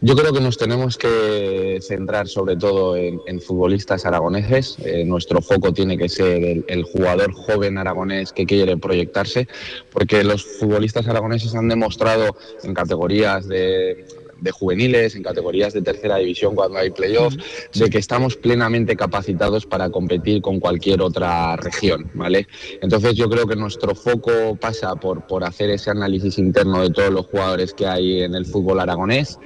Yo 0.00 0.16
creo 0.16 0.32
que 0.32 0.40
nos 0.40 0.56
tenemos 0.56 0.96
que 0.96 1.78
centrar 1.82 2.28
sobre 2.28 2.56
todo 2.56 2.96
en, 2.96 3.40
futbolistas 3.40 4.06
aragoneses. 4.06 4.76
Eh, 4.84 5.04
nuestro 5.04 5.42
foco 5.42 5.72
tiene 5.72 5.98
que 5.98 6.08
ser 6.08 6.64
el, 6.66 6.82
jugador 6.84 7.32
joven 7.32 7.78
aragonés 7.78 8.32
que 8.32 8.46
quiere 8.46 8.76
proyectarse, 8.76 9.46
porque 9.92 10.24
los 10.24 10.44
futbolistas 10.44 11.06
aragoneses 11.08 11.54
han 11.54 11.68
demostrado 11.68 12.36
en 12.62 12.74
categorías 12.74 13.46
de 13.46 14.06
de 14.40 14.50
juveniles, 14.50 15.14
en 15.14 15.22
categorías 15.22 15.72
de 15.72 15.82
tercera 15.82 16.16
división 16.16 16.54
cuando 16.54 16.78
hay 16.78 16.90
playoffs, 16.90 17.38
de 17.74 17.90
que 17.90 17.98
estamos 17.98 18.36
plenamente 18.36 18.96
capacitados 18.96 19.66
para 19.66 19.90
competir 19.90 20.42
con 20.42 20.60
cualquier 20.60 21.02
otra 21.02 21.56
región, 21.56 22.10
¿vale? 22.14 22.46
Entonces 22.80 23.14
yo 23.14 23.28
creo 23.28 23.46
que 23.46 23.56
nuestro 23.56 23.94
foco 23.94 24.56
pasa 24.56 24.94
por, 24.96 25.26
por 25.26 25.44
hacer 25.44 25.70
ese 25.70 25.90
análisis 25.90 26.38
interno 26.38 26.82
de 26.82 26.90
todos 26.90 27.10
los 27.10 27.26
jugadores 27.26 27.74
que 27.74 27.86
hay 27.86 28.22
en 28.22 28.34
el 28.34 28.46
fútbol 28.46 28.80
aragonés 28.80 29.38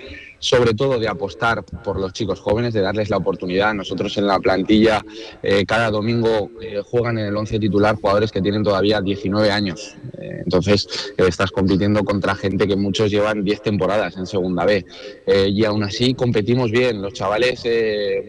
sobre 0.43 0.75
todo 0.75 0.99
de 0.99 1.07
apostar 1.07 1.65
por 1.65 2.01
los 2.01 2.13
chicos 2.13 2.41
jóvenes, 2.41 2.75
de 2.75 2.81
darles 2.81 3.11
la 3.11 3.19
oportunidad. 3.19 3.73
Nosotros 3.75 4.19
en 4.19 4.27
la 4.27 4.41
plantilla 4.41 5.01
eh, 5.41 5.65
cada 5.65 5.89
domingo 5.89 6.51
eh, 6.61 6.83
juegan 6.85 7.17
en 7.19 7.27
el 7.27 7.37
11 7.37 7.61
titular 7.61 7.95
jugadores 7.95 8.33
que 8.33 8.43
tienen 8.43 8.65
todavía 8.65 9.01
19 9.01 9.53
años. 9.53 9.95
Eh, 10.19 10.43
entonces 10.45 11.15
estás 11.17 11.53
compitiendo 11.53 12.03
contra 12.03 12.35
gente 12.35 12.67
que 12.67 12.75
muchos 12.75 13.09
llevan 13.09 13.45
10 13.45 13.63
temporadas 13.63 14.17
en 14.17 14.27
Segunda 14.27 14.65
B. 14.65 14.85
y 15.27 15.65
aún 15.65 15.85
así 15.85 16.15
competimos 16.15 16.73
bien, 16.73 17.01
los 17.01 17.13
chavales 17.13 17.63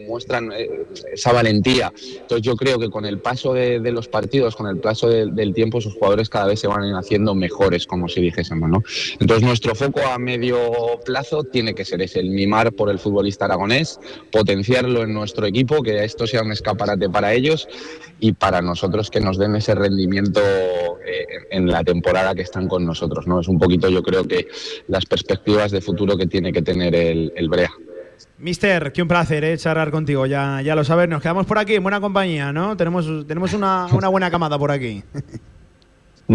muestran 0.06 0.52
esa 1.12 1.32
valentía. 1.32 1.92
Entonces 2.20 2.42
yo 2.42 2.54
creo 2.54 2.78
que 2.78 2.88
con 2.90 3.04
el 3.04 3.18
paso 3.18 3.52
de, 3.52 3.80
los 3.90 4.06
partidos, 4.06 4.54
con 4.54 4.68
el 4.68 4.78
paso 4.78 5.08
del 5.08 5.52
tiempo, 5.52 5.80
sus 5.80 5.94
jugadores 5.94 6.28
cada 6.28 6.46
vez 6.46 6.60
se 6.60 6.68
van 6.68 6.94
haciendo 6.94 7.34
mejores, 7.34 7.86
como 7.86 8.08
si 8.08 8.20
dijésemos. 8.20 8.70
¿no? 8.70 8.82
Entonces 9.18 9.44
nuestro 9.44 9.74
foco 9.74 10.00
a 10.06 10.18
medio 10.18 11.00
plazo 11.04 11.42
tiene 11.42 11.74
que 11.74 11.84
ser 11.84 12.00
es 12.04 12.16
el 12.16 12.30
mimar 12.30 12.72
por 12.72 12.90
el 12.90 12.98
futbolista 12.98 13.44
aragonés, 13.46 13.98
potenciarlo 14.30 15.02
en 15.02 15.12
nuestro 15.12 15.46
equipo, 15.46 15.82
que 15.82 16.04
esto 16.04 16.26
sea 16.26 16.42
un 16.42 16.52
escaparate 16.52 17.08
para 17.10 17.32
ellos 17.32 17.68
y 18.20 18.32
para 18.32 18.62
nosotros 18.62 19.10
que 19.10 19.20
nos 19.20 19.38
den 19.38 19.56
ese 19.56 19.74
rendimiento 19.74 20.40
eh, 20.40 21.26
en 21.50 21.66
la 21.66 21.82
temporada 21.84 22.34
que 22.34 22.42
están 22.42 22.68
con 22.68 22.84
nosotros. 22.84 23.26
¿no? 23.26 23.40
Es 23.40 23.48
un 23.48 23.58
poquito 23.58 23.88
yo 23.88 24.02
creo 24.02 24.24
que 24.24 24.46
las 24.88 25.04
perspectivas 25.06 25.70
de 25.70 25.80
futuro 25.80 26.16
que 26.16 26.26
tiene 26.26 26.52
que 26.52 26.62
tener 26.62 26.94
el, 26.94 27.48
Brea. 27.48 27.70
Mister, 28.38 28.92
qué 28.92 29.02
un 29.02 29.08
placer 29.08 29.44
eh, 29.44 29.58
charlar 29.58 29.90
contigo, 29.90 30.26
ya, 30.26 30.60
ya 30.62 30.74
lo 30.74 30.84
sabes, 30.84 31.08
nos 31.08 31.22
quedamos 31.22 31.46
por 31.46 31.58
aquí 31.58 31.74
en 31.74 31.82
buena 31.82 32.00
compañía, 32.00 32.52
¿no? 32.52 32.76
Tenemos, 32.76 33.06
tenemos 33.26 33.52
una, 33.52 33.86
una 33.86 34.08
buena 34.08 34.30
camada 34.30 34.58
por 34.58 34.70
aquí. 34.70 35.02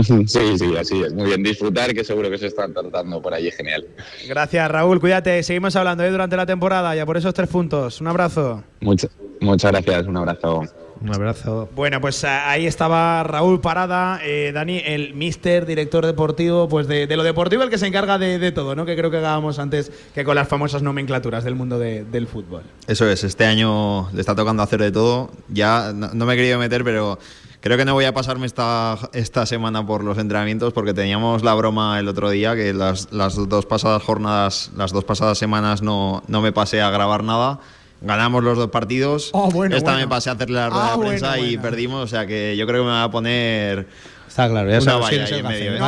Sí, 0.03 0.25
sí, 0.27 0.77
así 0.77 1.01
es. 1.01 1.13
Muy 1.13 1.25
bien, 1.25 1.41
disfrutar, 1.41 1.93
que 1.93 2.03
seguro 2.03 2.29
que 2.29 2.37
se 2.37 2.47
están 2.47 2.73
tratando 2.73 3.21
por 3.21 3.33
allí, 3.33 3.49
genial. 3.51 3.87
Gracias, 4.27 4.69
Raúl. 4.69 4.99
Cuídate, 4.99 5.41
seguimos 5.43 5.75
hablando 5.75 6.03
¿eh? 6.03 6.11
durante 6.11 6.37
la 6.37 6.45
temporada, 6.45 6.95
ya 6.95 7.05
por 7.05 7.17
esos 7.17 7.33
tres 7.33 7.49
puntos. 7.49 7.99
Un 7.99 8.07
abrazo. 8.07 8.63
muchas 8.81 9.71
gracias, 9.71 10.05
un 10.05 10.17
abrazo. 10.17 10.63
Un 11.01 11.15
abrazo. 11.15 11.69
Bueno, 11.75 12.01
pues 12.01 12.25
ahí 12.25 12.67
estaba 12.67 13.23
Raúl 13.23 13.61
Parada, 13.61 14.19
eh, 14.21 14.51
Dani, 14.53 14.81
el 14.85 15.13
mister, 15.13 15.65
director 15.65 16.05
deportivo, 16.05 16.67
pues 16.67 16.87
de, 16.87 17.07
lo 17.15 17.23
deportivo, 17.23 17.63
el 17.63 17.69
que 17.69 17.77
se 17.77 17.87
encarga 17.87 18.17
de, 18.17 18.51
todo, 18.51 18.75
¿no? 18.75 18.85
Que 18.85 18.97
creo 18.97 19.09
que 19.09 19.17
hablábamos 19.17 19.59
antes 19.59 19.93
que 20.13 20.25
con 20.25 20.35
las 20.35 20.49
famosas 20.49 20.81
nomenclaturas 20.81 21.45
del 21.45 21.55
mundo 21.55 21.79
del 21.79 22.27
fútbol. 22.27 22.63
Eso 22.85 23.09
es, 23.09 23.23
este 23.23 23.45
año 23.45 24.11
le 24.11 24.19
está 24.19 24.35
tocando 24.35 24.61
hacer 24.61 24.81
de 24.81 24.91
todo. 24.91 25.31
Ya 25.47 25.93
no 25.93 26.25
me 26.25 26.33
he 26.33 26.37
querido 26.37 26.59
meter, 26.59 26.83
pero 26.83 27.17
Creo 27.61 27.77
que 27.77 27.83
no 27.83 27.93
voy 27.93 28.05
a 28.05 28.13
pasarme 28.13 28.45
esta, 28.45 28.97
esta 29.11 29.45
semana 29.45 29.85
por 29.85 30.03
los 30.03 30.17
entrenamientos 30.17 30.71
porque 30.71 30.93
teníamos 30.93 31.43
la 31.43 31.53
broma 31.55 31.99
el 31.99 32.07
otro 32.07 32.29
día 32.29 32.55
que 32.55 32.73
las, 32.73 33.11
las 33.11 33.35
dos 33.49 33.65
pasadas 33.65 34.01
jornadas, 34.01 34.71
las 34.77 34.93
dos 34.93 35.03
pasadas 35.03 35.37
semanas 35.37 35.81
no, 35.81 36.23
no 36.27 36.41
me 36.41 36.53
pasé 36.53 36.81
a 36.81 36.89
grabar 36.89 37.21
nada. 37.23 37.59
Ganamos 38.01 38.45
los 38.45 38.57
dos 38.57 38.69
partidos. 38.69 39.29
Oh, 39.33 39.65
Esta 39.65 39.97
me 39.97 40.07
pasé 40.07 40.29
a 40.29 40.33
hacer 40.33 40.49
la 40.49 40.69
rueda 40.69 40.93
ah, 40.93 40.97
de 40.97 41.05
prensa 41.05 41.37
y 41.37 41.57
perdimos. 41.57 42.01
O 42.01 42.07
sea 42.07 42.25
que 42.25 42.55
yo 42.55 42.65
creo 42.65 42.83
que 42.83 42.85
me 42.85 42.93
va 42.93 43.03
a 43.03 43.11
poner 43.11 43.87
Está 44.29 44.47
claro, 44.47 44.69
ya 44.69 44.79
sabes 44.79 45.79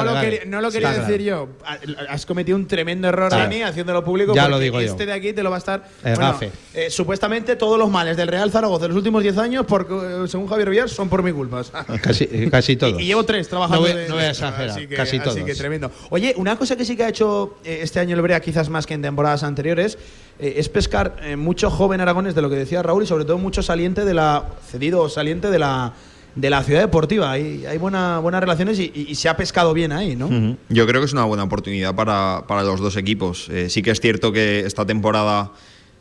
No, 0.48 0.62
lo 0.62 0.72
quería, 0.72 0.92
decir 0.92 1.22
yo. 1.22 1.48
Has 2.10 2.26
cometido 2.26 2.58
un 2.58 2.68
tremendo 2.68 3.08
error, 3.08 3.30
Dani, 3.30 3.62
haciéndolo 3.62 4.04
público. 4.04 4.34
Ya 4.34 4.48
lo 4.48 4.60
digo 4.60 4.80
este 4.80 5.06
de 5.06 5.14
aquí 5.14 5.32
te 5.32 5.44
lo 5.44 5.50
va 5.50 5.58
a 5.58 5.60
estar. 5.60 5.88
El 6.04 6.18
gafe. 6.18 6.52
Eh, 6.74 6.90
supuestamente 6.90 7.56
todos 7.56 7.78
los 7.78 7.90
males 7.90 8.18
del 8.18 8.28
Real 8.28 8.52
Zaragoza 8.52 8.84
de 8.84 8.88
los 8.90 8.98
últimos 8.98 9.22
10 9.22 9.38
años, 9.38 9.66
porque, 9.68 9.94
eh, 9.94 10.28
según 10.28 10.48
Javier 10.48 10.70
Villar, 10.70 10.90
son 10.90 11.08
por 11.08 11.22
mi 11.22 11.32
culpa. 11.32 11.62
casi, 12.02 12.28
eh, 12.32 12.50
casi 12.50 12.76
todos. 12.76 13.00
Y, 13.00 13.06
llevo 13.06 13.24
tres 13.24 13.48
trabajando. 13.48 13.88
No 13.88 14.16
voy, 14.16 14.24
a 14.24 14.30
exagerar. 14.32 14.88
casi 14.90 15.20
todos. 15.20 15.36
Así 15.36 15.46
que 15.46 15.54
tremendo. 15.54 15.92
Oye, 16.10 16.34
una 16.38 16.58
cosa 16.58 16.76
que 16.76 16.84
sí 16.84 16.98
que 16.98 17.04
ha 17.04 17.10
hecho 17.10 17.58
este 17.64 18.00
año 18.00 18.16
el 18.16 18.22
Brea, 18.22 18.40
quizás 18.40 18.70
más 18.70 18.88
que 18.88 18.96
en 18.96 19.04
temporadas 19.04 19.44
anteriores, 19.44 20.00
es 20.40 20.68
pescar 20.70 21.16
mucho 21.38 21.70
joven 21.70 22.02
aragones 22.02 22.34
de 22.34 22.42
lo 22.42 22.50
que 22.50 22.56
decía 22.56 22.82
Raúl 22.82 23.04
y 23.04 23.06
sobre 23.08 23.26
todo 23.26 23.38
mucho 23.38 23.62
saliente 23.62 24.04
de 24.04 24.16
la. 24.16 24.46
cedido 24.72 25.02
o 25.02 25.10
saliente 25.10 25.52
de 25.52 25.60
la 25.60 25.94
de 26.36 26.50
la 26.50 26.64
ciudad 26.64 26.82
deportiva. 26.82 27.32
Hay, 27.32 27.66
hay 27.66 27.78
buena, 27.78 28.20
buenas 28.20 28.42
relaciones 28.42 28.80
y, 28.80 29.16
se 29.16 29.30
ha 29.30 29.38
pescado 29.38 29.74
bien 29.74 29.92
ahí, 29.92 30.16
¿no? 30.16 30.58
Yo 30.70 30.88
creo 30.88 31.02
que 31.02 31.06
es 31.06 31.14
una 31.14 31.26
buena 31.26 31.44
oportunidad 31.44 31.96
para, 31.96 32.64
los 32.64 32.80
dos 32.80 32.98
equipos. 32.98 33.50
Eh, 33.50 33.70
sí 33.70 33.82
que 33.82 33.92
es 33.92 34.00
cierto 34.00 34.32
que 34.32 34.62
esta 34.62 34.86
temporada 34.86 35.52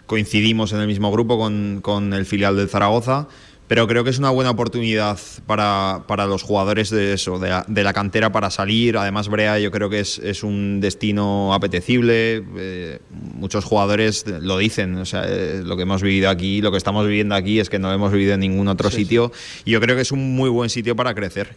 coincidimos 0.07 0.73
en 0.73 0.81
el 0.81 0.87
mismo 0.87 1.13
grupo 1.13 1.39
con, 1.39 1.81
con 1.83 2.13
el 2.13 2.27
filial 2.27 2.57
del 2.57 2.69
Zaragoza 2.69 3.29
pero 3.71 3.87
creo 3.87 4.03
que 4.03 4.11
es 4.11 4.19
una 4.19 4.31
buena 4.31 4.51
oportunidad 4.51 5.17
para, 5.47 6.03
para 6.09 6.27
los 6.27 6.43
jugadores 6.43 6.91
de 6.91 7.13
eso, 7.13 7.39
de 7.39 7.85
la, 7.85 7.93
cantera 7.93 8.33
para 8.33 8.51
salir. 8.51 8.97
Además, 8.97 9.29
Brea 9.29 9.61
yo 9.61 9.71
creo 9.71 9.89
que 9.89 10.01
es, 10.01 10.19
es 10.19 10.43
un 10.43 10.81
destino 10.81 11.55
apetecible. 11.55 12.43
Eh, 12.57 12.99
muchos 13.13 13.65
jugadores 13.65 14.25
lo 14.27 14.59
dicen. 14.59 14.97
O 14.97 15.05
sea, 15.05 15.23
eh, 15.25 15.63
lo 15.65 15.77
que 15.77 15.85
hemos 15.85 16.03
vivido 16.03 16.31
aquí, 16.31 16.61
lo 16.61 16.73
que 16.73 16.79
estamos 16.79 17.07
viviendo 17.07 17.37
aquí 17.37 17.61
es 17.61 17.71
que 17.71 17.79
no 17.79 17.93
hemos 17.93 18.11
vivido 18.11 18.35
en 18.35 18.41
ningún 18.41 18.67
otro 18.67 18.91
sitio. 18.91 19.31
Y 19.65 19.71
yo 19.71 19.81
creo 19.81 19.95
que 19.95 20.03
es 20.03 20.11
un 20.11 20.35
muy 20.35 20.51
buen 20.51 20.69
sitio 20.69 20.97
para 20.97 21.15
crecer. 21.15 21.57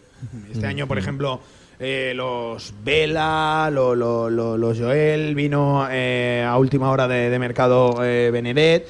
Este 0.52 0.68
año, 0.68 0.86
por 0.86 0.98
ejemplo 0.98 1.40
eh, 1.78 2.12
los 2.14 2.72
Vela, 2.84 3.70
los 3.72 4.78
Joel, 4.78 5.34
vino 5.34 5.86
eh, 5.90 6.44
a 6.46 6.56
última 6.58 6.90
hora 6.90 7.08
de, 7.08 7.38
mercado 7.38 8.04
eh, 8.04 8.30
Benedet. 8.32 8.88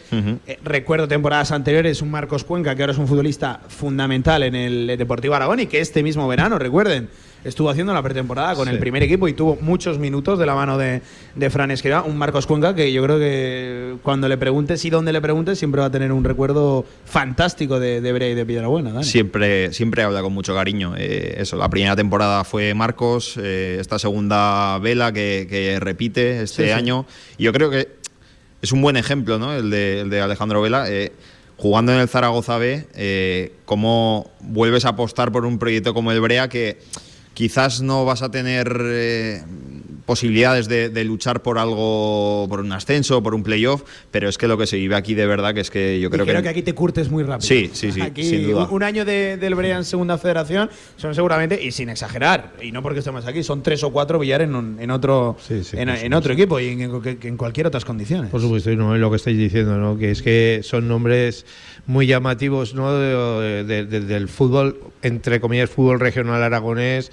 recuerdo 0.62 1.09
temporadas 1.09 1.53
anteriores 1.53 2.03
un 2.03 2.11
Marcos 2.11 2.44
Cuenca, 2.44 2.75
que 2.75 2.83
ahora 2.83 2.92
es 2.92 2.99
un 2.99 3.09
futbolista 3.09 3.61
fundamental 3.68 4.42
en 4.42 4.55
el 4.55 4.99
Deportivo 4.99 5.35
Aragón 5.35 5.61
y 5.61 5.66
que 5.66 5.81
este 5.81 6.03
mismo 6.03 6.29
verano, 6.29 6.59
recuerden, 6.59 7.09
estuvo 7.45 7.71
haciendo 7.71 7.93
la 7.93 8.03
pretemporada 8.03 8.55
con 8.55 8.69
el 8.69 8.79
primer 8.79 9.03
equipo 9.03 9.29
y 9.29 9.35
tuvo 9.35 9.57
muchos 9.61 9.99
minutos 9.99 10.39
de 10.39 10.47
la 10.47 10.55
mano 10.55 10.79
de, 10.79 11.03
de 11.35 11.51
Fran 11.51 11.71
Esquera, 11.71 12.03
un 12.03 12.17
Marcos 12.17 12.47
Cuenca 12.47 12.75
que 12.75 12.93
yo 12.93 13.03
creo 13.03 13.19
que 13.19 13.97
cuando 14.03 14.29
le 14.29 14.37
preguntes 14.39 14.85
y 14.85 14.91
dónde 14.91 15.13
le 15.13 15.21
preguntes 15.21 15.59
siempre 15.59 15.81
va 15.81 15.89
a 15.89 15.91
tener 15.91 16.13
un 16.13 16.25
recuerdo 16.25 16.85
fantástico 17.05 17.79
de, 17.79 18.01
de 18.01 18.13
Brea 18.13 18.31
y 18.31 18.35
de 18.35 18.47
Piedrabuena. 18.47 19.03
Siempre, 19.03 19.73
siempre 19.73 20.03
habla 20.03 20.23
con 20.23 20.33
mucho 20.33 20.55
cariño. 20.55 20.95
Eh, 20.97 21.37
eso, 21.39 21.57
la 21.57 21.69
primera 21.69 21.97
temporada 21.97 22.45
fue 22.45 22.75
Marcos, 22.75 23.37
eh, 23.37 23.77
esta 23.81 23.99
segunda 23.99 24.79
vela 24.79 25.13
que, 25.13 25.79
repite 25.81 26.43
este 26.43 26.73
año. 26.73 27.07
Yo 27.39 27.53
creo 27.53 27.71
que 27.71 27.89
es 28.63 28.73
un 28.73 28.81
buen 28.81 28.97
ejemplo, 28.97 29.39
¿no? 29.39 29.53
El 29.55 29.71
de, 29.71 30.21
Alejandro 30.21 30.63
Vela. 30.63 30.87
Eh, 30.89 31.13
jugando 31.57 31.93
en 31.93 32.01
el 32.01 32.09
Zaragoza 32.09 32.59
B, 32.59 33.53
cómo 33.65 34.31
vuelves 34.41 34.85
a 34.85 34.91
apostar 34.91 35.31
por 35.31 35.47
un 35.47 35.59
proyecto 35.59 35.95
como 35.95 36.11
el 36.11 36.21
Brea 36.21 36.49
que 36.49 36.79
quizás 37.35 37.81
no 37.83 38.05
vas 38.05 38.23
a 38.23 38.31
tener 38.31 38.81
eh, 38.81 39.42
posibilidades 40.07 40.69
de, 40.69 41.05
luchar 41.05 41.43
por 41.43 41.59
algo, 41.59 42.47
por 42.49 42.61
un 42.61 42.73
ascenso, 42.73 43.23
por 43.23 43.35
un 43.35 43.43
playoff, 43.43 43.83
pero 44.11 44.29
es 44.29 44.38
que 44.38 44.49
lo 44.49 44.59
que 44.59 44.67
se 44.67 44.77
vive 44.77 44.97
aquí 44.97 45.14
de 45.14 45.27
verdad 45.27 45.55
que 45.55 45.61
es 45.61 45.71
que 45.71 46.01
yo 46.01 46.11
creo, 46.11 46.27
creo 46.27 46.43
que, 46.43 46.49
aquí 46.49 46.62
te 46.62 46.75
curtes 46.75 47.11
muy 47.11 47.23
rápido. 47.23 47.47
Sí, 47.47 47.71
sí, 47.73 47.93
sí. 47.93 48.01
Aquí 48.01 48.47
Un, 48.47 48.83
año 48.83 49.05
del 49.05 49.55
Brea 49.55 49.77
en 49.77 49.85
segunda 49.85 50.19
federación 50.19 50.71
son 50.97 51.14
seguramente, 51.14 51.62
y 51.62 51.73
sin 51.73 51.88
exagerar, 51.88 52.53
y 52.62 52.73
no 52.73 52.83
porque 52.83 53.01
estemos 53.01 53.27
aquí, 53.27 53.43
son 53.43 53.62
tres 53.62 53.83
o 53.83 53.93
cuatro 53.93 54.19
billar 54.19 54.43
en, 54.43 54.55
otro, 54.90 55.37
en, 55.49 56.14
otro 56.14 56.33
equipo 56.33 56.61
y 56.61 56.69
en, 56.69 57.37
cualquier 57.37 57.67
otras 57.67 57.85
condiciones. 57.85 58.31
Por 58.31 58.40
supuesto, 58.40 58.71
y 58.71 58.77
no 58.77 58.95
es 58.95 59.01
lo 59.01 59.11
que 59.11 59.17
estáis 59.17 59.38
diciendo, 59.38 59.77
¿no? 59.79 59.97
que 59.99 60.11
es 60.11 60.23
que 60.23 60.61
son 60.62 60.88
nombres 60.88 61.47
muy 61.87 62.07
llamativos 62.07 62.75
¿no? 62.75 62.99
del 62.99 64.29
fútbol, 64.29 64.81
entre 65.03 65.40
comillas, 65.40 65.71
fútbol 65.71 66.01
regional 66.01 66.43
aragonés, 66.43 67.11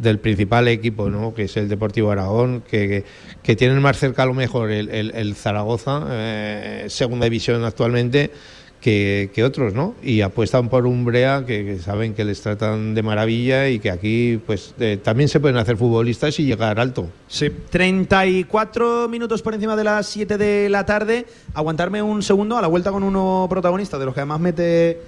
del 0.00 0.18
principal 0.18 0.66
equipo, 0.68 1.10
¿no? 1.10 1.34
que 1.34 1.44
es 1.44 1.56
el 1.56 1.68
Deportivo 1.68 2.10
Aragón, 2.10 2.62
que, 2.68 3.04
que, 3.42 3.56
tienen 3.56 3.80
más 3.82 3.98
cerca 3.98 4.22
a 4.22 4.26
lo 4.26 4.34
mejor 4.34 4.70
el, 4.70 5.34
Zaragoza, 5.34 6.06
eh, 6.08 6.86
segunda 6.88 7.24
división 7.24 7.64
actualmente, 7.64 8.30
que, 8.80 9.30
que 9.34 9.44
otros, 9.44 9.74
¿no? 9.74 9.94
Y 10.02 10.22
apuestan 10.22 10.70
por 10.70 10.86
un 10.86 11.04
Brea 11.04 11.44
que, 11.46 11.66
que 11.66 11.78
saben 11.78 12.14
que 12.14 12.24
les 12.24 12.40
tratan 12.40 12.94
de 12.94 13.02
maravilla 13.02 13.68
y 13.68 13.78
que 13.78 13.90
aquí 13.90 14.40
pues 14.46 14.74
eh, 14.80 14.98
también 15.02 15.28
se 15.28 15.38
pueden 15.38 15.58
hacer 15.58 15.76
futbolistas 15.76 16.38
y 16.40 16.46
llegar 16.46 16.80
alto. 16.80 17.10
Sí. 17.28 17.50
34 17.68 19.06
minutos 19.10 19.42
por 19.42 19.52
encima 19.52 19.76
de 19.76 19.84
las 19.84 20.06
7 20.06 20.38
de 20.38 20.70
la 20.70 20.86
tarde. 20.86 21.26
Aguantarme 21.52 22.00
un 22.00 22.22
segundo 22.22 22.56
a 22.56 22.62
la 22.62 22.68
vuelta 22.68 22.90
con 22.90 23.02
uno 23.02 23.46
protagonista, 23.50 23.98
de 23.98 24.06
los 24.06 24.14
que 24.14 24.20
además 24.20 24.40
mete 24.40 24.98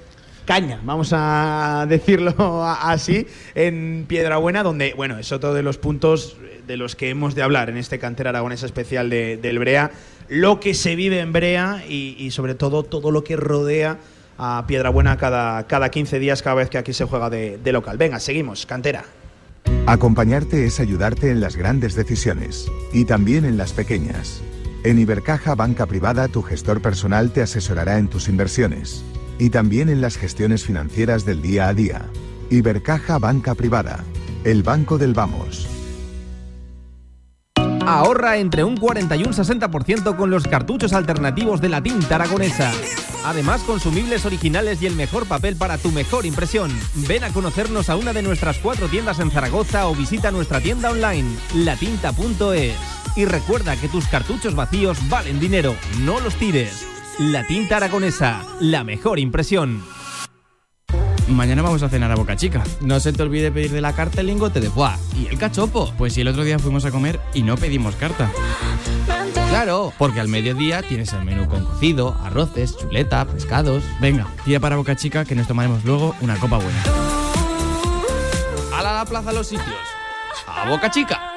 vamos 0.84 1.10
a 1.14 1.86
decirlo 1.88 2.64
así, 2.64 3.26
en 3.54 4.04
Piedrabuena, 4.06 4.62
donde, 4.62 4.92
bueno, 4.94 5.18
es 5.18 5.32
otro 5.32 5.54
de 5.54 5.62
los 5.62 5.78
puntos 5.78 6.36
de 6.66 6.76
los 6.76 6.94
que 6.94 7.10
hemos 7.10 7.34
de 7.34 7.42
hablar 7.42 7.70
en 7.70 7.76
este 7.76 7.98
cantera 7.98 8.30
aragonesa 8.30 8.66
especial 8.66 9.08
de- 9.10 9.36
del 9.36 9.58
Brea, 9.58 9.90
lo 10.28 10.60
que 10.60 10.74
se 10.74 10.94
vive 10.96 11.20
en 11.20 11.32
Brea 11.32 11.82
y, 11.88 12.30
sobre 12.32 12.54
todo 12.54 12.82
todo 12.82 13.10
lo 13.10 13.24
que 13.24 13.36
rodea 13.36 13.98
a 14.38 14.64
Piedrabuena 14.66 15.16
cada, 15.16 15.66
cada 15.66 15.90
15 15.90 16.18
días, 16.18 16.42
cada 16.42 16.56
vez 16.56 16.70
que 16.70 16.78
aquí 16.78 16.92
se 16.92 17.04
juega 17.04 17.30
de 17.30 17.72
local. 17.72 17.96
Venga, 17.96 18.20
seguimos, 18.20 18.66
cantera. 18.66 19.04
Acompañarte 19.86 20.64
es 20.66 20.80
ayudarte 20.80 21.30
en 21.30 21.40
las 21.40 21.56
grandes 21.56 21.94
decisiones 21.94 22.66
y 22.92 23.04
también 23.04 23.44
en 23.44 23.56
las 23.56 23.72
pequeñas. 23.72 24.42
En 24.84 24.98
Ibercaja 24.98 25.54
Banca 25.54 25.86
Privada 25.86 26.28
tu 26.28 26.42
gestor 26.42 26.80
personal 26.82 27.30
te 27.32 27.42
asesorará 27.42 27.98
en 27.98 28.08
tus 28.08 28.28
inversiones 28.28 29.04
y 29.38 29.50
también 29.50 29.88
en 29.88 30.00
las 30.00 30.16
gestiones 30.16 30.64
financieras 30.64 31.24
del 31.24 31.42
día 31.42 31.68
a 31.68 31.74
día. 31.74 32.08
Ibercaja 32.50 33.18
Banca 33.18 33.54
Privada, 33.54 34.04
el 34.44 34.62
banco 34.62 34.98
del 34.98 35.14
vamos. 35.14 35.68
Ahorra 37.86 38.36
entre 38.36 38.62
un 38.62 38.76
40 38.76 39.16
y 39.16 39.24
un 39.24 39.32
60% 39.32 40.16
con 40.16 40.30
los 40.30 40.44
cartuchos 40.44 40.92
alternativos 40.92 41.60
de 41.60 41.68
la 41.68 41.82
tinta 41.82 42.14
aragonesa. 42.14 42.72
Además, 43.24 43.62
consumibles 43.62 44.24
originales 44.24 44.80
y 44.82 44.86
el 44.86 44.94
mejor 44.94 45.26
papel 45.26 45.56
para 45.56 45.78
tu 45.78 45.90
mejor 45.90 46.24
impresión. 46.24 46.70
Ven 47.08 47.24
a 47.24 47.30
conocernos 47.30 47.88
a 47.88 47.96
una 47.96 48.12
de 48.12 48.22
nuestras 48.22 48.58
cuatro 48.58 48.88
tiendas 48.88 49.18
en 49.18 49.30
Zaragoza 49.30 49.88
o 49.88 49.94
visita 49.94 50.30
nuestra 50.30 50.60
tienda 50.60 50.90
online, 50.90 51.28
latinta.es. 51.54 52.76
Y 53.16 53.24
recuerda 53.24 53.76
que 53.76 53.88
tus 53.88 54.06
cartuchos 54.06 54.54
vacíos 54.54 54.98
valen 55.08 55.40
dinero, 55.40 55.74
no 56.00 56.20
los 56.20 56.34
tires. 56.36 56.91
La 57.30 57.46
tinta 57.46 57.76
aragonesa, 57.76 58.42
la 58.58 58.82
mejor 58.82 59.20
impresión. 59.20 59.84
Mañana 61.28 61.62
vamos 61.62 61.80
a 61.84 61.88
cenar 61.88 62.10
a 62.10 62.16
Boca 62.16 62.34
Chica. 62.34 62.64
No 62.80 62.98
se 62.98 63.12
te 63.12 63.22
olvide 63.22 63.52
pedir 63.52 63.70
de 63.70 63.80
la 63.80 63.92
carta 63.92 64.22
el 64.22 64.26
lingote 64.26 64.60
de 64.60 64.68
foie. 64.68 64.96
¿Y 65.16 65.28
el 65.28 65.38
cachopo? 65.38 65.92
Pues 65.96 66.14
si 66.14 66.22
el 66.22 66.28
otro 66.28 66.42
día 66.42 66.58
fuimos 66.58 66.84
a 66.84 66.90
comer 66.90 67.20
y 67.32 67.42
no 67.42 67.56
pedimos 67.56 67.94
carta. 67.94 68.28
Claro, 69.50 69.92
porque 69.98 70.18
al 70.18 70.26
mediodía 70.26 70.82
tienes 70.82 71.12
el 71.12 71.24
menú 71.24 71.46
con 71.48 71.64
cocido, 71.64 72.18
arroces, 72.24 72.76
chuleta, 72.76 73.24
pescados. 73.24 73.84
Venga, 74.00 74.26
tira 74.44 74.58
para 74.58 74.74
Boca 74.74 74.96
Chica 74.96 75.24
que 75.24 75.36
nos 75.36 75.46
tomaremos 75.46 75.84
luego 75.84 76.16
una 76.22 76.36
copa 76.38 76.56
buena. 76.56 76.82
¡Hala 78.74 78.90
a 78.90 79.04
la 79.04 79.04
plaza 79.04 79.32
los 79.32 79.46
sitios! 79.46 79.76
¡A 80.48 80.68
Boca 80.68 80.90
Chica! 80.90 81.31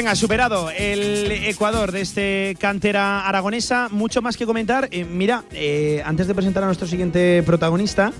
Venga, 0.00 0.16
superado 0.16 0.70
el 0.70 1.30
Ecuador 1.30 1.92
de 1.92 2.00
este 2.00 2.56
cantera 2.58 3.28
aragonesa. 3.28 3.88
Mucho 3.90 4.22
más 4.22 4.38
que 4.38 4.46
comentar. 4.46 4.88
Eh, 4.92 5.04
mira, 5.04 5.44
eh, 5.52 6.02
antes 6.06 6.26
de 6.26 6.34
presentar 6.34 6.62
a 6.62 6.66
nuestro 6.66 6.88
siguiente 6.88 7.42
protagonista, 7.42 8.10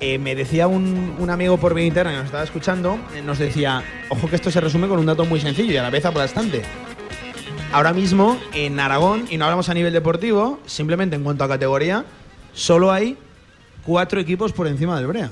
eh, 0.00 0.16
me 0.16 0.34
decía 0.34 0.66
un, 0.66 1.16
un 1.18 1.28
amigo 1.28 1.58
por 1.58 1.74
vía 1.74 1.84
interna 1.84 2.12
que 2.12 2.16
nos 2.16 2.24
estaba 2.24 2.42
escuchando, 2.42 2.98
nos 3.22 3.38
decía, 3.38 3.84
ojo 4.08 4.30
que 4.30 4.36
esto 4.36 4.50
se 4.50 4.62
resume 4.62 4.88
con 4.88 4.98
un 4.98 5.04
dato 5.04 5.26
muy 5.26 5.42
sencillo 5.42 5.70
y 5.74 5.76
a 5.76 5.82
la 5.82 5.90
vez 5.90 6.06
aplastante. 6.06 6.62
Ahora 7.70 7.92
mismo 7.92 8.40
en 8.54 8.80
Aragón, 8.80 9.26
y 9.28 9.36
no 9.36 9.44
hablamos 9.44 9.68
a 9.68 9.74
nivel 9.74 9.92
deportivo, 9.92 10.58
simplemente 10.64 11.16
en 11.16 11.22
cuanto 11.22 11.44
a 11.44 11.48
categoría, 11.48 12.06
solo 12.54 12.92
hay 12.92 13.18
cuatro 13.84 14.20
equipos 14.20 14.54
por 14.54 14.66
encima 14.68 14.96
del 14.96 15.06
Brea. 15.06 15.30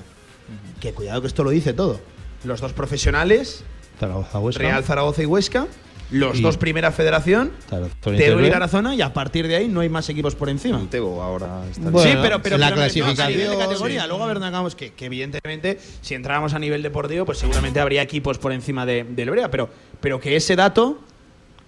Que 0.83 0.93
cuidado 0.93 1.23
que 1.23 1.29
esto 1.29 1.45
lo 1.45 1.49
dice 1.49 1.73
todo. 1.73 1.99
Los 2.45 2.61
dos 2.61 2.75
profesionales, 2.75 3.65
Zaragoza, 3.99 4.39
Huesca. 4.39 4.63
Real 4.63 4.85
Zaragoza 4.85 5.23
y 5.23 5.27
Huesca, 5.27 5.67
los 6.11 6.39
Y- 6.39 6.43
dos 6.43 6.57
primera 6.57 6.91
federación, 6.91 7.53
Tarazona 7.69 7.91
y 7.95 8.01
Teruel 8.01 8.17
y 8.17 8.19
Teruel. 8.25 8.51
Tarazona, 8.51 8.95
y 8.95 9.03
a 9.03 9.13
partir 9.13 9.47
de 9.47 9.57
ahí 9.57 9.69
no 9.69 9.81
hay 9.81 9.89
más 9.91 10.09
equipos 10.09 10.35
por 10.35 10.49
encima. 10.49 10.81
Tebo 10.91 11.23
ahora 11.23 11.63
está 11.71 11.91
Bueno, 11.91 12.11
sí, 12.11 12.17
pero, 12.23 12.41
pero 12.43 12.57
la 12.57 12.67
pero 12.69 12.77
no, 12.77 12.83
a 12.83 12.85
clasificación, 12.87 13.29
nivel 13.29 13.51
de 13.51 13.57
categoría. 13.59 14.03
sí. 14.03 14.09
Luego 14.09 14.25
a 14.25 14.27
ver 14.29 14.37
acabamos. 14.39 14.75
Que, 14.75 14.93
que 14.95 15.05
evidentemente, 15.07 15.79
si 16.01 16.15
entráramos 16.15 16.55
a 16.55 16.59
nivel 16.59 16.83
deportivo, 16.83 17.27
pues 17.27 17.39
seguramente 17.39 17.79
habría 17.81 18.01
equipos 18.03 18.39
por 18.39 18.53
encima 18.53 18.87
de, 18.87 19.05
del 19.05 19.31
Brea. 19.31 19.51
Pero, 19.51 19.69
pero 20.01 20.19
que 20.19 20.35
ese 20.37 20.57
dato, 20.57 20.99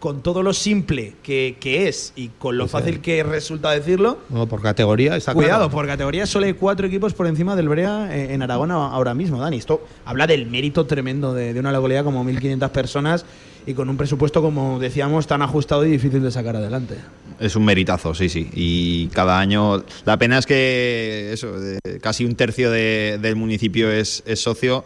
con 0.01 0.23
todo 0.23 0.43
lo 0.43 0.53
simple 0.53 1.13
que, 1.23 1.57
que 1.61 1.87
es 1.87 2.13
y 2.17 2.29
con 2.39 2.59
lo 2.59 2.65
Sí, 2.65 2.71
sí. 2.71 2.73
fácil 2.73 3.01
que 3.01 3.23
resulta 3.23 3.71
decirlo, 3.71 4.19
No, 4.31 4.47
por 4.49 4.61
categoría 4.63 5.15
está 5.17 5.33
Cuidado, 5.35 5.57
claro. 5.69 5.71
por 5.71 5.87
categoría 5.87 6.27
solo 6.27 6.47
hay 6.47 6.55
cuatro 6.55 6.87
equipos 6.87 7.15
por 7.15 7.27
encima 7.29 7.55
del 7.55 7.69
Brea 7.69 8.09
eh, 8.17 8.33
en 8.35 8.43
Aragón 8.43 8.71
ahora 8.73 9.15
mismo, 9.15 9.39
Dani. 9.41 9.59
Esto 9.59 9.87
habla 10.07 10.27
del 10.27 10.47
mérito 10.47 10.87
tremendo 10.87 11.33
de, 11.35 11.53
de 11.55 11.61
una 11.61 11.71
localidad 11.71 12.03
como 12.03 12.25
1.500 12.25 12.71
personas 12.71 13.25
y 13.67 13.75
con 13.75 13.91
un 13.91 13.99
presupuesto, 13.99 14.41
como 14.41 14.79
decíamos, 14.81 15.27
tan 15.27 15.43
ajustado 15.43 15.85
y 15.85 15.91
difícil 15.91 16.23
de 16.23 16.31
sacar 16.31 16.57
adelante. 16.57 16.95
Es 17.39 17.55
un 17.57 17.65
meritazo, 17.67 18.15
sí, 18.15 18.31
sí. 18.31 18.49
Y 18.55 19.09
cada 19.09 19.39
año. 19.39 19.85
La 20.07 20.17
pena 20.17 20.39
es 20.39 20.47
que 20.47 21.31
eso, 21.33 21.61
de- 21.61 21.79
casi 22.01 22.25
un 22.25 22.35
tercio 22.37 22.71
de- 22.71 23.19
del 23.21 23.37
municipio 23.37 23.91
es, 23.93 24.23
es 24.25 24.41
socio. 24.43 24.83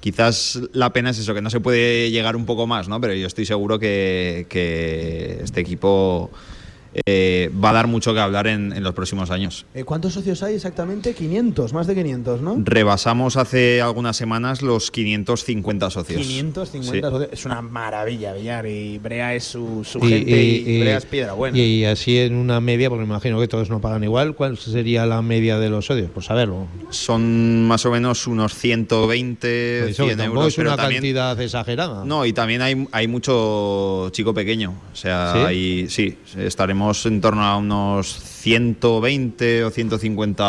Quizás 0.00 0.60
la 0.72 0.92
pena 0.92 1.10
es 1.10 1.18
eso, 1.18 1.34
que 1.34 1.42
no 1.42 1.50
se 1.50 1.60
puede 1.60 2.10
llegar 2.10 2.36
un 2.36 2.46
poco 2.46 2.66
más, 2.66 2.88
¿no? 2.88 3.00
Pero 3.00 3.14
yo 3.14 3.26
estoy 3.26 3.46
seguro 3.46 3.78
que, 3.78 4.46
que 4.48 5.40
este 5.42 5.60
equipo 5.60 6.30
eh, 7.04 7.50
va 7.62 7.70
a 7.70 7.72
dar 7.74 7.86
mucho 7.86 8.14
que 8.14 8.20
hablar 8.20 8.46
en, 8.46 8.72
en 8.72 8.82
los 8.82 8.94
próximos 8.94 9.30
años. 9.30 9.66
Eh, 9.74 9.84
¿Cuántos 9.84 10.14
socios 10.14 10.42
hay 10.42 10.54
exactamente? 10.54 11.14
500, 11.14 11.72
más 11.72 11.86
de 11.86 11.94
500, 11.94 12.40
¿no? 12.40 12.56
Rebasamos 12.58 13.36
hace 13.36 13.82
algunas 13.82 14.16
semanas 14.16 14.62
los 14.62 14.90
550 14.90 15.90
socios. 15.90 16.22
550 16.26 17.08
Sí. 17.08 17.12
socios. 17.12 17.32
Es 17.32 17.44
una 17.44 17.60
maravilla, 17.62 18.32
Villar. 18.32 18.66
Y 18.66 18.98
Brea 18.98 19.34
es 19.34 19.44
su, 19.44 19.84
su 19.84 19.98
Y- 19.98 20.08
gente 20.08 20.42
y- 20.42 20.56
y, 20.66 20.76
y- 20.76 20.80
Brea 20.80 20.96
es 20.98 21.06
piedra 21.06 21.32
buena. 21.34 21.58
Y, 21.58 21.84
así 21.84 22.18
en 22.18 22.34
una 22.36 22.60
media, 22.60 22.88
porque 22.88 23.04
me 23.04 23.10
imagino 23.10 23.38
que 23.40 23.48
todos 23.48 23.68
no 23.70 23.80
pagan 23.80 24.04
igual, 24.04 24.34
¿cuál 24.34 24.56
sería 24.56 25.04
la 25.06 25.20
media 25.22 25.58
de 25.58 25.68
los 25.70 25.86
socios? 25.86 26.10
Pues 26.12 26.26
saberlo. 26.26 26.66
Son 26.90 27.66
más 27.66 27.84
o 27.86 27.90
menos 27.90 28.26
unos 28.26 28.54
120, 28.54 29.90
Eso, 29.90 30.04
que 30.04 30.10
100 30.10 30.18
tampoco 30.18 30.40
euros. 30.40 30.52
es 30.54 30.58
una 30.58 30.70
pero 30.70 30.76
también- 30.76 31.02
cantidad 31.02 31.40
exagerada. 31.40 32.04
No, 32.04 32.24
y 32.26 32.32
también 32.32 32.62
hay, 32.62 32.86
hay 32.92 33.08
mucho 33.08 34.08
chico 34.12 34.32
pequeño. 34.34 34.74
O 34.92 34.96
sea, 34.96 35.32
¿Sí? 35.32 35.38
hay- 35.40 35.88
sí, 35.88 36.16
estaremos 36.38 36.85
en 37.06 37.20
torno 37.20 37.42
a 37.44 37.56
unos 37.56 38.06
120 38.14 39.64
o 39.64 39.70
150 39.70 40.42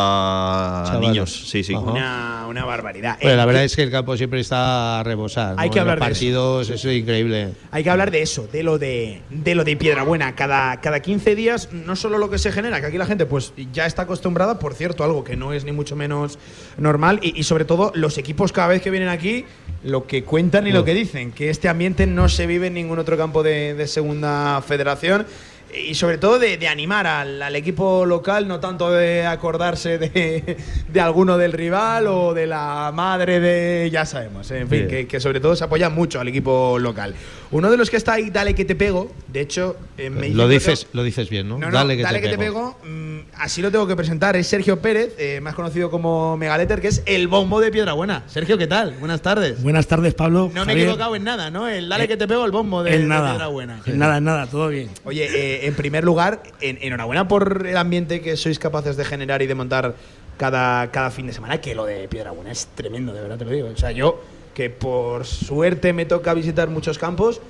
Chavales. 0.86 1.00
niños. 1.00 1.48
Sí, 1.50 1.64
sí. 1.64 1.74
Una, 1.74 2.46
una 2.48 2.64
barbaridad. 2.64 3.16
Pero 3.20 3.32
Eh, 3.32 3.36
la 3.36 3.44
verdad 3.46 3.64
es 3.64 3.74
que 3.74 3.82
el 3.82 3.90
campo 3.90 4.16
siempre 4.16 4.40
está 4.40 5.00
a 5.00 5.02
rebosar. 5.02 5.54
Hay 5.58 5.68
¿no? 5.68 5.72
que 5.74 5.78
En 5.80 5.84
los 5.86 5.92
hablar 5.92 5.98
de 5.98 6.04
eso. 6.04 6.20
partidos, 6.20 6.70
eso. 6.70 6.88
es 6.90 6.96
increíble. 6.98 7.48
Hay 7.70 7.82
que 7.82 7.90
hablar 7.90 8.10
de 8.10 8.22
eso, 8.22 8.48
de 8.52 8.62
lo 8.62 8.78
de, 8.78 9.20
de 9.30 9.54
lo 9.54 9.64
de 9.64 9.76
Piedrabuena. 9.76 10.34
Cada, 10.34 10.80
cada 10.80 11.00
15 11.00 11.34
días, 11.34 11.68
no 11.72 11.96
solo 11.96 12.18
lo 12.18 12.30
que 12.30 12.38
se 12.38 12.52
genera, 12.52 12.80
que 12.80 12.86
aquí 12.86 12.98
la 12.98 13.06
gente 13.06 13.26
pues 13.26 13.52
ya 13.72 13.86
está 13.86 14.02
acostumbrada, 14.02 14.58
por 14.58 14.74
cierto, 14.74 15.04
algo 15.04 15.24
que 15.24 15.36
no 15.36 15.52
es 15.52 15.64
ni 15.64 15.72
mucho 15.72 15.96
menos 15.96 16.38
normal, 16.76 17.20
y, 17.22 17.38
y 17.38 17.42
sobre 17.44 17.64
todo 17.64 17.92
los 17.94 18.18
equipos 18.18 18.52
cada 18.52 18.68
vez 18.68 18.82
que 18.82 18.90
vienen 18.90 19.08
aquí, 19.08 19.44
lo 19.84 20.06
que 20.06 20.24
cuentan 20.24 20.66
y 20.66 20.72
lo 20.72 20.80
No. 20.80 20.84
que 20.84 20.94
dicen, 20.94 21.32
que 21.32 21.50
este 21.50 21.68
ambiente 21.68 22.06
no 22.06 22.28
se 22.28 22.46
vive 22.46 22.66
en 22.68 22.74
ningún 22.74 22.98
otro 22.98 23.16
campo 23.16 23.42
de, 23.42 23.74
de 23.74 23.86
segunda 23.86 24.60
federación. 24.66 25.26
Y 25.74 25.94
sobre 25.94 26.18
todo 26.18 26.38
de, 26.38 26.68
animar 26.68 27.06
al, 27.06 27.56
equipo 27.56 28.06
local, 28.06 28.48
no 28.48 28.60
tanto 28.60 28.90
de 28.90 29.26
acordarse 29.26 29.98
de, 29.98 30.56
de, 30.88 31.00
alguno 31.00 31.36
del 31.38 31.52
rival 31.52 32.06
o 32.06 32.34
de 32.34 32.46
la 32.46 32.90
madre 32.94 33.40
de, 33.40 33.88
ya 33.90 34.04
sabemos, 34.06 34.50
en 34.50 34.68
fin, 34.68 34.88
que, 34.88 35.20
sobre 35.20 35.40
todo 35.40 35.56
se 35.56 35.64
apoya 35.64 35.88
mucho 35.90 36.20
al 36.20 36.28
equipo 36.28 36.78
local. 36.78 37.14
Uno 37.50 37.70
de 37.70 37.76
los 37.76 37.90
que 37.90 37.96
está 37.96 38.14
ahí, 38.14 38.30
dale 38.30 38.54
que 38.54 38.64
te 38.64 38.74
pego, 38.74 39.10
de 39.28 39.40
hecho, 39.40 39.76
eh, 39.96 40.10
me 40.10 40.28
lo 40.30 40.48
dices, 40.48 40.86
lo 40.92 41.02
dices 41.02 41.30
bien, 41.30 41.48
¿no? 41.48 41.58
dale 41.58 41.96
que, 41.96 42.28
te, 42.28 42.38
pego. 42.38 42.78
Mm, 42.84 43.20
así 43.34 43.62
lo 43.62 43.70
tengo 43.70 43.86
que 43.86 43.96
presentar, 43.96 44.36
es 44.36 44.46
Sergio 44.46 44.80
Pérez, 44.80 45.14
eh, 45.18 45.40
más 45.40 45.54
conocido 45.54 45.90
como 45.90 46.36
Megaleter, 46.36 46.80
que 46.80 46.88
es 46.88 47.02
el 47.06 47.28
bombo 47.28 47.60
de 47.60 47.70
Piedra 47.70 47.92
Buena. 47.94 48.24
Sergio, 48.26 48.58
¿qué 48.58 48.66
tal? 48.66 48.94
Buenas 48.98 49.22
tardes. 49.22 49.62
Buenas 49.62 49.86
tardes, 49.86 50.14
Pablo. 50.14 50.50
No 50.54 50.64
me 50.64 50.74
he 50.74 50.76
equivocado 50.76 51.16
en 51.16 51.24
nada, 51.24 51.50
¿no? 51.50 51.68
El 51.68 51.88
dale 51.88 52.04
eh, 52.04 52.08
que 52.08 52.16
te 52.16 52.28
pego, 52.28 52.44
el 52.44 52.52
bombo 52.52 52.82
de, 52.82 52.90
Piedra 52.90 53.48
Buena. 53.48 53.80
En 53.86 53.98
nada, 53.98 54.18
en 54.18 54.24
nada, 54.24 54.46
todo 54.46 54.68
bien. 54.68 54.90
Oye, 55.04 55.57
en 55.62 55.74
primer 55.74 56.04
lugar, 56.04 56.42
enhorabuena 56.60 57.28
por 57.28 57.66
el 57.66 57.76
ambiente 57.76 58.20
que 58.20 58.36
sois 58.36 58.58
capaces 58.58 58.96
de 58.96 59.04
generar 59.04 59.42
y 59.42 59.46
de 59.46 59.54
montar 59.54 59.94
cada, 60.36 60.90
cada 60.90 61.10
fin 61.10 61.26
de 61.26 61.32
semana, 61.32 61.60
que 61.60 61.74
lo 61.74 61.84
de 61.84 62.08
Piedra 62.08 62.30
Buena 62.30 62.52
es 62.52 62.68
tremendo, 62.74 63.12
de 63.12 63.20
verdad 63.20 63.38
te 63.38 63.44
lo 63.44 63.50
digo. 63.50 63.68
O 63.68 63.76
sea, 63.76 63.92
yo 63.92 64.22
que 64.54 64.70
por 64.70 65.24
suerte 65.24 65.92
me 65.92 66.04
toca 66.04 66.34
visitar 66.34 66.68
muchos 66.68 66.98
campos, 66.98 67.40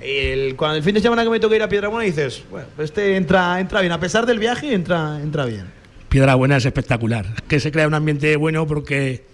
el, 0.00 0.56
cuando 0.56 0.76
el 0.76 0.82
fin 0.82 0.94
de 0.94 1.00
semana 1.00 1.24
que 1.24 1.30
me 1.30 1.40
toca 1.40 1.56
ir 1.56 1.62
a 1.62 1.68
Piedra 1.68 1.88
Buena 1.88 2.04
dices, 2.04 2.44
bueno, 2.50 2.66
este 2.78 3.16
entra, 3.16 3.58
entra 3.58 3.80
bien, 3.80 3.92
a 3.92 3.98
pesar 3.98 4.26
del 4.26 4.38
viaje 4.38 4.72
entra, 4.72 5.18
entra 5.20 5.44
bien. 5.44 5.66
Piedra 6.08 6.34
Buena 6.34 6.56
es 6.58 6.66
espectacular, 6.66 7.26
que 7.48 7.58
se 7.58 7.72
crea 7.72 7.88
un 7.88 7.94
ambiente 7.94 8.36
bueno 8.36 8.66
porque 8.66 9.24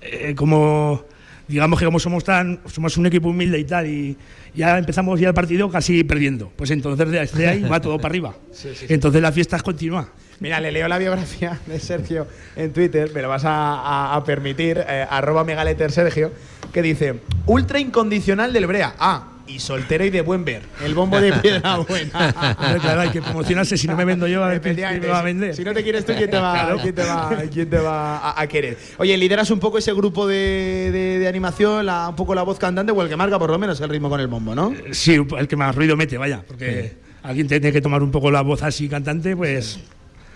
eh, 0.00 0.34
como 0.34 1.04
digamos 1.48 1.78
que 1.78 1.84
como 1.84 1.98
somos 1.98 2.24
tan 2.24 2.60
somos 2.66 2.96
un 2.96 3.06
equipo 3.06 3.28
humilde 3.28 3.58
y 3.58 3.64
tal 3.64 3.86
y 3.86 4.16
ya 4.54 4.78
empezamos 4.78 5.18
ya 5.20 5.28
el 5.28 5.34
partido 5.34 5.70
casi 5.70 6.04
perdiendo. 6.04 6.50
Pues 6.56 6.70
entonces 6.70 7.08
desde 7.10 7.48
ahí 7.48 7.62
va 7.62 7.80
todo 7.80 7.98
para 7.98 8.12
arriba. 8.12 8.34
Entonces 8.88 9.20
la 9.20 9.32
fiesta 9.32 9.56
es 9.56 9.62
continua. 9.62 10.08
Mira, 10.40 10.60
le 10.60 10.72
leo 10.72 10.88
la 10.88 10.98
biografía 10.98 11.58
de 11.66 11.78
Sergio 11.78 12.26
en 12.56 12.72
Twitter, 12.72 13.10
me 13.14 13.22
lo 13.22 13.28
vas 13.28 13.42
a, 13.44 14.22
permitir, 14.26 14.78
eh, 14.78 15.06
arroba 15.08 15.44
megaleter 15.44 15.92
Sergio, 15.92 16.32
que 16.72 16.82
dice, 16.82 17.20
ultra 17.46 17.78
incondicional 17.78 18.52
del 18.52 18.66
Brea. 18.66 18.94
Ah, 18.98 19.33
y 19.46 19.58
soltero 19.58 20.04
y 20.04 20.10
de 20.10 20.22
buen 20.22 20.44
ver. 20.44 20.62
El 20.84 20.94
bombo 20.94 21.20
de 21.20 21.32
piedra 21.32 21.76
buena. 21.88 22.56
claro, 22.80 23.00
hay 23.00 23.10
que 23.10 23.22
promocionarse. 23.22 23.76
Si 23.76 23.86
no 23.86 23.96
me 23.96 24.04
vendo 24.04 24.26
yo, 24.26 24.42
a 24.42 24.48
ver 24.48 24.60
quién 24.60 25.00
me 25.00 25.06
va 25.06 25.20
a 25.20 25.22
vender. 25.22 25.54
Si 25.54 25.64
no 25.64 25.72
te 25.72 25.82
quieres 25.82 26.04
tú, 26.04 26.12
¿quién 26.16 26.30
te 26.30 26.38
va, 26.38 26.76
¿quién 26.82 26.94
te 26.94 27.04
va, 27.04 27.42
quién 27.52 27.70
te 27.70 27.78
va 27.78 28.40
a, 28.40 28.46
querer? 28.46 28.78
Oye, 28.98 29.16
lideras 29.16 29.50
un 29.50 29.60
poco 29.60 29.78
ese 29.78 29.92
grupo 29.92 30.26
de, 30.26 30.90
de, 30.92 31.28
animación, 31.28 31.86
la, 31.86 32.08
un 32.08 32.16
poco 32.16 32.34
la 32.34 32.42
voz 32.42 32.58
cantante, 32.58 32.92
o 32.92 33.02
el 33.02 33.08
que 33.08 33.16
marca 33.16 33.38
por 33.38 33.50
lo 33.50 33.58
menos 33.58 33.80
el 33.80 33.88
ritmo 33.88 34.08
con 34.08 34.20
el 34.20 34.28
bombo, 34.28 34.54
¿no? 34.54 34.72
Sí, 34.92 35.14
el 35.14 35.48
que 35.48 35.56
más 35.56 35.74
ruido 35.74 35.96
mete, 35.96 36.18
vaya. 36.18 36.42
Porque 36.46 36.96
alguien 37.22 37.48
tiene 37.48 37.72
que 37.72 37.80
tomar 37.80 38.02
un 38.02 38.10
poco 38.10 38.30
la 38.30 38.42
voz 38.42 38.62
así 38.62 38.88
cantante, 38.88 39.36
pues. 39.36 39.78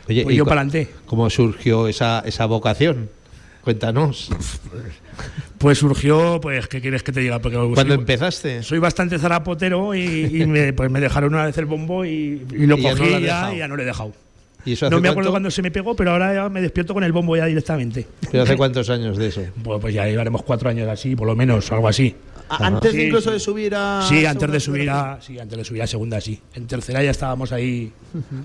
Oye, 0.09 0.25
pues 0.25 0.37
yo 0.37 0.45
para 0.45 0.63
adelante. 0.63 0.91
¿Cómo 1.07 1.29
surgió 1.29 1.87
esa, 1.87 2.23
esa 2.25 2.47
vocación? 2.47 3.11
Cuéntanos. 3.69 4.31
Pues 5.59 5.77
surgió, 5.77 6.41
pues, 6.41 6.69
¿qué 6.69 6.81
quieres 6.81 7.03
que 7.03 7.13
te 7.13 7.21
diga? 7.21 7.39
Porque 7.39 7.59
¿Cuándo 7.75 7.93
empezaste? 7.93 8.63
Soy 8.63 8.79
bastante 8.79 9.19
zarapotero 9.19 9.95
y, 9.95 10.47
me, 10.47 10.73
pues 10.73 10.91
me 10.91 11.01
dejaron 11.01 11.35
una 11.35 11.45
vez 11.45 11.59
el 11.59 11.67
bombo 11.67 12.03
y, 12.03 12.47
lo 12.51 12.79
cogí 12.79 13.05
y 13.05 13.23
ya, 13.25 13.69
no 13.69 13.77
lo 13.77 13.83
he 13.83 13.85
dejado. 13.85 14.15
no 14.91 15.01
me 15.03 15.11
acuerdo 15.11 15.33
cuándo 15.33 15.51
se 15.51 15.61
me 15.61 15.71
pegó, 15.71 15.95
pero 15.95 16.13
ahora 16.13 16.33
ya 16.33 16.49
me 16.49 16.63
despierto 16.63 16.95
con 16.95 17.05
el 17.05 17.13
bombo 17.13 17.37
ya 17.37 17.45
directamente. 17.45 18.07
¿Pero 18.31 18.45
hace 18.45 18.57
cuántos 18.57 18.89
años 18.89 19.19
de 19.19 19.27
eso? 19.27 19.43
Pues, 19.63 19.79
pues 19.83 19.93
ya 19.93 20.07
llevaremos 20.07 20.43
cuatro 20.45 20.71
años 20.71 20.89
así, 20.89 21.15
por 21.15 21.27
lo 21.27 21.37
menos, 21.37 21.71
algo 21.71 21.89
así. 21.89 22.17
Antes 22.49 22.95
incluso 22.95 23.31
de 23.31 23.41
subir 23.41 23.75
a. 23.75 24.05
Sí, 24.09 24.25
antes 24.25 24.51
de 24.51 24.61
subir 24.61 24.91
a. 24.91 25.21
Sí, 25.21 25.39
antes 25.39 25.59
de 25.59 25.65
subir 25.65 25.83
a 25.83 25.87
segunda, 25.87 26.21
sí. 26.21 26.41
En 26.55 26.67
tercera 26.67 27.03
ya 27.03 27.11
estábamos 27.11 27.53
ahí 27.53 27.93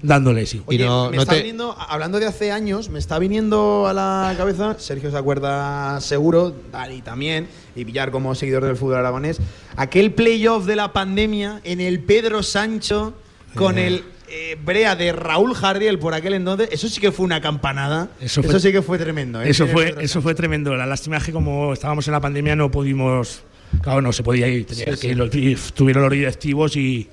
dándole, 0.01 0.45
sí. 0.45 0.61
y 0.69 0.77
no, 0.77 1.09
me 1.09 1.17
está 1.17 1.35
viniendo, 1.35 1.75
hablando 1.77 2.19
de 2.19 2.25
hace 2.25 2.51
años, 2.51 2.89
me 2.89 2.99
está 2.99 3.19
viniendo 3.19 3.87
a 3.87 3.93
la 3.93 4.33
cabeza, 4.37 4.77
Sergio 4.79 5.11
se 5.11 5.17
acuerda 5.17 5.99
seguro, 6.01 6.53
Dani 6.71 7.01
también, 7.01 7.47
y 7.75 7.83
Villar 7.83 8.11
como 8.11 8.35
seguidor 8.35 8.65
del 8.65 8.75
fútbol 8.75 8.95
aragonés, 8.95 9.39
aquel 9.75 10.11
playoff 10.11 10.65
de 10.65 10.75
la 10.75 10.93
pandemia 10.93 11.61
en 11.63 11.81
el 11.81 11.99
Pedro 11.99 12.43
Sancho 12.43 13.13
con 13.55 13.77
eh. 13.77 13.87
el 13.87 14.03
eh, 14.29 14.57
Brea 14.63 14.95
de 14.95 15.11
Raúl 15.11 15.53
Jardiel 15.53 15.99
por 15.99 16.13
aquel 16.13 16.33
entonces, 16.33 16.69
eso 16.71 16.87
sí 16.89 16.99
que 16.99 17.11
fue 17.11 17.25
una 17.25 17.39
campanada. 17.39 18.09
Eso, 18.19 18.41
sí 18.59 18.71
que 18.71 18.81
fue 18.81 18.97
tremendo. 18.97 19.41
¿eh? 19.41 19.49
Eso, 19.49 19.67
fue, 19.67 19.95
eso 19.99 20.21
fue 20.21 20.33
tremendo. 20.33 20.75
La 20.75 20.85
lástima 20.85 21.17
es 21.17 21.23
que 21.23 21.31
como 21.31 21.73
estábamos 21.73 22.07
en 22.07 22.13
la 22.13 22.19
pandemia 22.19 22.55
no 22.55 22.71
pudimos 22.71 23.43
Claro, 23.81 24.01
no 24.01 24.13
se 24.13 24.23
podía 24.23 24.47
ir, 24.47 24.65
tenía 24.65 24.95
que 24.95 25.07
ir, 25.07 25.59
tuvieron 25.73 26.03
los 26.03 26.11
directivos 26.11 26.75
y. 26.75 27.09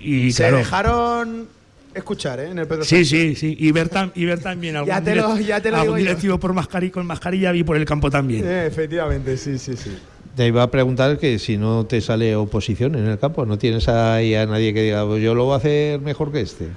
y 0.00 0.32
se 0.32 0.50
dejaron 0.50 1.48
escuchar, 1.94 2.40
¿eh? 2.40 2.50
En 2.50 2.58
el 2.58 2.66
Pedro 2.66 2.84
Sí, 2.84 3.04
sí, 3.04 3.34
sí. 3.34 3.56
Y 3.58 3.72
ver, 3.72 3.90
y 4.14 4.24
ver 4.24 4.40
también 4.40 4.76
algún, 4.76 4.88
ya 4.88 5.00
te 5.00 5.14
lo, 5.14 5.38
ya 5.38 5.60
te 5.60 5.68
algún 5.70 5.98
directivo 5.98 6.38
por 6.38 6.52
mascarilla, 6.52 6.92
con 6.92 7.06
mascarilla 7.06 7.52
vi 7.52 7.64
por 7.64 7.76
el 7.76 7.84
campo 7.84 8.10
también. 8.10 8.46
efectivamente, 8.46 9.36
sí, 9.36 9.58
sí, 9.58 9.76
sí. 9.76 9.96
Te 10.36 10.48
iba 10.48 10.64
a 10.64 10.70
preguntar 10.70 11.18
que 11.18 11.38
si 11.38 11.56
no 11.56 11.86
te 11.86 12.00
sale 12.00 12.34
oposición 12.34 12.96
en 12.96 13.06
el 13.06 13.18
campo, 13.18 13.46
¿no 13.46 13.56
tienes 13.56 13.88
ahí 13.88 14.34
a 14.34 14.46
nadie 14.46 14.74
que 14.74 14.82
diga, 14.82 15.06
pues 15.06 15.22
yo 15.22 15.34
lo 15.34 15.44
voy 15.44 15.54
a 15.54 15.56
hacer 15.58 16.00
mejor 16.00 16.32
que 16.32 16.40
este? 16.40 16.68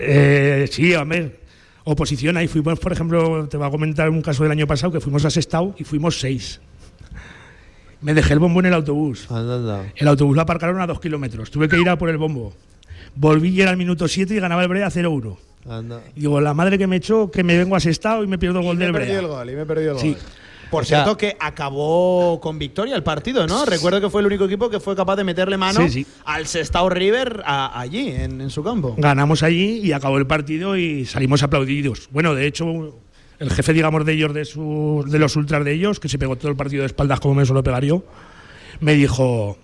Eh, 0.00 0.68
sí, 0.70 0.92
a 0.94 1.04
ver, 1.04 1.38
oposición. 1.84 2.36
Ahí 2.36 2.48
fuimos, 2.48 2.80
por 2.80 2.92
ejemplo, 2.92 3.48
te 3.48 3.56
voy 3.56 3.68
a 3.68 3.70
comentar 3.70 4.10
un 4.10 4.20
caso 4.20 4.42
del 4.42 4.52
año 4.52 4.66
pasado 4.66 4.92
que 4.92 5.00
fuimos 5.00 5.24
a 5.24 5.30
Sestao 5.30 5.74
y 5.78 5.84
fuimos 5.84 6.18
seis. 6.18 6.60
Me 8.00 8.14
dejé 8.14 8.34
el 8.34 8.38
bombo 8.38 8.60
en 8.60 8.66
el 8.66 8.74
autobús. 8.74 9.26
El 9.96 10.08
autobús 10.08 10.36
lo 10.36 10.42
aparcaron 10.42 10.80
a 10.80 10.86
dos 10.86 11.00
kilómetros. 11.00 11.50
Tuve 11.50 11.68
que 11.68 11.78
ir 11.80 11.88
a 11.88 11.96
por 11.96 12.08
el 12.08 12.18
bombo. 12.18 12.52
Volví 13.14 13.48
y 13.48 13.62
era 13.62 13.70
el 13.70 13.76
minuto 13.76 14.06
7 14.06 14.34
y 14.34 14.40
ganaba 14.40 14.62
el 14.62 14.68
Brea 14.68 14.88
0-1. 14.88 15.36
Y 16.14 16.20
digo, 16.20 16.40
la 16.40 16.54
madre 16.54 16.78
que 16.78 16.86
me 16.86 16.96
echó, 16.96 17.30
que 17.30 17.42
me 17.42 17.56
vengo 17.56 17.74
a 17.74 17.78
estado 17.78 18.22
y 18.22 18.26
me 18.26 18.38
pierdo 18.38 18.60
el 18.60 18.66
gol 18.66 18.78
del 18.78 18.92
Brea. 18.92 19.18
El 19.18 19.26
gol, 19.26 19.50
y 19.50 19.56
me 19.56 19.66
perdió 19.66 19.92
el 19.92 19.98
gol. 19.98 20.16
Por 20.70 20.84
cierto, 20.84 21.16
que 21.16 21.36
acabó 21.38 22.40
con 22.40 22.58
victoria 22.58 22.96
el 22.96 23.02
partido, 23.02 23.46
¿no? 23.46 23.64
Recuerdo 23.64 24.00
que 24.00 24.10
fue 24.10 24.20
el 24.20 24.26
único 24.26 24.44
equipo 24.44 24.68
que 24.68 24.80
fue 24.80 24.96
capaz 24.96 25.16
de 25.16 25.24
meterle 25.24 25.56
mano 25.56 25.80
al 26.24 26.46
Sestao 26.46 26.88
River 26.88 27.42
allí, 27.46 28.08
en, 28.08 28.40
en, 28.40 28.50
su 28.50 28.62
campo. 28.62 28.94
Ganamos 28.98 29.42
allí 29.42 29.80
y 29.82 29.92
acabó 29.92 30.18
el 30.18 30.26
partido 30.26 30.76
y 30.76 31.06
salimos 31.06 31.42
aplaudidos. 31.42 32.08
Bueno, 32.10 32.34
de 32.34 32.46
hecho, 32.46 32.96
el 33.38 33.50
jefe, 33.50 33.72
digamos, 33.72 34.04
de 34.04 34.12
ellos, 34.12 34.34
de, 34.34 34.44
su, 34.44 35.04
de 35.06 35.18
los 35.18 35.36
ultras 35.36 35.64
de 35.64 35.72
ellos, 35.72 36.00
que 36.00 36.08
se 36.08 36.18
pegó 36.18 36.36
todo 36.36 36.50
el 36.50 36.56
partido 36.56 36.82
de 36.82 36.86
espaldas 36.86 37.20
como 37.20 37.34
me 37.34 37.44
suelo 37.44 37.62
pegar 37.62 37.84
yo, 37.84 38.04
me 38.80 38.94
dijo, 38.94 39.58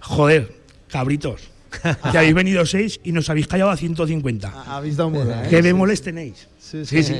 joder, 0.00 0.54
cabritos, 0.88 1.50
que 2.10 2.18
habéis 2.18 2.34
venido 2.34 2.66
seis 2.66 3.00
y 3.02 3.12
nos 3.12 3.30
habéis 3.30 3.46
callado 3.46 3.70
a 3.70 3.76
150. 3.76 4.64
Habéis 4.66 4.96
dado 4.96 5.22
¿eh? 5.22 5.46
Que 5.48 5.62
bemoles 5.62 6.02
tenéis. 6.02 6.48
Sí, 6.58 6.84
sí. 6.84 7.14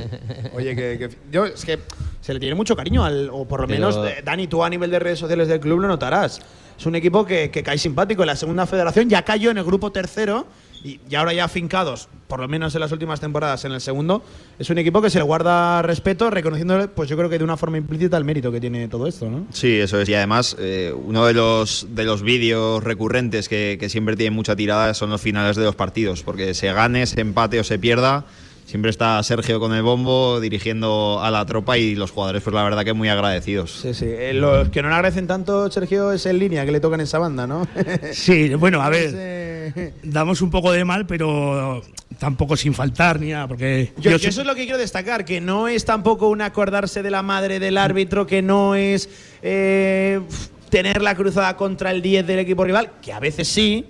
Oye, 0.53 0.75
que, 0.75 1.09
yo 1.31 1.45
es 1.45 1.63
que 1.63 1.79
se 2.21 2.33
le 2.33 2.39
tiene 2.39 2.55
mucho 2.55 2.75
cariño, 2.75 3.03
al, 3.03 3.29
o 3.31 3.45
por 3.47 3.61
lo 3.61 3.67
menos, 3.67 3.97
eh, 3.97 4.21
Dani, 4.23 4.47
tú 4.47 4.63
a 4.63 4.69
nivel 4.69 4.89
de 4.89 4.99
redes 4.99 5.19
sociales 5.19 5.47
del 5.47 5.59
club 5.59 5.79
lo 5.79 5.87
notarás. 5.87 6.41
Es 6.77 6.85
un 6.85 6.95
equipo 6.95 7.25
que, 7.25 7.51
que 7.51 7.61
cae 7.61 7.77
simpático. 7.77 8.23
En 8.23 8.27
la 8.27 8.35
segunda 8.35 8.65
federación 8.65 9.09
ya 9.09 9.23
cayó 9.23 9.51
en 9.51 9.57
el 9.57 9.63
grupo 9.63 9.91
tercero 9.91 10.47
y, 10.83 10.99
ahora 11.15 11.33
ya 11.33 11.47
fincados, 11.47 12.09
por 12.27 12.39
lo 12.39 12.47
menos 12.47 12.75
en 12.75 12.81
las 12.81 12.91
últimas 12.91 13.19
temporadas, 13.19 13.63
en 13.65 13.71
el 13.71 13.81
segundo, 13.81 14.23
es 14.59 14.69
un 14.69 14.77
equipo 14.77 15.01
que 15.01 15.09
se 15.09 15.17
le 15.17 15.23
guarda 15.23 15.81
respeto, 15.81 16.29
reconociéndole, 16.29 16.89
pues 16.89 17.09
yo 17.09 17.15
creo 17.15 17.29
que 17.29 17.37
de 17.37 17.43
una 17.43 17.57
forma 17.57 17.77
implícita 17.77 18.17
el 18.17 18.25
mérito 18.25 18.51
que 18.51 18.59
tiene 18.59 18.87
todo 18.87 19.07
esto, 19.07 19.29
¿no? 19.29 19.45
Sí, 19.51 19.79
eso 19.79 19.99
es. 20.01 20.09
Y 20.09 20.13
además, 20.13 20.55
eh, 20.59 20.93
uno 20.93 21.25
de 21.25 21.33
los, 21.33 21.87
de 21.91 22.03
los 22.03 22.21
vídeos 22.21 22.83
recurrentes 22.83 23.47
que, 23.47 23.77
que 23.79 23.89
siempre 23.89 24.15
tiene 24.15 24.31
mucha 24.35 24.55
tirada 24.55 24.93
son 24.93 25.09
los 25.09 25.21
finales 25.21 25.55
de 25.55 25.63
los 25.63 25.75
partidos, 25.75 26.23
porque 26.23 26.53
se 26.53 26.71
gane, 26.73 27.05
se 27.05 27.21
empate 27.21 27.59
o 27.59 27.63
se 27.63 27.79
pierda 27.79 28.25
siempre 28.65 28.89
está 28.89 29.21
Sergio 29.23 29.59
con 29.59 29.73
el 29.73 29.83
bombo 29.83 30.39
dirigiendo 30.39 31.19
a 31.21 31.31
la 31.31 31.45
tropa 31.45 31.77
y 31.77 31.95
los 31.95 32.11
jugadores, 32.11 32.43
pues 32.43 32.53
la 32.53 32.63
verdad 32.63 32.83
que 32.83 32.93
muy 32.93 33.09
agradecidos. 33.09 33.71
Sí, 33.71 33.93
sí. 33.93 34.05
Eh, 34.07 34.33
los 34.33 34.69
que 34.69 34.81
no 34.81 34.89
le 34.89 34.95
agradecen 34.95 35.27
tanto, 35.27 35.69
Sergio, 35.71 36.11
es 36.11 36.25
en 36.25 36.39
línea 36.39 36.65
que 36.65 36.71
le 36.71 36.79
tocan 36.79 37.01
esa 37.01 37.19
banda, 37.19 37.47
¿no? 37.47 37.67
sí, 38.13 38.53
bueno, 38.55 38.81
a 38.81 38.89
ver, 38.89 39.93
damos 40.03 40.41
un 40.41 40.49
poco 40.49 40.71
de 40.71 40.85
mal, 40.85 41.05
pero 41.05 41.81
tampoco 42.19 42.55
sin 42.55 42.73
faltar 42.73 43.19
ni 43.19 43.31
nada, 43.31 43.47
porque... 43.47 43.93
Yo, 43.97 44.11
eso 44.11 44.41
es 44.41 44.47
lo 44.47 44.55
que 44.55 44.63
quiero 44.63 44.77
destacar, 44.77 45.25
que 45.25 45.41
no 45.41 45.67
es 45.67 45.85
tampoco 45.85 46.29
un 46.29 46.41
acordarse 46.41 47.03
de 47.03 47.11
la 47.11 47.21
madre 47.21 47.59
del 47.59 47.77
árbitro, 47.77 48.25
que 48.25 48.41
no 48.41 48.75
es 48.75 49.09
eh, 49.41 50.21
tener 50.69 51.01
la 51.01 51.15
cruzada 51.15 51.57
contra 51.57 51.91
el 51.91 52.01
10 52.01 52.25
del 52.25 52.39
equipo 52.39 52.63
rival, 52.63 52.91
que 53.01 53.13
a 53.13 53.19
veces 53.19 53.47
sí, 53.47 53.85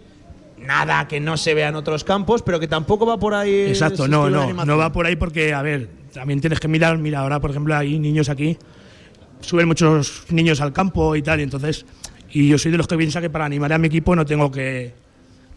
nada 0.64 1.08
que 1.08 1.20
no 1.20 1.38
se 1.38 1.54
vea 1.54 1.70
en 1.70 1.76
otros 1.76 2.04
campos, 2.04 2.42
pero 2.42 2.60
que 2.60 2.68
tampoco 2.68 3.06
va 3.06 3.18
por 3.18 3.34
ahí. 3.34 3.68
Exacto, 3.68 4.08
no, 4.08 4.30
no, 4.30 4.54
no 4.66 4.78
va 4.78 4.92
por 4.92 5.06
ahí 5.06 5.16
porque, 5.16 5.54
a 5.54 5.62
ver, 5.62 5.90
también 6.14 6.42
tienes 6.42 6.60
que 6.60 6.68
mirar, 6.68 6.98
mira, 6.98 7.20
ahora 7.20 7.40
por 7.40 7.52
ejemplo 7.52 7.76
hay 7.76 8.00
niños 8.00 8.30
aquí, 8.30 8.58
suben 9.42 9.68
muchos 9.68 10.26
niños 10.30 10.62
al 10.62 10.74
campo 10.74 11.16
y 11.16 11.22
tal, 11.22 11.40
y 11.40 11.44
entonces, 11.44 11.86
y 12.32 12.48
yo 12.48 12.58
soy 12.58 12.72
de 12.72 12.78
los 12.78 12.88
que 12.88 12.98
piensa 12.98 13.22
que 13.22 13.30
para 13.30 13.46
animar 13.46 13.74
a 13.74 13.78
mi 13.78 13.88
equipo 13.88 14.16
no 14.16 14.26
tengo 14.26 14.52
que, 14.52 14.94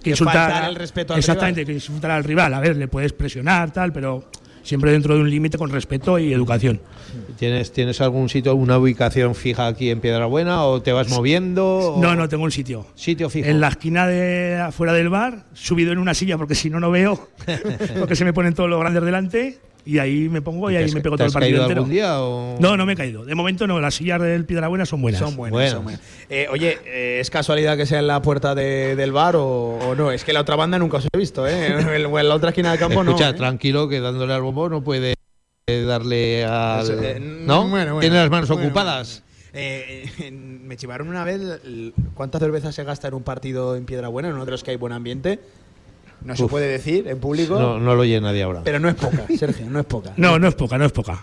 que 0.03 0.11
insultar. 0.11 0.69
el 0.69 0.77
respeto 0.77 1.13
al 1.15 1.19
exactamente, 1.19 1.65
que 1.65 1.73
insultar 1.73 2.11
al 2.11 2.25
rival. 2.25 2.53
A 2.55 2.61
ver, 2.61 2.77
le 2.77 2.89
puedes 2.89 3.13
presionar, 3.13 3.73
tal, 3.73 3.93
pero 3.93 4.29
siempre 4.67 4.91
dentro 4.91 5.15
de 5.15 5.21
un 5.21 5.31
límite 5.31 5.59
con 5.59 5.71
respeto 5.71 6.19
y 6.19 6.33
educación. 6.33 6.81
¿Tienes, 7.39 7.73
¿Tienes 7.73 8.01
algún 8.01 8.29
sitio, 8.29 8.55
una 8.55 8.79
ubicación 8.79 9.35
fija 9.35 9.67
aquí 9.69 9.91
en 9.91 10.01
Piedrabuena 10.01 10.65
o 10.65 10.83
te 10.83 10.93
vas 10.93 11.09
moviendo? 11.09 11.97
No, 12.01 12.17
no, 12.17 12.29
tengo 12.29 12.45
un 12.45 12.51
sitio. 12.51 12.87
Sitio 12.95 13.31
fijo. 13.31 13.49
En 13.49 13.61
la 13.61 13.69
esquina 13.69 14.07
de 14.07 14.59
afuera 14.59 14.93
del 14.93 15.09
bar, 15.09 15.45
subido 15.55 15.93
en 15.93 15.99
una 15.99 16.15
silla 16.15 16.37
porque 16.37 16.55
si 16.55 16.69
no, 16.69 16.81
no 16.81 16.91
veo, 16.91 17.29
porque 17.99 18.17
se 18.17 18.25
me 18.25 18.33
ponen 18.33 18.55
todos 18.55 18.69
los 18.69 18.81
grandes 18.81 19.03
delante 19.05 19.59
y 19.87 19.99
ahí 19.99 20.29
me 20.29 20.43
pongo 20.43 20.71
y 20.71 20.77
ahí 20.77 20.91
me 20.93 21.01
pego 21.01 21.17
todo 21.17 21.29
el 21.29 21.33
partido 21.33 21.53
caído 21.53 21.63
entero. 21.63 21.81
algún 21.83 21.93
día 21.93 22.21
o...? 22.21 22.57
No, 22.61 22.77
no 22.77 22.85
me 22.85 22.95
he 22.95 22.97
caído. 22.97 23.25
De 23.25 23.35
momento 23.35 23.67
no, 23.67 23.81
las 23.81 23.95
sillas 23.95 24.21
del 24.21 24.45
Piedrabuena 24.45 24.85
son 24.85 25.01
buenas. 25.01 25.21
Son 25.21 25.37
buenas. 25.37 25.71
son 25.71 25.85
buenas. 25.85 26.01
Eh, 26.29 26.49
oye, 26.51 26.79
eh, 26.85 27.19
¿es 27.21 27.31
casualidad 27.31 27.77
que 27.77 27.87
sea 27.87 28.01
en 28.01 28.09
la 28.09 28.21
puerta 28.21 28.55
de- 28.55 28.97
del 28.97 29.13
bar 29.13 29.37
o, 29.37 29.47
o 29.79 29.95
no? 29.95 30.11
Es 30.11 30.25
que 30.25 30.33
la 30.33 30.41
otra 30.41 30.57
banda 30.57 30.79
nunca 30.79 30.97
os 30.99 31.07
he 31.11 31.17
visto, 31.17 31.47
¿eh? 31.47 31.69
En, 31.97 32.13
la 32.29 32.35
otra 32.35 32.51
esquina 32.51 32.71
del 32.71 32.79
campo 32.81 33.01
Escucha, 33.03 33.27
no. 33.27 33.31
¿eh? 33.31 33.35
tranquilo 33.35 33.89
que 33.89 34.01
dándole 34.01 34.35
al 34.35 34.43
bombo 34.43 34.69
no 34.69 34.83
puede 34.83 35.15
darle 35.69 36.45
al... 36.45 36.83
Eso, 36.83 36.93
eh, 37.03 37.19
¿No? 37.21 37.69
bueno, 37.69 37.95
bueno, 37.95 38.01
Tiene 38.01 38.17
las 38.17 38.31
manos 38.31 38.49
bueno, 38.49 38.65
ocupadas. 38.67 39.23
Eh, 39.53 40.11
eh, 40.21 40.31
me 40.31 40.77
chivaron 40.77 41.09
una 41.09 41.25
vez 41.25 41.41
cuántas 42.15 42.41
cervezas 42.41 42.75
se 42.75 42.85
gasta 42.85 43.09
en 43.09 43.15
un 43.15 43.23
partido 43.23 43.75
en 43.75 43.87
Piedrabuena, 43.87 44.29
en 44.29 44.35
uno 44.35 44.45
de 44.45 44.51
los 44.51 44.63
que 44.63 44.73
hay 44.73 44.77
buen 44.77 44.93
ambiente. 44.93 45.39
No 46.23 46.35
se 46.37 46.47
puede 46.47 46.67
decir 46.69 47.07
en 47.09 47.19
público, 47.21 47.59
No, 47.59 47.79
no 47.79 47.95
lo 47.95 48.03
oye 48.03 48.21
nadie 48.21 48.43
ahora. 48.43 48.63
pero 48.65 48.79
no 48.81 48.89
es 48.89 48.95
poca, 48.97 49.25
Sergio, 49.39 49.67
no 49.71 49.81
es 49.81 49.87
poca. 49.87 50.13
No, 50.17 50.39
no 50.39 50.49
es 50.49 50.55
poca, 50.55 50.77
no 50.79 50.85
es 50.85 50.93
poca. 50.93 51.23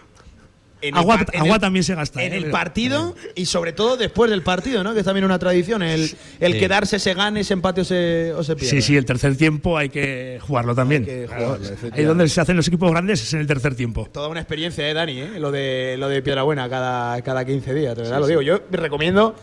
En 0.82 0.98
Agua- 0.98 1.18
par- 1.20 1.38
agua 1.38 1.56
el- 1.56 1.62
también 1.62 1.84
se 1.86 1.96
gasta, 1.96 2.22
En 2.22 2.34
¿eh? 2.34 2.38
el 2.38 2.52
partido 2.52 3.16
y 3.36 3.46
sobre 3.46 3.72
todo 3.72 3.96
después 3.96 4.30
del 4.30 4.42
partido, 4.44 4.84
¿no? 4.84 4.94
Que 4.94 5.00
es 5.00 5.06
también 5.06 5.24
una 5.24 5.40
tradición, 5.40 5.82
el, 5.82 6.12
el 6.42 6.54
Sí. 6.54 6.60
quedarse, 6.60 7.00
se 7.00 7.14
gane, 7.14 7.46
se 7.46 7.54
empate 7.54 7.82
o 7.82 7.84
se, 7.86 8.34
o 8.34 8.44
se 8.44 8.58
pierda. 8.58 8.70
Sí, 8.72 8.82
sí, 8.82 8.98
el 8.98 9.06
tercer 9.06 9.38
tiempo 9.38 9.78
hay 9.78 9.88
que 9.88 10.40
jugarlo 10.42 10.76
también. 10.76 11.06
que 11.06 11.24
Claro, 11.26 11.56
jugarlo, 11.58 11.68
ahí 11.94 12.04
donde 12.04 12.28
se 12.28 12.42
hacen 12.42 12.58
los 12.58 12.68
equipos 12.68 12.92
grandes 12.92 13.22
es 13.22 13.34
en 13.34 13.40
el 13.40 13.48
tercer 13.48 13.76
tiempo. 13.76 14.10
Toda 14.12 14.28
una 14.28 14.42
experiencia, 14.42 14.86
¿eh, 14.90 14.94
Dani? 14.94 15.22
¿eh? 15.22 15.30
Lo 15.40 15.52
de, 15.52 15.96
lo 15.98 16.10
de 16.10 16.22
Piedrabuena 16.22 16.68
cada, 16.70 17.22
cada 17.22 17.46
15 17.46 17.74
días, 17.74 17.96
de 17.96 18.02
verdad 18.02 18.18
Sí, 18.18 18.20
lo 18.22 18.26
sí. 18.28 18.32
digo. 18.32 18.42
Yo 18.42 18.60
recomiendo 18.72 19.36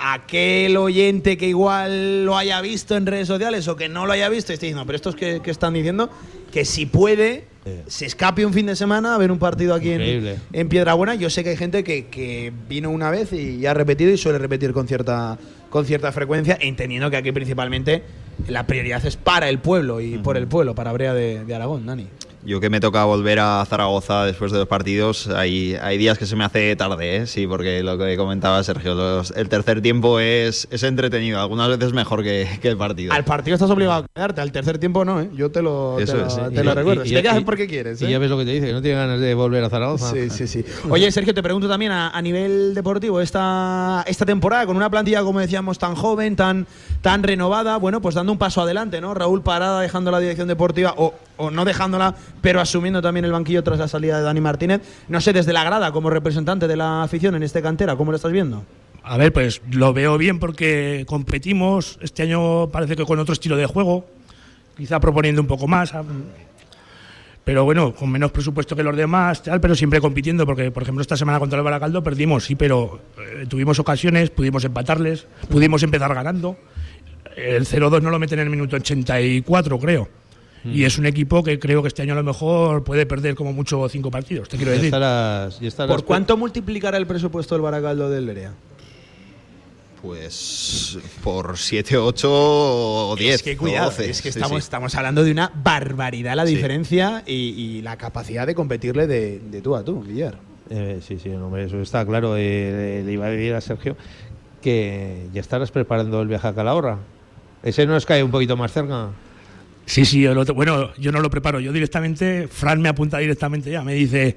aquel 0.00 0.76
oyente 0.76 1.36
que 1.36 1.46
igual 1.46 2.24
lo 2.24 2.36
haya 2.36 2.60
visto 2.60 2.96
en 2.96 3.06
redes 3.06 3.28
sociales 3.28 3.68
o 3.68 3.76
que 3.76 3.88
no 3.88 4.06
lo 4.06 4.12
haya 4.12 4.28
visto 4.28 4.52
y 4.52 4.54
esté 4.54 4.66
diciendo, 4.66 4.86
pero 4.86 4.96
estos 4.96 5.14
que, 5.14 5.40
que 5.40 5.50
están 5.50 5.74
diciendo, 5.74 6.10
que 6.52 6.64
si 6.64 6.86
puede, 6.86 7.44
se 7.86 8.06
escape 8.06 8.44
un 8.44 8.52
fin 8.52 8.66
de 8.66 8.76
semana 8.76 9.14
a 9.14 9.18
ver 9.18 9.30
un 9.30 9.38
partido 9.38 9.74
aquí 9.74 9.90
en, 9.90 10.38
en 10.52 10.68
Piedrabuena. 10.68 11.14
Yo 11.14 11.30
sé 11.30 11.44
que 11.44 11.50
hay 11.50 11.56
gente 11.56 11.84
que, 11.84 12.06
que 12.06 12.52
vino 12.68 12.90
una 12.90 13.10
vez 13.10 13.32
y 13.32 13.64
ha 13.66 13.74
repetido 13.74 14.10
y 14.10 14.16
suele 14.16 14.38
repetir 14.38 14.72
con 14.72 14.88
cierta, 14.88 15.38
con 15.68 15.84
cierta 15.84 16.10
frecuencia, 16.12 16.58
entendiendo 16.60 17.10
que 17.10 17.16
aquí 17.16 17.32
principalmente 17.32 18.02
la 18.48 18.66
prioridad 18.66 19.04
es 19.04 19.16
para 19.16 19.48
el 19.48 19.58
pueblo 19.58 20.00
y 20.00 20.18
por 20.18 20.36
el 20.36 20.46
pueblo, 20.46 20.74
para 20.74 20.92
Brea 20.92 21.14
de, 21.14 21.44
de 21.44 21.54
Aragón, 21.54 21.86
Dani. 21.86 22.06
Yo 22.42 22.58
que 22.58 22.70
me 22.70 22.80
toca 22.80 23.04
volver 23.04 23.38
a 23.38 23.62
Zaragoza 23.68 24.24
después 24.24 24.50
de 24.50 24.58
los 24.58 24.66
partidos, 24.66 25.28
hay, 25.28 25.74
hay 25.82 25.98
días 25.98 26.16
que 26.16 26.24
se 26.24 26.36
me 26.36 26.44
hace 26.44 26.74
tarde, 26.74 27.16
¿eh? 27.16 27.26
sí, 27.26 27.46
porque 27.46 27.82
lo 27.82 27.98
que 27.98 28.16
comentaba 28.16 28.62
Sergio, 28.64 28.94
los- 28.94 29.30
el 29.32 29.50
tercer 29.50 29.82
tiempo 29.82 30.18
es, 30.20 30.66
es 30.70 30.82
entretenido, 30.82 31.38
algunas 31.38 31.68
veces 31.68 31.92
mejor 31.92 32.22
que, 32.22 32.48
que 32.62 32.68
el 32.68 32.78
partido. 32.78 33.12
Al 33.12 33.24
partido 33.24 33.56
estás 33.56 33.68
obligado 33.68 34.04
a 34.04 34.06
quedarte, 34.14 34.40
al 34.40 34.52
tercer 34.52 34.78
tiempo 34.78 35.04
no, 35.04 35.20
¿eh? 35.20 35.28
Yo 35.34 35.50
te 35.50 35.60
lo, 35.60 35.96
te 35.98 36.04
Eso 36.04 36.16
lo, 36.16 36.26
es, 36.28 36.34
te 36.54 36.64
lo 36.64 36.70
y- 36.70 36.74
recuerdo. 36.74 37.04
y- 37.04 37.08
Si 37.08 37.14
te 37.14 37.22
quedas 37.22 37.42
porque 37.44 37.66
quieres, 37.66 38.00
Y 38.00 38.06
¿eh? 38.06 38.10
ya 38.10 38.18
ves 38.18 38.30
lo 38.30 38.38
que 38.38 38.46
te 38.46 38.52
dice, 38.52 38.68
que 38.68 38.72
no 38.72 38.80
tiene 38.80 38.96
ganas 38.96 39.20
de 39.20 39.34
volver 39.34 39.62
a 39.62 39.68
Zaragoza. 39.68 40.10
Sí, 40.10 40.30
sí, 40.30 40.46
sí. 40.46 40.64
Oye, 40.88 41.12
Sergio, 41.12 41.34
te 41.34 41.42
pregunto 41.42 41.68
también 41.68 41.92
a, 41.92 42.08
a 42.08 42.22
nivel 42.22 42.74
deportivo, 42.74 43.20
esta, 43.20 44.02
esta 44.06 44.24
temporada, 44.24 44.64
con 44.64 44.76
una 44.78 44.88
plantilla, 44.88 45.22
como 45.22 45.40
decíamos, 45.40 45.78
tan 45.78 45.94
joven, 45.94 46.36
tan, 46.36 46.66
tan 47.02 47.22
renovada, 47.22 47.76
bueno, 47.76 48.00
pues 48.00 48.14
dando 48.14 48.32
un 48.32 48.38
paso 48.38 48.62
adelante, 48.62 49.00
¿no? 49.02 49.12
Raúl 49.12 49.42
Parada 49.42 49.82
dejando 49.82 50.10
la 50.10 50.20
dirección 50.20 50.48
deportiva, 50.48 50.94
o, 50.96 51.12
o 51.40 51.50
no 51.50 51.64
dejándola, 51.64 52.14
pero 52.40 52.60
asumiendo 52.60 53.00
también 53.00 53.24
el 53.24 53.32
banquillo 53.32 53.64
tras 53.64 53.78
la 53.78 53.88
salida 53.88 54.18
de 54.18 54.22
Dani 54.22 54.40
Martínez. 54.40 54.82
No 55.08 55.20
sé, 55.20 55.32
desde 55.32 55.52
la 55.52 55.64
grada, 55.64 55.90
como 55.90 56.10
representante 56.10 56.68
de 56.68 56.76
la 56.76 57.02
afición 57.02 57.34
en 57.34 57.42
este 57.42 57.62
cantera, 57.62 57.96
¿cómo 57.96 58.12
lo 58.12 58.16
estás 58.16 58.30
viendo? 58.30 58.64
A 59.02 59.16
ver, 59.16 59.32
pues 59.32 59.62
lo 59.70 59.92
veo 59.94 60.18
bien 60.18 60.38
porque 60.38 61.04
competimos. 61.08 61.98
Este 62.02 62.22
año 62.22 62.68
parece 62.68 62.94
que 62.96 63.04
con 63.04 63.18
otro 63.18 63.32
estilo 63.32 63.56
de 63.56 63.66
juego, 63.66 64.04
quizá 64.76 65.00
proponiendo 65.00 65.40
un 65.40 65.48
poco 65.48 65.66
más. 65.66 65.92
Pero 67.42 67.64
bueno, 67.64 67.94
con 67.94 68.10
menos 68.10 68.30
presupuesto 68.30 68.76
que 68.76 68.82
los 68.82 68.94
demás, 68.94 69.42
tal, 69.42 69.60
pero 69.60 69.74
siempre 69.74 70.00
compitiendo, 70.00 70.44
porque 70.44 70.70
por 70.70 70.82
ejemplo 70.82 71.00
esta 71.00 71.16
semana 71.16 71.38
contra 71.38 71.58
el 71.58 71.64
Baracaldo 71.64 72.02
perdimos, 72.02 72.44
sí, 72.44 72.54
pero 72.54 73.00
eh, 73.18 73.46
tuvimos 73.48 73.78
ocasiones, 73.78 74.28
pudimos 74.28 74.62
empatarles, 74.64 75.26
pudimos 75.48 75.82
empezar 75.82 76.14
ganando. 76.14 76.58
El 77.34 77.64
0-2 77.64 78.02
no 78.02 78.10
lo 78.10 78.18
meten 78.18 78.40
en 78.40 78.44
el 78.44 78.50
minuto 78.50 78.76
84, 78.76 79.78
creo. 79.78 80.19
Mm. 80.64 80.72
Y 80.74 80.84
es 80.84 80.98
un 80.98 81.06
equipo 81.06 81.42
que 81.42 81.58
creo 81.58 81.82
que 81.82 81.88
este 81.88 82.02
año 82.02 82.12
a 82.12 82.16
lo 82.16 82.22
mejor 82.24 82.84
puede 82.84 83.06
perder 83.06 83.34
como 83.34 83.52
mucho 83.52 83.88
cinco 83.88 84.10
partidos, 84.10 84.48
te 84.48 84.56
quiero 84.56 84.72
Ya 84.72 84.76
decir. 84.76 84.86
estarás, 84.86 85.58
ya 85.60 85.68
estarás 85.68 85.94
¿Por 85.96 86.04
cuánto 86.04 86.36
multiplicará 86.36 86.96
el 86.98 87.06
presupuesto 87.06 87.54
del 87.54 87.62
Baracaldo 87.62 88.10
del 88.10 88.26
Berea? 88.26 88.52
Pues 90.02 90.98
por 91.22 91.58
7, 91.58 91.98
8 91.98 92.28
o 92.32 93.16
10. 93.16 93.34
Es 93.34 93.42
que 93.42 93.56
cuidado, 93.56 93.88
o 93.88 93.90
12. 93.90 94.08
es 94.10 94.22
que 94.22 94.30
estamos, 94.30 94.52
sí. 94.52 94.58
estamos 94.64 94.94
hablando 94.94 95.22
de 95.24 95.30
una 95.30 95.52
barbaridad 95.62 96.34
la 96.36 96.46
Sí. 96.46 96.54
diferencia 96.54 97.22
y, 97.26 97.32
y 97.34 97.82
la 97.82 97.98
capacidad 97.98 98.46
de 98.46 98.54
competirle 98.54 99.06
de, 99.06 99.40
de 99.40 99.60
tú 99.60 99.76
a 99.76 99.84
tú, 99.84 100.00
Villar. 100.00 100.38
Eh, 100.70 101.00
sí, 101.06 101.18
sí, 101.18 101.28
no, 101.28 101.46
hombre, 101.46 101.64
eso 101.64 101.78
está 101.82 102.06
claro. 102.06 102.34
Eh, 102.38 103.02
le 103.04 103.12
iba 103.12 103.26
a 103.26 103.30
decir 103.30 103.52
a 103.54 103.60
Sergio 103.60 103.94
que 104.62 105.26
ya 105.34 105.40
estarás 105.42 105.70
preparando 105.70 106.22
el 106.22 106.28
viaje 106.28 106.48
a 106.48 106.54
Calahorra. 106.54 106.98
¿Ese 107.62 107.84
nos 107.86 108.06
cae 108.06 108.22
un 108.22 108.30
poquito 108.30 108.56
más 108.56 108.72
cerca? 108.72 109.08
Sí, 109.86 110.04
sí, 110.04 110.20
yo 110.20 110.34
lo 110.34 110.44
te- 110.44 110.52
bueno, 110.52 110.90
yo 110.98 111.10
no 111.12 111.20
lo 111.20 111.30
preparo, 111.30 111.58
yo 111.60 111.72
directamente, 111.72 112.48
Fran 112.48 112.80
me 112.80 112.88
apunta 112.88 113.18
directamente 113.18 113.70
ya, 113.70 113.82
me 113.82 113.94
dice, 113.94 114.36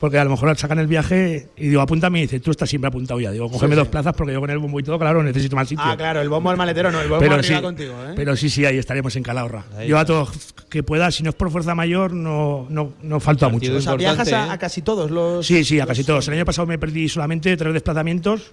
porque 0.00 0.18
a 0.18 0.24
lo 0.24 0.30
mejor 0.30 0.56
sacan 0.56 0.78
el 0.78 0.86
viaje 0.86 1.48
y 1.56 1.68
digo, 1.68 1.80
apúntame 1.80 2.18
y 2.18 2.22
dice, 2.22 2.40
tú 2.40 2.50
estás 2.50 2.68
siempre 2.68 2.88
apuntado 2.88 3.20
ya. 3.20 3.30
Digo, 3.30 3.50
cógeme 3.50 3.74
Sí, 3.74 3.76
dos 3.76 3.86
sí. 3.86 3.90
plazas 3.92 4.14
porque 4.14 4.32
yo 4.32 4.40
con 4.40 4.50
el 4.50 4.58
bombo 4.58 4.80
y 4.80 4.82
todo, 4.82 4.98
claro, 4.98 5.22
necesito 5.22 5.56
más 5.56 5.68
sitio. 5.68 5.84
Ah, 5.86 5.96
claro, 5.96 6.20
el 6.20 6.28
bombo 6.28 6.50
al 6.50 6.56
maletero 6.56 6.90
no, 6.90 7.00
el 7.00 7.08
bombo 7.08 7.20
pero 7.22 7.34
arriba 7.36 7.56
sí, 7.58 7.62
contigo, 7.62 7.92
¿eh? 8.08 8.12
pero 8.16 8.34
sí, 8.36 8.48
sí, 8.50 8.64
ahí 8.64 8.76
estaremos 8.78 9.14
en 9.16 9.22
Calahorra. 9.22 9.64
Ahí 9.76 9.88
yo 9.88 9.98
a 9.98 10.04
todos 10.04 10.54
que 10.68 10.82
pueda, 10.82 11.10
si 11.10 11.22
no 11.22 11.30
es 11.30 11.36
por 11.36 11.50
fuerza 11.50 11.74
mayor, 11.74 12.12
no, 12.12 12.66
no, 12.70 12.94
no 13.02 13.20
falto 13.20 13.46
a 13.46 13.48
mucho. 13.50 13.74
o 13.76 13.80
sea, 13.80 13.94
viajas 13.94 14.32
a, 14.32 14.46
¿eh? 14.46 14.50
a 14.50 14.58
casi 14.58 14.82
todos 14.82 15.10
los. 15.10 15.46
Sí, 15.46 15.64
sí, 15.64 15.80
a 15.80 15.86
casi 15.86 16.02
todos. 16.04 16.26
El 16.28 16.34
año 16.34 16.44
pasado 16.44 16.66
me 16.66 16.78
perdí 16.78 17.08
solamente 17.08 17.56
tres 17.56 17.72
desplazamientos 17.72 18.52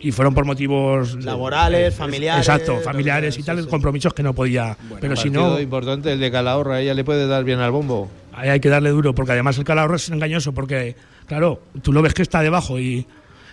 y 0.00 0.12
fueron 0.12 0.34
por 0.34 0.44
motivos 0.44 1.16
Laborales, 1.24 1.88
eh, 1.88 1.96
familiares, 1.96 2.46
Exacto, 2.46 2.78
familiares 2.80 3.36
y 3.38 3.42
tal, 3.42 3.58
sí, 3.58 3.64
sí. 3.64 3.68
compromisos 3.68 4.14
que 4.14 4.22
no 4.22 4.32
podía. 4.34 4.76
pero 5.00 5.16
si 5.16 5.30
no, 5.30 5.58
importante 5.60 6.12
el 6.12 6.20
de 6.20 6.30
Calahorra, 6.30 6.80
ella 6.80 6.94
le 6.94 7.04
puede 7.04 7.26
dar 7.26 7.44
bien 7.44 7.58
al 7.58 7.70
bombo. 7.70 8.08
ahí 8.32 8.48
hay 8.50 8.60
que 8.60 8.68
darle 8.68 8.90
duro, 8.90 9.14
porque 9.14 9.32
además 9.32 9.58
el 9.58 9.64
Calahorra 9.64 9.96
es 9.96 10.08
engañoso, 10.10 10.52
porque, 10.52 10.94
claro, 11.26 11.60
tú 11.82 11.92
lo 11.92 12.00
ves 12.02 12.14
que 12.14 12.22
está 12.22 12.40
debajo 12.42 12.78
y, 12.78 13.06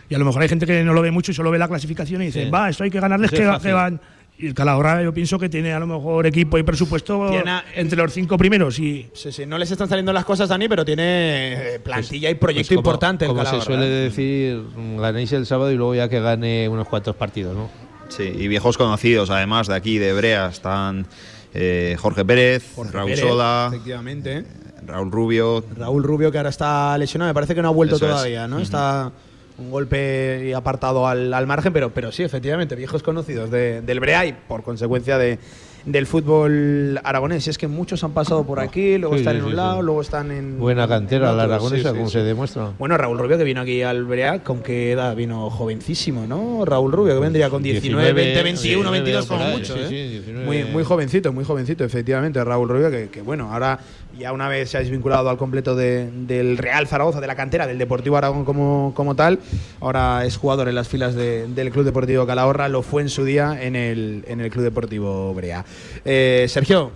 y 0.07 0.13
a 0.15 0.19
lo 0.19 0.25
mejor 0.25 0.43
hay 0.43 0.49
gente 0.49 0.67
que 0.67 0.83
no 0.83 0.93
lo 0.93 1.01
ve 1.01 1.09
mucho 1.09 1.31
y 1.31 1.33
solo 1.35 1.49
ve 1.49 1.57
la 1.57 1.67
clasificación 1.67 2.21
y 2.21 2.25
dice, 2.27 2.45
Sí. 2.45 2.49
va, 2.51 2.69
esto 2.69 2.83
hay 2.83 2.91
que 2.91 2.99
ganarles 2.99 3.31
que 3.31 3.43
van. 3.73 3.99
Y 4.37 4.47
el 4.47 4.53
Calahorra 4.53 5.01
yo 5.01 5.13
pienso 5.13 5.39
que 5.39 5.47
tiene 5.47 5.71
a 5.71 5.79
lo 5.79 5.87
mejor 5.87 6.25
equipo 6.25 6.57
y 6.57 6.63
presupuesto 6.63 7.29
Tiene- 7.29 7.61
entre 7.75 7.97
los 7.97 8.11
cinco 8.11 8.37
primeros 8.37 8.77
y 8.79 9.07
Sí, 9.13 9.31
sí, 9.31 9.45
no 9.45 9.57
les 9.57 9.71
están 9.71 9.87
saliendo 9.87 10.11
las 10.11 10.25
cosas, 10.25 10.49
Dani, 10.49 10.67
pero 10.67 10.83
tiene 10.83 11.75
eh, 11.75 11.79
plantilla 11.79 12.29
y 12.29 12.35
proyecto 12.35 12.67
Pues 12.67 12.75
como- 12.75 12.79
importante 12.79 13.25
el 13.25 13.29
Como 13.29 13.45
se 13.45 13.61
suele 13.61 13.85
¿eh? 13.85 13.89
decir, 14.09 14.61
ganéis 14.97 15.31
el 15.31 15.45
sábado 15.45 15.71
y 15.71 15.75
luego 15.75 15.95
ya 15.95 16.09
que 16.09 16.19
gane 16.19 16.67
unos 16.67 16.87
cuantos 16.89 17.15
partidos, 17.15 17.55
¿no? 17.55 17.69
Sí, 18.09 18.23
y 18.23 18.47
viejos 18.49 18.77
conocidos 18.77 19.29
además 19.29 19.67
de 19.67 19.75
aquí, 19.75 19.97
de 19.99 20.11
Brea, 20.13 20.47
están 20.47 21.07
eh, 21.53 21.95
Jorge 21.97 22.25
Pérez, 22.25 22.73
Jorge 22.75 22.91
Raúl 22.91 23.09
Pérez, 23.11 23.25
Sola, 23.25 23.69
Efectivamente. 23.71 24.43
Raúl 24.85 25.11
Rubio. 25.11 25.63
Raúl 25.77 26.03
Rubio, 26.03 26.29
que 26.31 26.37
ahora 26.37 26.49
está 26.49 26.97
lesionado, 26.97 27.29
me 27.29 27.33
parece 27.33 27.55
que 27.55 27.61
no 27.61 27.69
ha 27.69 27.71
vuelto 27.71 27.95
Eso 27.95 28.05
es. 28.05 28.11
todavía, 28.11 28.47
¿no? 28.49 28.59
Está 28.59 29.11
un 29.57 29.71
golpe 29.71 30.53
apartado 30.55 31.07
al, 31.07 31.33
al 31.33 31.47
margen, 31.47 31.71
pero, 31.73 31.93
pero 31.93 32.11
sí, 32.11 32.23
efectivamente, 32.23 32.75
viejos 32.75 33.03
conocidos 33.03 33.49
de- 33.51 33.81
del 33.81 33.99
Brea 33.99 34.25
y 34.25 34.33
por 34.33 34.63
consecuencia 34.63 35.17
de, 35.17 35.39
del 35.85 36.07
fútbol 36.07 36.99
aragonés. 37.03 37.45
Y 37.47 37.49
es 37.49 37.57
que 37.57 37.67
muchos 37.67 38.03
han 38.03 38.11
pasado 38.11 38.43
por 38.45 38.59
aquí, 38.59 38.97
luego 38.97 39.15
Sí, 39.15 39.19
están 39.21 39.33
sí, 39.35 39.39
en 39.39 39.45
un 39.45 39.51
sí, 39.51 39.55
lado, 39.55 39.81
luego 39.81 40.01
están 40.01 40.31
en. 40.31 40.57
Buena 40.59 40.87
cantera 40.87 41.31
en 41.31 41.37
la 41.37 41.43
aragonesa, 41.43 41.91
como 41.93 42.09
se 42.09 42.19
demuestra. 42.23 42.71
Bueno, 42.79 42.97
Raúl 42.97 43.17
Rubio 43.19 43.37
que 43.37 43.43
vino 43.43 43.61
aquí 43.61 43.81
al 43.81 44.03
Brea, 44.05 44.43
¿con 44.43 44.59
qué 44.61 44.91
edad 44.91 45.15
vino? 45.15 45.49
Jovencísimo, 45.49 46.25
¿no? 46.27 46.65
Raúl 46.65 46.91
Rubio, 46.91 47.13
que 47.13 47.19
vendría 47.19 47.49
con 47.49 47.61
19, 47.63 48.13
20, 48.13 48.43
21, 48.43 48.91
22 48.91 49.25
como 49.27 49.45
mucho, 49.45 49.73
sí, 49.75 49.79
¿eh? 49.81 49.87
sí, 49.89 49.95
19. 50.09 50.45
Muy, 50.45 50.63
muy 50.65 50.83
jovencito, 50.83 51.31
muy 51.33 51.43
jovencito, 51.45 51.83
efectivamente, 51.83 52.43
Raúl 52.43 52.67
Rubio, 52.69 52.89
que, 52.89 53.09
que 53.09 53.21
bueno, 53.21 53.51
ahora 53.53 53.79
ya 54.17 54.31
una 54.31 54.47
vez 54.47 54.69
se 54.69 54.77
ha 54.77 54.79
desvinculado 54.79 55.29
al 55.29 55.37
completo 55.37 55.75
de- 55.75 56.09
del 56.09 56.57
Real 56.57 56.87
Zaragoza, 56.87 57.19
de 57.19 57.27
la 57.27 57.35
cantera, 57.35 57.67
del 57.67 57.77
Deportivo 57.77 58.15
Aragón 58.15 58.45
como, 58.45 58.93
como 58.95 59.13
tal, 59.15 59.39
ahora 59.81 60.23
es 60.25 60.37
jugador 60.37 60.69
en 60.69 60.75
las 60.75 60.87
filas 60.87 61.15
de- 61.15 61.47
del 61.47 61.69
Club 61.69 61.83
Deportivo 61.83 62.25
Calahorra, 62.25 62.69
lo 62.69 62.81
fue 62.81 63.01
en 63.01 63.09
su 63.09 63.25
día 63.25 63.57
en 63.61 63.75
el, 63.75 64.23
en 64.27 64.39
el 64.39 64.49
Club 64.49 64.63
Deportivo 64.63 65.33
Brea. 65.33 65.65
Eh, 66.03 66.45
Sergio, 66.49 66.91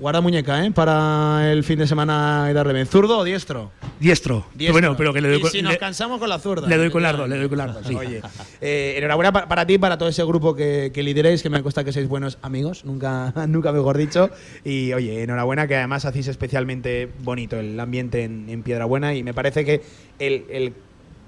guarda 0.00 0.20
muñeca, 0.20 0.64
¿eh? 0.64 0.70
Para 0.70 1.52
el 1.52 1.62
fin 1.62 1.78
de 1.78 1.86
semana 1.86 2.48
y 2.50 2.54
darle 2.54 2.72
bien. 2.72 2.86
¿Zurdo 2.86 3.18
o 3.18 3.24
diestro? 3.24 3.70
Diestro. 4.00 4.46
Bueno, 4.72 4.96
pero 4.96 5.12
que 5.12 5.20
le 5.20 5.28
doy 5.28 5.38
y 5.38 5.40
con, 5.42 5.50
si 5.50 5.62
nos 5.62 5.76
cansamos 5.76 6.18
con 6.18 6.28
la 6.28 6.38
zurda. 6.38 6.66
Le 6.66 6.76
doy 6.78 6.90
con 6.90 7.02
las 7.02 7.16
dos, 7.16 7.28
le 7.28 7.36
doy 7.36 7.48
con. 7.48 7.84
Sí. 7.84 7.94
Oye, 7.94 8.22
eh, 8.60 8.94
enhorabuena 8.96 9.30
para, 9.30 9.46
para 9.46 9.66
ti 9.66 9.74
y 9.74 9.78
para 9.78 9.98
todo 9.98 10.08
ese 10.08 10.24
grupo 10.24 10.54
que, 10.54 10.90
que 10.92 11.02
lideréis, 11.02 11.42
que 11.42 11.50
me 11.50 11.62
consta 11.62 11.84
que 11.84 11.92
sois 11.92 12.08
buenos 12.08 12.38
amigos, 12.40 12.84
nunca, 12.84 13.32
nunca 13.46 13.72
mejor 13.72 13.98
dicho. 13.98 14.30
Y 14.64 14.92
oye, 14.94 15.22
enhorabuena 15.22 15.66
que 15.68 15.76
además 15.76 16.06
hacéis 16.06 16.28
especialmente 16.28 17.10
bonito 17.22 17.58
el 17.58 17.78
ambiente 17.78 18.24
en, 18.24 18.48
en 18.48 18.62
Piedrabuena 18.62 19.14
y 19.14 19.22
me 19.22 19.34
parece 19.34 19.64
que 19.64 19.82
el, 20.18 20.44
el 20.50 20.72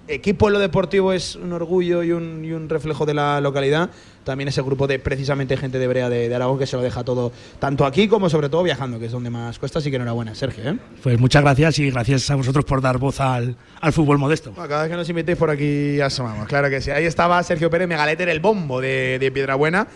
equipo 0.08 0.48
en 0.48 0.54
lo 0.54 0.58
deportivo 0.58 1.12
es 1.12 1.36
un 1.36 1.52
orgullo 1.52 2.02
y 2.02 2.12
un, 2.12 2.44
y 2.44 2.52
un 2.52 2.68
reflejo 2.68 3.06
de 3.06 3.14
la 3.14 3.40
localidad. 3.40 3.90
También 4.24 4.48
ese 4.48 4.62
grupo 4.62 4.86
de 4.86 4.98
precisamente 4.98 5.56
gente 5.56 5.78
de 5.78 5.88
Brea 5.88 6.08
de, 6.08 6.28
de 6.28 6.34
Aragón 6.34 6.58
que 6.58 6.66
se 6.66 6.76
lo 6.76 6.82
deja 6.82 7.02
todo, 7.02 7.32
tanto 7.58 7.84
aquí 7.84 8.06
como 8.06 8.30
sobre 8.30 8.48
todo 8.48 8.62
viajando, 8.62 8.98
que 9.00 9.06
es 9.06 9.12
donde 9.12 9.30
más 9.30 9.58
cuesta. 9.58 9.80
Así 9.80 9.90
que 9.90 9.96
enhorabuena, 9.96 10.34
Sergio. 10.34 10.70
¿eh? 10.70 10.78
Pues 11.02 11.18
muchas 11.18 11.42
gracias 11.42 11.78
y 11.80 11.90
gracias 11.90 12.30
a 12.30 12.36
vosotros 12.36 12.64
por 12.64 12.80
dar 12.80 12.98
voz 12.98 13.20
al, 13.20 13.56
al 13.80 13.92
fútbol 13.92 14.18
modesto. 14.18 14.52
Bueno, 14.52 14.68
cada 14.68 14.82
vez 14.82 14.90
que 14.90 14.96
nos 14.96 15.08
invitéis 15.08 15.38
por 15.38 15.50
aquí 15.50 16.00
asomamos, 16.00 16.46
claro 16.46 16.70
que 16.70 16.80
sí. 16.80 16.90
Ahí 16.90 17.04
estaba 17.04 17.42
Sergio 17.42 17.68
Pérez 17.70 17.88
Megaleter, 17.88 18.28
el 18.28 18.40
bombo 18.40 18.80
de, 18.80 19.18
de 19.18 19.32
Piedrabuena. 19.32 19.88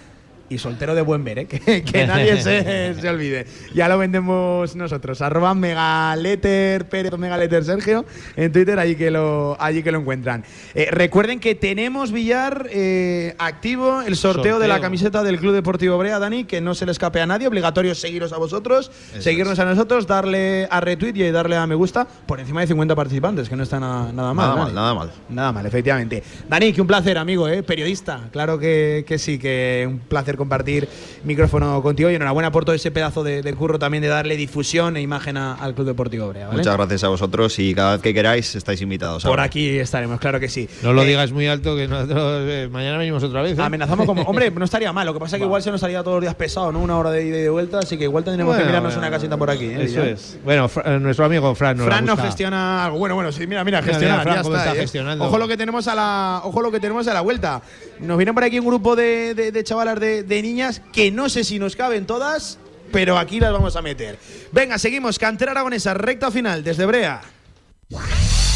Y 0.48 0.58
soltero 0.58 0.94
de 0.94 1.02
buen 1.02 1.24
ver, 1.24 1.40
¿eh? 1.40 1.46
que, 1.46 1.82
que 1.82 2.06
nadie 2.06 2.40
se, 2.40 2.94
se 3.00 3.08
olvide. 3.08 3.46
Ya 3.74 3.88
lo 3.88 3.98
vendemos 3.98 4.76
nosotros. 4.76 5.20
Arroba 5.20 5.54
Megaleter 5.54 6.88
Pérez 6.88 7.12
o 7.12 7.18
Megaleter 7.18 7.64
Sergio 7.64 8.04
en 8.36 8.52
Twitter, 8.52 8.78
allí 8.78 8.94
que 8.94 9.10
lo, 9.10 9.56
allí 9.60 9.82
que 9.82 9.90
lo 9.90 9.98
encuentran. 9.98 10.44
Eh, 10.74 10.88
recuerden 10.90 11.40
que 11.40 11.54
tenemos 11.54 12.12
Villar 12.12 12.68
eh, 12.70 13.34
activo 13.38 14.02
el 14.02 14.16
sorteo, 14.16 14.58
de 14.58 14.68
la 14.68 14.80
camiseta 14.80 15.22
del 15.22 15.38
Club 15.38 15.54
Deportivo 15.54 15.98
Brea, 15.98 16.18
Dani, 16.18 16.44
que 16.44 16.60
no 16.60 16.74
se 16.74 16.86
le 16.86 16.92
escape 16.92 17.20
a 17.20 17.26
nadie. 17.26 17.48
Obligatorio 17.48 17.94
seguiros 17.94 18.32
a 18.32 18.38
vosotros, 18.38 18.90
seguirnos 19.18 19.58
a 19.58 19.64
nosotros, 19.64 20.06
darle 20.06 20.68
a 20.70 20.80
retweet 20.80 21.16
y 21.16 21.30
darle 21.30 21.56
a 21.56 21.66
me 21.66 21.74
gusta 21.74 22.06
por 22.26 22.38
encima 22.38 22.60
de 22.60 22.68
50 22.68 22.94
participantes, 22.94 23.48
que 23.48 23.56
no 23.56 23.62
está 23.62 23.80
nada, 23.80 24.12
nada 24.12 24.32
mal. 24.34 24.46
Nada 24.46 24.56
mal, 24.56 24.74
nada 24.74 24.94
mal. 24.94 25.12
Nada 25.28 25.52
mal, 25.52 25.66
efectivamente. 25.66 26.22
Dani, 26.48 26.72
que 26.72 26.80
un 26.80 26.86
placer, 26.86 27.18
amigo, 27.18 27.48
¿eh? 27.48 27.62
periodista. 27.62 28.28
Claro 28.30 28.58
que, 28.58 29.04
que 29.06 29.18
sí, 29.18 29.38
que 29.38 29.84
un 29.88 29.98
placer 29.98 30.35
compartir 30.36 30.88
micrófono 31.24 31.82
contigo 31.82 32.10
y 32.10 32.14
enhorabuena 32.14 32.50
por 32.52 32.64
todo 32.64 32.74
ese 32.74 32.90
pedazo 32.90 33.24
de, 33.24 33.42
de 33.42 33.54
curro 33.54 33.78
también 33.78 34.02
de 34.02 34.08
darle 34.08 34.36
difusión 34.36 34.96
e 34.96 35.00
imagen 35.00 35.36
a- 35.36 35.54
al 35.54 35.74
Club 35.74 35.86
Deportivo 35.86 36.28
Brea. 36.28 36.46
¿vale? 36.48 36.58
Muchas 36.58 36.76
gracias 36.76 37.04
a 37.04 37.08
vosotros 37.08 37.58
y 37.58 37.74
cada 37.74 37.92
vez 37.92 38.02
que 38.02 38.14
queráis 38.14 38.54
estáis 38.54 38.80
invitados. 38.82 39.22
Por 39.22 39.30
ahora. 39.30 39.44
aquí 39.44 39.78
estaremos, 39.78 40.20
claro 40.20 40.38
que 40.40 40.48
sí. 40.48 40.68
No 40.82 40.92
lo 40.92 41.02
Eh, 41.02 41.06
digas 41.06 41.32
muy 41.32 41.46
alto 41.46 41.76
que 41.76 41.88
nosotros 41.88 42.42
eh, 42.46 42.68
mañana 42.70 42.98
venimos 42.98 43.22
otra 43.22 43.42
vez. 43.42 43.58
¿eh? 43.58 43.62
Amenazamos 43.62 44.06
como. 44.06 44.22
Hombre, 44.26 44.50
no 44.50 44.64
estaría 44.64 44.92
mal. 44.92 45.06
Lo 45.06 45.14
que 45.14 45.20
pasa 45.20 45.36
es 45.36 45.40
que 45.40 45.46
igual 45.46 45.62
se 45.62 45.70
nos 45.70 45.82
haría 45.82 46.02
todos 46.02 46.16
los 46.16 46.22
días 46.22 46.34
pesado, 46.34 46.72
¿no? 46.72 46.80
Una 46.80 46.98
hora 46.98 47.10
de 47.10 47.26
ida 47.26 47.38
y 47.38 47.42
de 47.42 47.50
vuelta. 47.50 47.78
Así 47.80 47.96
que 47.96 48.04
igual 48.04 48.24
tendremos 48.24 48.56
que 48.56 48.64
mirarnos 48.64 48.94
bueno, 48.94 49.08
una 49.08 49.16
casita 49.16 49.36
por 49.36 49.50
aquí. 49.50 49.66
¿eh? 49.66 49.82
Eso 49.84 50.04
Ya. 50.04 50.10
es. 50.10 50.38
Bueno, 50.44 50.68
Fra- 50.68 50.98
nuestro 50.98 51.24
amigo 51.24 51.54
Fran 51.54 51.76
nos 51.76 51.86
Fran 51.86 52.04
nos 52.04 52.20
gestiona 52.20 52.84
algo. 52.86 52.98
Bueno, 52.98 53.14
bueno, 53.14 53.32
sí, 53.32 53.46
mira, 53.46 53.64
mira, 53.64 53.80
Mira, 53.80 53.92
gestiona. 53.92 54.14
mira, 54.18 54.22
Fran 54.22 54.34
ya 54.36 54.40
está, 54.42 54.58
está 54.58 54.74
¿eh? 54.76 54.80
gestionando. 54.80 55.24
Ojo 55.24 55.38
lo 55.38 55.48
que 55.48 55.56
tenemos 55.56 55.86
a 55.88 55.94
la, 55.94 56.40
ojo 56.44 56.60
lo 56.62 56.70
que 56.70 56.80
tenemos 56.80 57.06
a 57.08 57.14
la 57.14 57.20
vuelta. 57.20 57.62
Nos 58.00 58.16
viene 58.18 58.32
por 58.34 58.44
aquí 58.44 58.58
un 58.58 58.66
grupo 58.66 58.94
de, 58.96 59.34
de, 59.34 59.52
de 59.52 59.64
chavalas 59.64 59.98
de, 60.00 60.22
de 60.26 60.42
niñas 60.42 60.82
que 60.92 61.10
no 61.10 61.28
sé 61.28 61.44
si 61.44 61.58
nos 61.58 61.76
caben 61.76 62.06
todas, 62.06 62.58
pero 62.92 63.18
aquí 63.18 63.40
las 63.40 63.52
vamos 63.52 63.76
a 63.76 63.82
meter. 63.82 64.18
Venga, 64.52 64.78
seguimos. 64.78 65.18
Cantera 65.18 65.52
aragonesa, 65.52 65.94
recta 65.94 66.30
final 66.30 66.62
desde 66.64 66.86
Brea. 66.86 67.22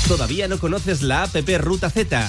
¿Todavía 0.09 0.49
no 0.49 0.59
conoces 0.59 1.03
la 1.03 1.23
app 1.23 1.37
Ruta 1.61 1.91
Z? 1.91 2.29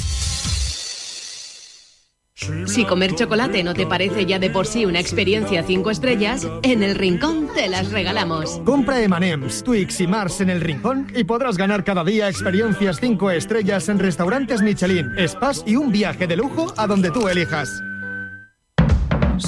Si 2.65 2.85
comer 2.85 3.15
chocolate 3.15 3.63
no 3.63 3.73
te 3.73 3.85
parece 3.85 4.25
ya 4.25 4.39
de 4.39 4.49
por 4.49 4.65
sí 4.65 4.85
una 4.85 4.99
experiencia 4.99 5.63
5 5.63 5.91
estrellas, 5.91 6.47
en 6.63 6.83
el 6.83 6.95
Rincón 6.95 7.49
te 7.53 7.67
las 7.67 7.91
regalamos. 7.91 8.59
Compra 8.65 9.01
M&M's, 9.01 9.63
Twix 9.63 10.01
y 10.01 10.07
Mars 10.07 10.41
en 10.41 10.49
el 10.49 10.61
Rincón 10.61 11.07
y 11.15 11.23
podrás 11.23 11.57
ganar 11.57 11.83
cada 11.83 12.03
día 12.03 12.29
experiencias 12.29 12.99
5 12.99 13.31
estrellas 13.31 13.89
en 13.89 13.99
restaurantes 13.99 14.61
Michelin, 14.61 15.11
spas 15.27 15.63
y 15.67 15.75
un 15.75 15.91
viaje 15.91 16.27
de 16.27 16.37
lujo 16.37 16.73
a 16.77 16.87
donde 16.87 17.11
tú 17.11 17.27
elijas. 17.27 17.83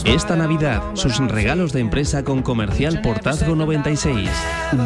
Esta 0.06 0.36
Navidad, 0.36 0.82
sus 0.96 1.18
regalos 1.20 1.72
de 1.72 1.80
empresa 1.80 2.24
con 2.24 2.42
Comercial 2.42 3.02
Portazgo 3.02 3.56
96. 3.56 4.30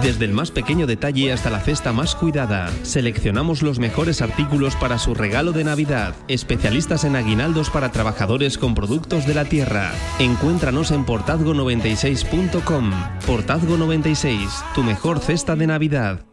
Desde 0.01 0.25
el 0.25 0.33
más 0.33 0.51
pequeño 0.51 0.85
detalle 0.85 1.31
hasta 1.31 1.49
la 1.49 1.59
cesta 1.59 1.93
más 1.93 2.15
cuidada, 2.15 2.69
seleccionamos 2.83 3.61
los 3.61 3.79
mejores 3.79 4.21
artículos 4.21 4.75
para 4.75 4.99
su 4.99 5.13
regalo 5.13 5.53
de 5.53 5.63
Navidad. 5.63 6.15
Especialistas 6.27 7.03
en 7.03 7.15
aguinaldos 7.15 7.69
para 7.69 7.91
trabajadores 7.91 8.57
con 8.57 8.75
productos 8.75 9.25
de 9.25 9.33
la 9.33 9.45
tierra. 9.45 9.91
Encuéntranos 10.19 10.91
en 10.91 11.05
portazgo96.com. 11.05 12.91
Portazgo 13.25 13.77
96, 13.77 14.63
tu 14.75 14.83
mejor 14.83 15.19
cesta 15.19 15.55
de 15.55 15.67
Navidad. 15.67 16.25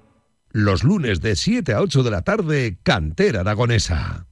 Los 0.50 0.84
lunes 0.84 1.20
de 1.20 1.36
7 1.36 1.74
a 1.74 1.80
8 1.80 2.02
de 2.02 2.10
la 2.10 2.22
tarde, 2.22 2.78
Cantera 2.82 3.40
Aragonesa. 3.40 4.26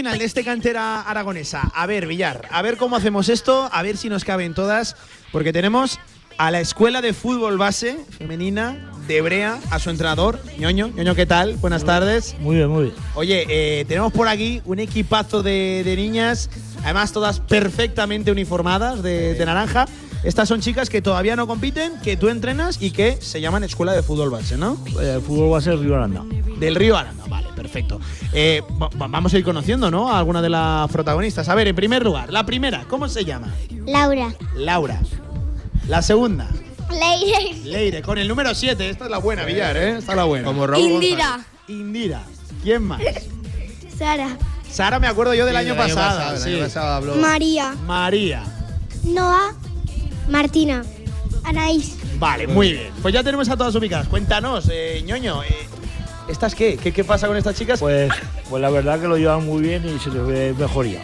Final 0.00 0.18
de 0.18 0.24
este 0.24 0.42
cantera 0.44 1.02
aragonesa. 1.02 1.70
A 1.74 1.86
ver, 1.86 2.06
Villar, 2.06 2.48
a 2.50 2.62
ver 2.62 2.78
cómo 2.78 2.96
hacemos 2.96 3.28
esto, 3.28 3.68
a 3.70 3.82
ver 3.82 3.98
si 3.98 4.08
nos 4.08 4.24
caben 4.24 4.54
todas, 4.54 4.96
porque 5.30 5.52
tenemos 5.52 5.98
a 6.38 6.50
la 6.50 6.58
escuela 6.60 7.02
de 7.02 7.12
fútbol 7.12 7.58
base 7.58 7.98
femenina 8.16 8.90
de 9.06 9.20
Brea, 9.20 9.58
a 9.70 9.78
su 9.78 9.90
entrenador, 9.90 10.40
ñoño. 10.58 10.88
ñoño, 10.88 11.14
¿qué 11.14 11.26
tal? 11.26 11.56
Buenas 11.56 11.84
tardes. 11.84 12.34
Muy 12.40 12.56
bien, 12.56 12.68
muy 12.70 12.84
bien. 12.84 12.94
Oye, 13.14 13.44
eh, 13.50 13.84
tenemos 13.88 14.10
por 14.10 14.26
aquí 14.26 14.62
un 14.64 14.78
equipazo 14.78 15.42
de, 15.42 15.82
de 15.84 15.96
niñas, 15.96 16.48
además 16.82 17.12
todas 17.12 17.40
perfectamente 17.40 18.30
uniformadas 18.32 19.02
de, 19.02 19.34
de 19.34 19.44
naranja. 19.44 19.84
Estas 20.24 20.48
son 20.48 20.62
chicas 20.62 20.88
que 20.88 21.02
todavía 21.02 21.36
no 21.36 21.46
compiten, 21.46 21.92
que 22.02 22.16
tú 22.16 22.30
entrenas 22.30 22.80
y 22.80 22.90
que 22.90 23.18
se 23.20 23.42
llaman 23.42 23.64
Escuela 23.64 23.92
de 23.92 24.02
Fútbol 24.02 24.30
Base, 24.30 24.56
¿no? 24.56 24.82
El 24.98 25.20
fútbol 25.20 25.58
a 25.58 25.60
ser 25.60 25.78
Río 25.78 25.94
Aranda. 25.94 26.24
Del 26.58 26.74
Río 26.74 26.96
Aranda, 26.96 27.24
vale, 27.28 27.48
perfecto. 27.60 28.00
Eh, 28.32 28.62
va- 28.80 28.88
va- 29.00 29.06
vamos 29.08 29.34
a 29.34 29.38
ir 29.38 29.44
conociendo, 29.44 29.90
¿no? 29.90 30.10
A 30.10 30.18
alguna 30.18 30.40
de 30.40 30.48
las 30.48 30.90
protagonistas. 30.90 31.46
A 31.50 31.54
ver, 31.54 31.68
en 31.68 31.76
primer 31.76 32.02
lugar, 32.02 32.32
la 32.32 32.46
primera, 32.46 32.84
¿cómo 32.88 33.06
se 33.08 33.24
llama? 33.26 33.52
Laura. 33.86 34.32
Laura. 34.56 34.98
La 35.88 36.00
segunda, 36.00 36.48
Leire. 36.90 37.54
Leire, 37.64 38.02
con 38.02 38.16
el 38.18 38.26
número 38.28 38.54
7. 38.54 38.88
Esta 38.88 39.04
es 39.04 39.10
la 39.10 39.18
buena, 39.18 39.44
Villar, 39.44 39.76
¿eh? 39.76 39.98
Esta 39.98 40.12
es 40.12 40.16
la 40.16 40.24
buena. 40.24 40.46
Como 40.46 40.64
Indira. 40.76 41.40
Indira. 41.68 42.22
¿Quién 42.62 42.82
más? 42.82 43.00
Sara. 43.98 44.36
Sara, 44.70 44.98
me 44.98 45.06
acuerdo 45.06 45.34
yo 45.34 45.44
del 45.46 45.54
Sí, 45.56 45.60
año 45.62 45.76
pasado. 45.76 46.36
sí. 46.38 46.50
año 46.54 46.64
pasado 46.64 46.94
habló. 46.94 47.14
María. 47.16 47.74
María. 47.86 48.42
Noah. 49.04 49.52
Martina. 50.28 50.82
Anaís. 51.44 51.96
Vale, 52.18 52.46
muy 52.46 52.72
bien. 52.72 52.92
Pues 53.02 53.12
ya 53.14 53.22
tenemos 53.22 53.48
a 53.48 53.56
todas 53.56 53.74
ubicadas. 53.74 54.06
Cuéntanos, 54.08 54.68
eh, 54.70 55.02
ñoño, 55.06 55.42
eh, 55.42 55.68
¿estas 56.30 56.54
qué? 56.54 56.76
qué? 56.76 56.92
qué 56.92 57.04
pasa 57.04 57.26
con 57.26 57.36
estas 57.36 57.56
chicas? 57.56 57.80
Pues, 57.80 58.10
pues 58.48 58.62
la 58.62 58.70
verdad 58.70 59.00
que 59.00 59.08
lo 59.08 59.16
llevan 59.16 59.44
muy 59.44 59.62
bien 59.62 59.82
y 59.86 59.98
se 59.98 60.10
les 60.10 60.26
ve 60.26 60.54
mejoría. 60.58 61.00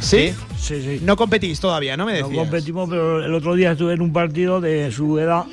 ¿Sí? 0.00 0.32
Sí, 0.58 0.80
sí. 0.82 1.00
No 1.02 1.16
competís 1.16 1.58
todavía, 1.60 1.96
¿no 1.96 2.06
me 2.06 2.20
No 2.20 2.28
decías? 2.28 2.44
competimos, 2.44 2.88
pero 2.88 3.24
el 3.24 3.34
otro 3.34 3.54
día 3.54 3.72
estuve 3.72 3.94
en 3.94 4.00
un 4.02 4.12
partido 4.12 4.60
de 4.60 4.90
su 4.92 5.18
edad 5.18 5.44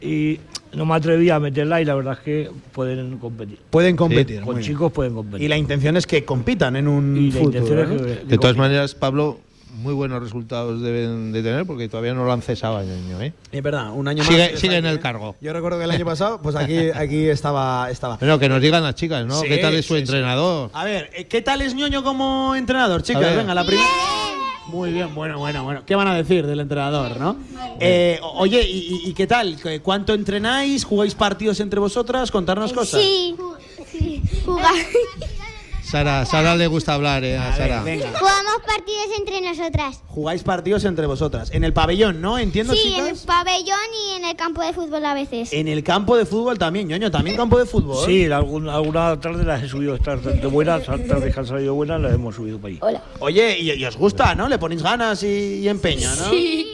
y 0.00 0.40
no 0.74 0.84
me 0.84 0.94
atreví 0.94 1.30
a 1.30 1.38
meterla 1.38 1.80
y 1.80 1.84
la 1.84 1.94
verdad 1.94 2.14
es 2.14 2.20
que 2.20 2.50
pueden 2.72 3.18
competir. 3.18 3.58
Pueden 3.70 3.96
competir. 3.96 4.36
Con 4.40 4.46
muy 4.46 4.54
bien. 4.56 4.66
chicos 4.72 4.92
pueden 4.92 5.14
competir. 5.14 5.44
Y 5.44 5.48
la 5.48 5.56
intención 5.56 5.96
es 5.96 6.06
que 6.06 6.24
compitan 6.24 6.76
en 6.76 6.88
un 6.88 7.16
Y 7.16 7.30
la 7.30 7.40
intención 7.40 7.78
es 7.78 7.88
¿no? 7.88 7.96
que- 7.96 8.18
que 8.18 8.24
De 8.26 8.38
todas 8.38 8.56
maneras, 8.56 8.94
Pablo, 8.94 9.38
muy 9.76 9.94
buenos 9.94 10.22
resultados 10.22 10.80
deben 10.82 11.32
de 11.32 11.42
tener 11.42 11.66
porque 11.66 11.88
todavía 11.88 12.14
no 12.14 12.24
lo 12.24 12.32
han 12.32 12.42
cesado 12.42 12.76
a 12.78 12.82
ñoño, 12.82 13.20
¿eh? 13.22 13.32
Es 13.52 13.62
verdad, 13.62 13.90
un 13.92 14.08
año 14.08 14.24
Sigue- 14.24 14.38
más. 14.38 14.48
que 14.50 14.56
sigue 14.56 14.76
en 14.76 14.86
el 14.86 14.96
¿eh? 14.96 15.00
cargo. 15.00 15.36
Yo 15.40 15.52
recuerdo 15.52 15.78
que 15.78 15.84
el 15.84 15.90
año 15.90 16.04
pasado, 16.06 16.40
pues 16.42 16.56
aquí, 16.56 16.90
aquí 16.94 17.28
estaba, 17.28 17.90
estaba. 17.90 18.16
Bueno, 18.16 18.38
que 18.38 18.48
nos 18.48 18.60
digan 18.60 18.82
las 18.82 18.94
chicas, 18.94 19.24
¿no? 19.26 19.40
Sí, 19.40 19.48
¿Qué 19.48 19.58
tal 19.58 19.74
es 19.74 19.86
su 19.86 19.94
sí, 19.94 19.98
sí. 19.98 20.02
entrenador? 20.02 20.70
A 20.72 20.84
ver, 20.84 21.10
eh, 21.14 21.26
¿qué 21.26 21.42
tal 21.42 21.62
es 21.62 21.74
ñoño 21.74 22.02
como 22.02 22.54
entrenador, 22.54 23.02
chicas? 23.02 23.36
Venga, 23.36 23.54
la 23.54 23.64
primera. 23.64 23.88
Muy 24.68 24.92
bien, 24.92 25.14
bueno, 25.14 25.38
bueno, 25.38 25.62
bueno. 25.62 25.82
¿Qué 25.86 25.94
van 25.94 26.08
a 26.08 26.14
decir 26.16 26.44
del 26.44 26.58
entrenador, 26.58 27.20
no? 27.20 27.36
Eh, 27.78 28.18
oye, 28.34 28.66
¿y, 28.68 29.14
qué 29.14 29.26
tal? 29.28 29.56
¿Cu- 29.62 29.68
¿Cuánto 29.82 30.12
entrenáis? 30.12 30.84
¿Jugáis 30.84 31.14
partidos 31.14 31.60
entre 31.60 31.78
vosotras? 31.78 32.32
Contarnos 32.32 32.72
cosas. 32.72 33.00
Sí. 33.00 33.36
sí. 33.92 34.22
Sara, 35.86 36.26
Sara 36.26 36.56
le 36.56 36.66
gusta 36.66 36.94
hablar, 36.94 37.22
¿eh? 37.24 37.36
A 37.38 37.54
Sara. 37.56 37.82
venga. 37.82 38.06
Jugamos 38.18 38.56
partidos 38.66 39.06
entre 39.18 39.40
nosotras. 39.40 40.02
Jugáis 40.08 40.42
partidos 40.42 40.84
entre 40.84 41.06
vosotras. 41.06 41.50
En 41.52 41.62
el 41.62 41.72
pabellón, 41.72 42.20
¿no? 42.20 42.38
Entiendo, 42.38 42.74
Sí, 42.74 42.94
en 42.94 43.04
el 43.06 43.12
chicas. 43.12 43.26
pabellón 43.26 43.78
y 44.08 44.16
en 44.16 44.24
el 44.24 44.34
campo 44.36 44.62
de 44.62 44.72
fútbol 44.72 45.04
a 45.04 45.14
veces. 45.14 45.52
En 45.52 45.68
el 45.68 45.84
campo 45.84 46.16
de 46.16 46.26
fútbol 46.26 46.58
también, 46.58 46.88
ñoño, 46.88 47.10
también 47.12 47.36
campo 47.36 47.56
de 47.58 47.66
fútbol. 47.66 48.04
Sí, 48.04 48.24
alguna, 48.30 48.74
alguna 48.74 49.20
tarde 49.20 49.44
las 49.44 49.62
he 49.62 49.68
subido, 49.68 49.94
estas 49.94 50.24
de 50.24 50.44
buenas, 50.48 50.84
tardes 50.84 51.32
que 51.32 51.40
han 51.40 51.46
salido 51.46 51.74
buenas, 51.74 52.00
las 52.00 52.12
hemos 52.14 52.34
subido 52.34 52.58
para 52.58 52.68
allí. 52.70 52.78
Hola. 52.82 53.02
Oye, 53.20 53.56
y, 53.58 53.70
y 53.72 53.84
os 53.84 53.96
gusta, 53.96 54.34
¿no? 54.34 54.48
Le 54.48 54.58
ponéis 54.58 54.82
ganas 54.82 55.22
y, 55.22 55.60
y 55.60 55.68
empeño, 55.68 56.08
¿no? 56.16 56.30
Sí. 56.30 56.66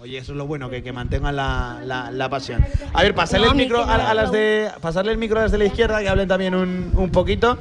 Oye, 0.00 0.18
eso 0.18 0.32
es 0.32 0.38
lo 0.38 0.46
bueno, 0.46 0.68
que, 0.68 0.82
que 0.82 0.92
mantengan 0.92 1.34
la, 1.36 1.80
la- 1.84 2.10
la 2.10 2.28
pasión. 2.28 2.64
A 2.92 3.02
ver, 3.02 3.14
pasarle 3.14 3.46
el 3.46 3.54
micro 3.54 3.82
a, 3.82 4.10
a 4.10 4.14
las 4.14 4.30
de 4.32 4.68
pasarle 4.80 5.12
el 5.12 5.18
micro 5.18 5.38
a 5.38 5.42
las 5.44 5.52
de 5.52 5.58
la 5.58 5.64
izquierda 5.64 6.00
que 6.00 6.08
hablen 6.08 6.28
también 6.28 6.54
un, 6.54 6.90
un 6.94 7.10
poquito. 7.10 7.56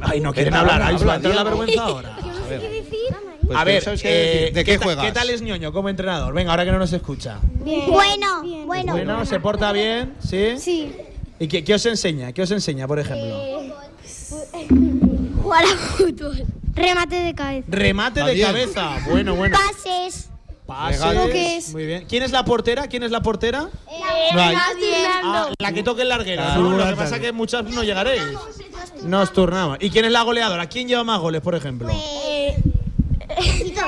Ay, 0.00 0.20
no 0.20 0.32
quieren 0.32 0.54
hablar. 0.54 0.82
a 0.82 0.90
entrar 0.90 1.34
la 1.34 1.44
vergüenza 1.44 1.82
ahora. 1.82 2.16
Pues 3.46 3.58
a 3.58 3.62
ver, 3.64 3.84
qué 4.02 4.48
eh. 4.48 4.50
¿De 4.52 4.64
qué 4.64 4.76
ta- 4.76 4.84
juegas? 4.84 5.04
¿Qué 5.06 5.12
tal 5.12 5.30
es 5.30 5.40
ñoño 5.40 5.72
como 5.72 5.88
entrenador? 5.88 6.34
Venga, 6.34 6.50
ahora 6.50 6.64
que 6.64 6.72
no 6.72 6.78
nos 6.80 6.92
escucha. 6.92 7.38
Bueno, 7.60 8.42
bueno. 8.66 8.92
Bueno, 8.92 9.24
¿se 9.24 9.38
porta 9.38 9.70
bien? 9.72 10.14
¿Sí? 10.18 10.58
Sí. 10.58 10.92
¿Y 11.38 11.46
qué, 11.46 11.62
qué 11.62 11.74
os 11.74 11.86
enseña? 11.86 12.32
¿Qué 12.32 12.42
os 12.42 12.50
enseña, 12.50 12.88
por 12.88 12.98
ejemplo? 12.98 13.72
Jugar 15.42 15.64
a 15.64 15.76
fútbol. 15.76 16.44
Remate 16.74 17.16
de 17.16 17.34
cabeza. 17.34 17.66
Remate 17.68 18.22
de 18.24 18.40
cabeza. 18.40 18.98
Bueno, 19.08 19.36
bueno. 19.36 19.56
Pases. 19.56 20.28
Pases. 20.66 21.14
¿Lo 21.14 21.26
que 21.28 21.56
es? 21.56 21.72
Muy 21.72 21.86
bien. 21.86 22.06
¿Quién 22.08 22.22
es 22.24 22.32
la 22.32 22.44
portera? 22.44 22.88
¿Quién 22.88 23.02
es 23.04 23.10
la 23.10 23.22
portera? 23.22 23.68
Nadie. 24.34 24.58
Ah, 25.22 25.48
la 25.58 25.72
que 25.72 25.82
toque 25.82 26.02
en 26.02 26.08
larguera. 26.08 26.42
Claro. 26.44 26.62
¿no? 26.62 26.76
Lo 26.78 26.86
que 26.86 26.96
pasa 26.96 27.16
es 27.16 27.22
que 27.22 27.32
muchas 27.32 27.64
no 27.64 27.82
llegaréis. 27.84 28.22
Nos 29.04 29.32
turnamos. 29.32 29.78
¿Y 29.80 29.90
quién 29.90 30.04
es 30.06 30.12
la 30.12 30.22
goleadora? 30.22 30.66
¿Quién 30.68 30.88
lleva 30.88 31.04
más 31.04 31.20
goles, 31.20 31.40
por 31.40 31.54
ejemplo? 31.54 31.88
Eh, 31.90 32.56
y 33.64 33.70
yo. 33.74 33.82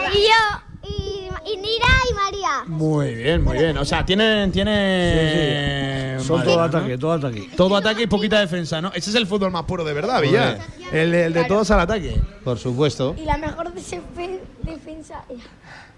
Y, 0.84 1.28
y 1.52 1.56
Nira 1.56 1.86
y 2.10 2.14
María. 2.14 2.64
Muy 2.66 3.14
bien, 3.14 3.42
muy 3.42 3.58
bien. 3.58 3.76
O 3.78 3.84
sea, 3.84 4.06
tienen. 4.06 4.52
tienen 4.52 6.20
Son 6.20 6.38
madera, 6.38 6.44
todo 6.54 6.56
¿no? 6.56 6.62
ataque, 6.78 6.98
todo 6.98 7.12
ataque. 7.12 7.50
Todo 7.56 7.76
ataque 7.76 8.02
y 8.02 8.06
poquita 8.06 8.38
defensa, 8.38 8.80
¿no? 8.80 8.90
Ese 8.94 9.10
es 9.10 9.16
el 9.16 9.26
fútbol 9.26 9.50
más 9.50 9.64
puro 9.64 9.82
de 9.84 9.92
verdad, 9.92 10.20
Villar. 10.22 10.58
El, 10.92 11.12
el 11.12 11.32
de 11.32 11.44
todos 11.44 11.70
al 11.72 11.80
ataque. 11.80 12.20
Por 12.44 12.58
supuesto. 12.58 13.14
Y 13.18 13.24
la 13.24 13.36
mejor 13.36 13.72
defensa. 13.72 15.24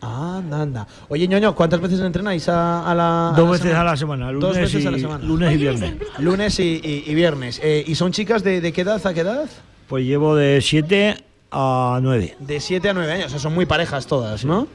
Anda, 0.03 0.63
anda. 0.63 0.87
Oye, 1.09 1.29
ñoño, 1.29 1.55
¿cuántas 1.55 1.81
veces 1.81 2.01
entrenáis 2.01 2.49
a, 2.49 2.91
a 2.91 2.95
la. 2.95 3.33
Dos 3.37 3.45
la 3.47 3.51
veces 3.53 3.67
semana? 3.67 3.81
a 3.81 3.85
la 3.85 3.97
semana, 3.97 4.33
lunes, 4.33 4.49
Dos 4.49 4.57
veces 4.57 4.83
y, 4.83 4.87
a 4.87 4.91
la 4.91 4.99
semana. 4.99 5.25
lunes 5.25 5.53
y 5.53 5.57
viernes. 5.59 5.95
Lunes 6.19 6.59
y, 6.61 6.81
y- 6.83 7.05
y 7.07 7.15
viernes. 7.15 7.61
Eh, 7.63 7.85
¿Y 7.87 7.95
son 7.95 8.13
chicas 8.13 8.43
de, 8.43 8.61
de 8.61 8.73
qué 8.73 8.81
edad 8.81 9.07
a 9.07 9.13
qué 9.15 9.21
edad? 9.21 9.47
Pues 9.89 10.05
llevo 10.07 10.37
de 10.37 10.61
7 10.63 11.23
a 11.51 11.99
9. 12.01 12.37
De 12.39 12.61
7 12.61 12.89
a 12.89 12.95
9 12.95 13.13
años. 13.13 13.27
O 13.27 13.31
sea, 13.31 13.39
son 13.41 13.53
muy 13.55 13.67
parejas 13.67 14.07
todas, 14.07 14.45
¿no? 14.45 14.69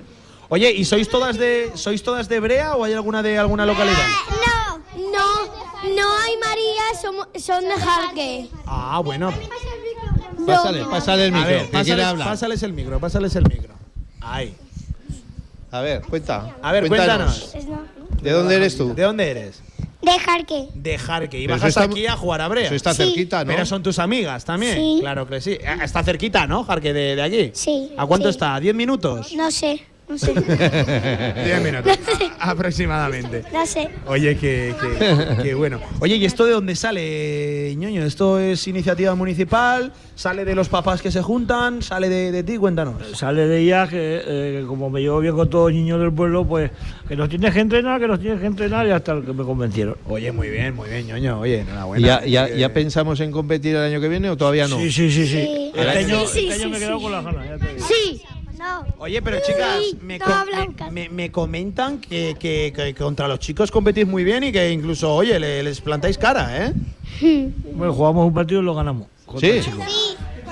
Oye, 0.49 0.71
¿y 0.71 0.85
sois 0.85 1.09
todas 1.09 1.37
de 1.39 1.71
sois 1.73 2.03
todas 2.03 2.29
de 2.29 2.39
Brea 2.39 2.75
o 2.75 2.83
hay 2.83 2.93
alguna 2.93 3.23
de 3.23 3.39
alguna 3.39 3.65
localidad? 3.65 4.05
No, 4.29 4.77
no, 4.95 5.95
no 5.95 6.17
hay 6.23 6.33
María, 6.37 7.01
somos, 7.01 7.27
son 7.43 7.63
de 7.63 7.73
Jarque. 7.81 8.49
Ah, 8.67 9.01
bueno. 9.03 9.31
Pásale, 10.45 10.85
pásale 10.85 11.25
el 11.27 11.33
A 11.33 11.37
micro. 11.37 11.49
ver, 11.51 11.65
que 11.71 11.81
quiere 11.81 12.01
pásales, 12.03 12.25
pásales 12.27 12.63
el 12.63 12.73
micro, 12.73 12.99
pásales 12.99 13.35
el 13.35 13.43
micro. 13.49 13.73
Ahí. 14.21 14.55
A 15.71 15.81
ver, 15.81 16.01
cuenta. 16.03 16.55
A 16.61 16.71
ver, 16.71 16.87
cuéntanos. 16.87 17.53
¿De 18.21 18.31
dónde 18.31 18.55
eres 18.55 18.77
tú? 18.77 18.93
¿De 18.95 19.03
dónde 19.03 19.29
eres? 19.29 19.61
De 20.01 20.19
Jarque. 20.19 20.67
De 20.75 20.97
Jarque. 20.97 21.39
Y 21.39 21.45
Pero 21.47 21.55
bajas 21.57 21.69
eso 21.69 21.79
está- 21.81 21.91
aquí 21.91 22.05
a 22.05 22.15
jugar 22.15 22.41
a 22.41 22.47
Brea. 22.47 22.65
Eso 22.65 22.75
está 22.75 22.93
Sí. 22.93 23.03
cerquita, 23.03 23.43
¿no? 23.43 23.51
Pero 23.51 23.65
son 23.65 23.81
tus 23.81 23.97
amigas 23.99 24.45
también. 24.45 24.75
Sí. 24.75 24.97
Claro 25.01 25.27
que 25.27 25.41
sí. 25.41 25.51
Eh, 25.53 25.77
Está 25.83 26.03
cerquita, 26.03 26.45
¿no, 26.45 26.63
Jarque, 26.63 26.93
de, 26.93 27.15
de 27.15 27.21
aquí? 27.21 27.51
Sí. 27.53 27.91
¿A 27.97 28.05
cuánto 28.05 28.27
sí. 28.27 28.31
está? 28.31 28.59
¿10 28.59 28.73
minutos? 28.75 29.33
No 29.33 29.49
sé, 29.49 29.81
no 30.07 30.17
sé. 30.17 30.33
10 31.45 31.63
minutos. 31.63 31.97
aproximadamente. 32.39 33.43
No 33.51 33.65
sé. 33.65 33.89
Oye, 34.07 34.37
que, 34.37 34.73
que- 34.79 35.43
que 35.43 35.53
bueno. 35.55 35.79
Oye, 35.99 36.15
¿y 36.15 36.25
esto 36.25 36.45
de 36.45 36.51
dónde 36.53 36.75
sale, 36.75 37.73
ñoño? 37.75 38.03
¿Esto 38.03 38.39
es 38.39 38.67
iniciativa 38.67 39.15
municipal? 39.15 39.91
¿Sale 40.15 40.45
de 40.45 40.55
los 40.55 40.69
papás 40.69 41.01
que 41.01 41.11
se 41.11 41.21
juntan? 41.21 41.81
¿Sale 41.81 42.07
de, 42.07 42.31
de 42.31 42.43
ti? 42.43 42.57
Cuéntanos. 42.57 42.95
Sale 43.17 43.47
de 43.47 43.59
ella 43.59 43.87
que, 43.87 44.21
eh, 44.25 44.63
como 44.67 44.89
me 44.89 45.01
llevo 45.01 45.19
bien 45.19 45.35
con 45.35 45.49
todos 45.49 45.71
los 45.71 45.77
niños 45.79 45.99
del 45.99 46.13
pueblo, 46.13 46.45
pues 46.45 46.71
que 47.07 47.15
nos 47.15 47.27
tienes 47.29 47.53
que 47.53 47.59
entrenar, 47.59 47.99
que 47.99 48.07
nos 48.07 48.19
tienes 48.19 48.39
que 48.39 48.45
entrenar 48.47 48.87
y 48.87 48.91
hasta 48.91 49.19
que 49.21 49.33
me 49.33 49.43
convencieron. 49.43 49.97
Oye, 50.07 50.31
muy 50.31 50.49
bien, 50.49 50.73
muy 50.75 50.89
bien, 50.89 51.07
ñoño. 51.07 51.39
Oye, 51.41 51.57
¿Y 51.57 51.59
enhorabuena. 51.61 52.07
¿Ya, 52.07 52.25
ya, 52.25 52.47
Eh, 52.47 52.57
ya 52.59 52.73
pensamos 52.73 53.19
en 53.19 53.31
competir 53.31 53.75
el 53.75 53.81
año 53.81 53.99
que 53.99 54.07
viene 54.07 54.29
o 54.29 54.37
todavía 54.37 54.67
no? 54.67 54.77
Sí, 54.77 54.91
sí, 54.91 55.11
sí, 55.11 55.25
sí. 55.27 55.31
Sí. 55.45 55.71
Este 55.75 55.89
año, 55.99 56.19
Sí, 56.27 56.39
sí, 56.39 56.47
este 56.47 56.53
año 56.53 56.63
sí, 56.63 56.69
me 56.69 56.77
he 56.77 56.79
quedado 56.79 56.97
sí. 56.97 57.03
con 57.03 57.11
las 57.11 57.23
ganas, 57.25 57.45
ya 57.49 57.57
te 57.57 57.73
digo. 57.73 57.87
Sí. 57.87 58.21
No. 58.65 58.85
Oye, 58.97 59.21
pero 59.21 59.37
chicas, 59.45 59.77
Sí, 59.79 59.99
me, 60.01 60.17
toda 60.17 60.39
com- 60.39 60.45
me- 60.45 60.51
blanca. 60.55 60.89
me- 60.91 61.09
me 61.09 61.31
comentan 61.31 61.99
que, 61.99 62.35
que- 62.39 62.73
que 62.75 62.95
contra 62.95 63.27
los 63.27 63.39
chicos 63.39 63.69
competís 63.69 64.07
muy 64.07 64.23
bien 64.23 64.43
y 64.43 64.51
que 64.51 64.71
incluso, 64.71 65.13
oye, 65.13 65.39
le- 65.39 65.61
les 65.61 65.81
plantáis 65.81 66.17
cara, 66.17 66.65
¿eh? 66.67 66.73
Bueno, 67.73 67.93
jugamos 67.93 68.25
un 68.27 68.33
partido 68.33 68.61
y 68.61 68.63
lo 68.65 68.73
ganamos. 68.73 69.07
contra 69.25 69.49
Sí. 69.49 69.57
el 69.57 69.63
chico. 69.63 69.77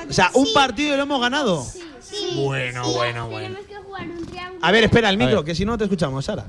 O 0.10 0.14
sea, 0.14 0.30
un 0.34 0.48
partido 0.54 0.94
y 0.94 0.98
lo 0.98 1.04
hemos 1.04 1.22
ganado. 1.22 1.64
Sí. 1.64 2.42
Bueno, 2.44 2.92
bueno, 2.94 3.30
bueno. 3.30 3.48
Tenemos 3.56 3.66
que 3.68 3.76
jugar 3.78 4.08
un 4.08 4.26
triángulo. 4.26 4.60
A 4.66 4.72
ver, 4.72 4.84
espera, 4.84 5.10
el 5.10 5.18
micro, 5.18 5.38
ver. 5.38 5.46
que 5.46 5.56
si 5.56 5.66
no 5.66 5.78
te 5.78 5.86
escuchamos, 5.86 6.26
Sara. 6.26 6.46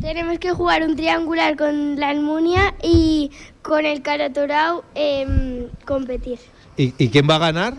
Tenemos 0.00 0.38
que 0.38 0.50
jugar 0.52 0.82
un 0.82 0.96
triangular 0.96 1.56
con 1.56 1.98
la 1.98 2.10
Almunia 2.10 2.74
y 2.82 3.30
con 3.62 3.86
el 3.86 4.02
Caratorao 4.02 4.84
em, 4.94 5.68
competir. 5.86 6.38
¿Y, 6.76 6.92
y 6.98 7.08
quién 7.08 7.28
va 7.30 7.36
a 7.36 7.38
ganar? 7.38 7.74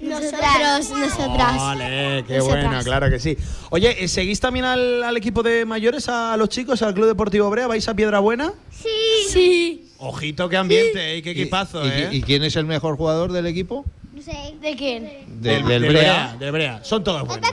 Nosotras. 0.00 0.90
Nosotras. 0.90 1.56
Vale, 1.56 2.24
qué 2.26 2.38
Nosotras. 2.38 2.64
bueno, 2.64 2.82
claro 2.84 3.10
que 3.10 3.18
sí. 3.18 3.36
Oye, 3.70 4.02
¿eh, 4.04 4.08
¿seguís 4.08 4.40
también 4.40 4.64
al, 4.64 5.02
al 5.02 5.16
equipo 5.16 5.42
de 5.42 5.64
mayores, 5.64 6.08
a 6.08 6.36
los 6.36 6.48
chicos, 6.48 6.80
al 6.82 6.94
Club 6.94 7.06
Deportivo 7.06 7.50
Brea? 7.50 7.66
¿Vais 7.66 7.86
a 7.88 7.94
Piedra 7.94 8.18
Buena? 8.20 8.52
Sí. 8.70 8.88
Sí. 9.28 9.86
Ojito, 9.98 10.48
qué 10.48 10.56
ambiente, 10.56 11.16
¿eh? 11.16 11.22
qué 11.22 11.32
equipazo, 11.32 11.84
¿Y, 11.84 11.90
¿eh? 11.90 12.08
y- 12.12 12.16
y 12.16 12.22
quién 12.22 12.42
es 12.42 12.56
el 12.56 12.64
mejor 12.64 12.96
jugador 12.96 13.32
del 13.32 13.46
equipo? 13.46 13.84
No 14.14 14.22
sé. 14.22 14.54
¿De 14.60 14.74
quién? 14.74 15.04
Del, 15.42 15.66
del 15.66 15.82
del 15.82 15.92
Brea. 15.92 16.36
Del 16.38 16.52
Brea. 16.52 16.84
Son 16.84 17.04
todos 17.04 17.26
buenos. 17.26 17.50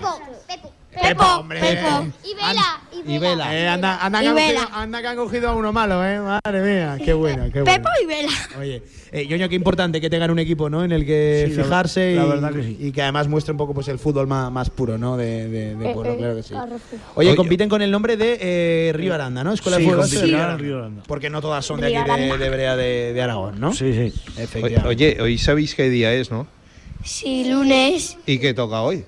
Pepo. 1.02 1.20
Pepo. 1.24 1.24
Pepo, 1.24 1.36
hombre. 1.39 1.60
Y 2.24 2.34
Vela. 2.36 2.82
Y 3.06 3.18
Vela. 3.20 3.56
Eh, 3.56 3.68
anda, 3.68 3.98
anda, 4.04 4.20
que 4.22 4.28
han 4.28 4.36
cogido, 4.36 4.62
anda 4.74 5.02
que 5.02 5.08
han 5.08 5.16
cogido 5.16 5.50
a 5.50 5.54
uno 5.56 5.72
malo, 5.74 6.06
¿eh? 6.06 6.20
Madre 6.20 6.62
mía, 6.62 6.98
qué 7.04 7.14
bueno, 7.14 7.45
qué 7.54 7.62
bueno. 7.62 7.66
Pepo 7.66 7.89
y 8.04 8.06
Vela. 8.06 8.32
Oye, 8.60 8.84
eh, 9.12 9.28
Yoño, 9.28 9.48
qué 9.48 9.56
importante 9.56 10.02
que 10.02 10.10
tengan 10.10 10.32
un 10.32 10.39
equipo, 10.39 10.70
¿no? 10.70 10.84
En 10.84 10.91
el 10.91 11.06
que 11.06 11.45
Sí, 11.50 11.56
fijarse 11.56 12.16
la 12.16 12.26
y, 12.26 12.28
verdad 12.30 12.54
que 12.54 12.64
sí. 12.64 12.78
y 12.80 12.91
que 12.91 13.02
además 13.02 13.28
muestre 13.28 13.52
un 13.52 13.58
poco 13.58 13.74
pues 13.74 13.88
el 13.88 14.00
fútbol 14.00 14.28
más, 14.28 14.52
más 14.52 14.70
puro, 14.70 14.98
¿no? 14.98 15.16
De, 15.18 15.48
de, 15.48 15.76
de 15.76 15.89
Eh, 15.89 15.93
pueblo, 15.93 16.14
eh, 16.14 16.18
claro 16.18 16.36
que 16.36 16.43
sí. 16.43 16.54
Oye, 17.16 17.36
compiten 17.36 17.70
con 17.70 17.82
el 17.82 17.91
nombre 17.91 18.18
de 18.18 18.38
eh, 18.41 18.91
Río 18.93 19.14
Aranda, 19.14 19.43
¿no? 19.43 19.54
Escuela 19.54 19.78
Sí, 19.78 19.84
de 19.84 19.89
fútbol 19.89 20.10
de 20.10 20.16
competirán 20.16 20.28
Río 20.30 20.38
en 20.38 20.43
Aranda. 20.43 20.64
Río 20.64 20.78
Aranda. 20.80 21.04
Porque 21.08 21.30
no 21.30 21.41
todas 21.41 21.66
son 21.66 21.80
de 21.80 21.95
aquí, 21.98 22.12
de, 22.12 22.38
de 22.38 22.50
Brea 22.50 22.76
de, 22.76 23.14
de 23.14 23.22
Aragón, 23.22 23.60
¿no? 23.60 23.72
Sí, 23.74 23.93
sí. 23.93 24.14
Efectivamente. 24.38 24.88
oye, 24.88 25.18
hoy 25.22 25.38
sabéis 25.38 25.76
qué 25.76 25.89
día 25.89 26.12
es, 26.14 26.32
¿no? 26.32 26.48
Sí, 27.04 27.45
lunes. 27.50 28.18
¿Y 28.26 28.39
qué 28.39 28.54
toca 28.54 28.82
hoy? 28.82 29.06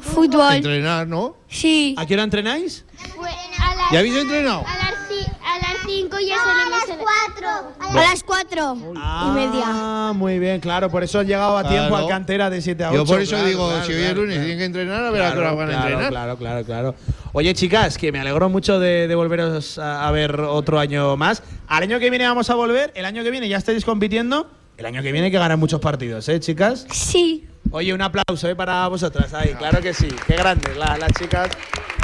Fútbol. 0.00 0.54
Entrenar, 0.54 1.06
¿no? 1.06 1.36
Sí. 1.48 1.94
¿A 1.98 2.06
qué 2.06 2.14
hora 2.14 2.22
entrenáis? 2.24 2.84
a 3.58 3.74
las, 3.74 3.92
¿Ya 3.92 3.98
habéis 3.98 4.16
entrenado? 4.16 4.60
a 4.66 4.76
las, 4.76 4.94
ci- 5.10 5.28
a 5.44 5.58
las 5.58 5.76
5 5.86 6.16
ya 6.20 6.36
salimos. 6.38 6.82
A 6.82 6.86
las 6.86 6.98
4. 6.98 7.48
A 7.80 7.94
las 7.94 8.22
4 8.22 8.76
y 8.94 9.30
media. 9.34 9.64
Ah, 9.66 10.12
muy 10.14 10.38
bien, 10.38 10.60
claro. 10.60 10.90
Por 10.90 11.02
eso 11.02 11.20
han 11.20 11.26
llegado 11.26 11.56
a 11.58 11.68
tiempo 11.68 11.88
Claro. 11.90 12.06
a 12.06 12.08
cantera 12.08 12.50
de 12.50 12.60
7 12.62 12.84
a 12.84 12.88
8. 12.90 12.96
Yo 12.96 13.04
por 13.06 13.20
eso 13.20 13.30
claro, 13.32 13.46
digo, 13.46 13.68
claro, 13.68 13.84
si 13.84 13.92
hoy 13.92 14.02
es 14.02 14.14
lunes 14.14 14.38
tienen 14.38 14.58
que 14.58 14.64
entrenar, 14.64 15.04
a 15.04 15.10
ver 15.10 15.22
a 15.22 15.32
qué 15.32 15.38
hora 15.38 15.50
Claro, 15.52 15.56
van 15.56 15.68
a 15.68 15.70
claro, 15.72 15.84
entrenar. 15.88 16.10
Claro, 16.10 16.36
claro, 16.38 16.64
claro. 16.64 16.94
Oye, 17.34 17.54
chicas, 17.54 17.96
que 17.98 18.12
me 18.12 18.20
alegro 18.20 18.48
mucho 18.50 18.78
de, 18.78 19.08
de 19.08 19.14
volveros 19.14 19.78
a, 19.78 20.06
a 20.06 20.10
ver 20.12 20.38
otro 20.40 20.78
año 20.78 21.16
más. 21.16 21.42
Al 21.66 21.82
año 21.84 21.98
que 21.98 22.10
viene 22.10 22.26
vamos 22.26 22.50
a 22.50 22.54
volver. 22.54 22.92
El 22.94 23.04
año 23.04 23.22
que 23.24 23.30
viene 23.30 23.48
ya 23.48 23.56
estáis 23.56 23.84
compitiendo. 23.84 24.48
El 24.76 24.86
año 24.86 25.02
que 25.02 25.12
viene 25.12 25.26
hay 25.26 25.30
que 25.30 25.38
ganar 25.38 25.58
muchos 25.58 25.80
partidos, 25.80 26.28
¿eh, 26.28 26.40
chicas? 26.40 26.86
Sí. 26.90 27.46
Oye, 27.70 27.92
un 27.94 28.02
aplauso 28.02 28.48
¿eh? 28.48 28.56
para 28.56 28.86
vosotras. 28.88 29.32
Ahí, 29.34 29.54
claro 29.54 29.80
que 29.80 29.94
sí. 29.94 30.08
Qué 30.26 30.34
grandes 30.34 30.76
la- 30.76 30.96
las 30.98 31.12
chicas. 31.12 31.50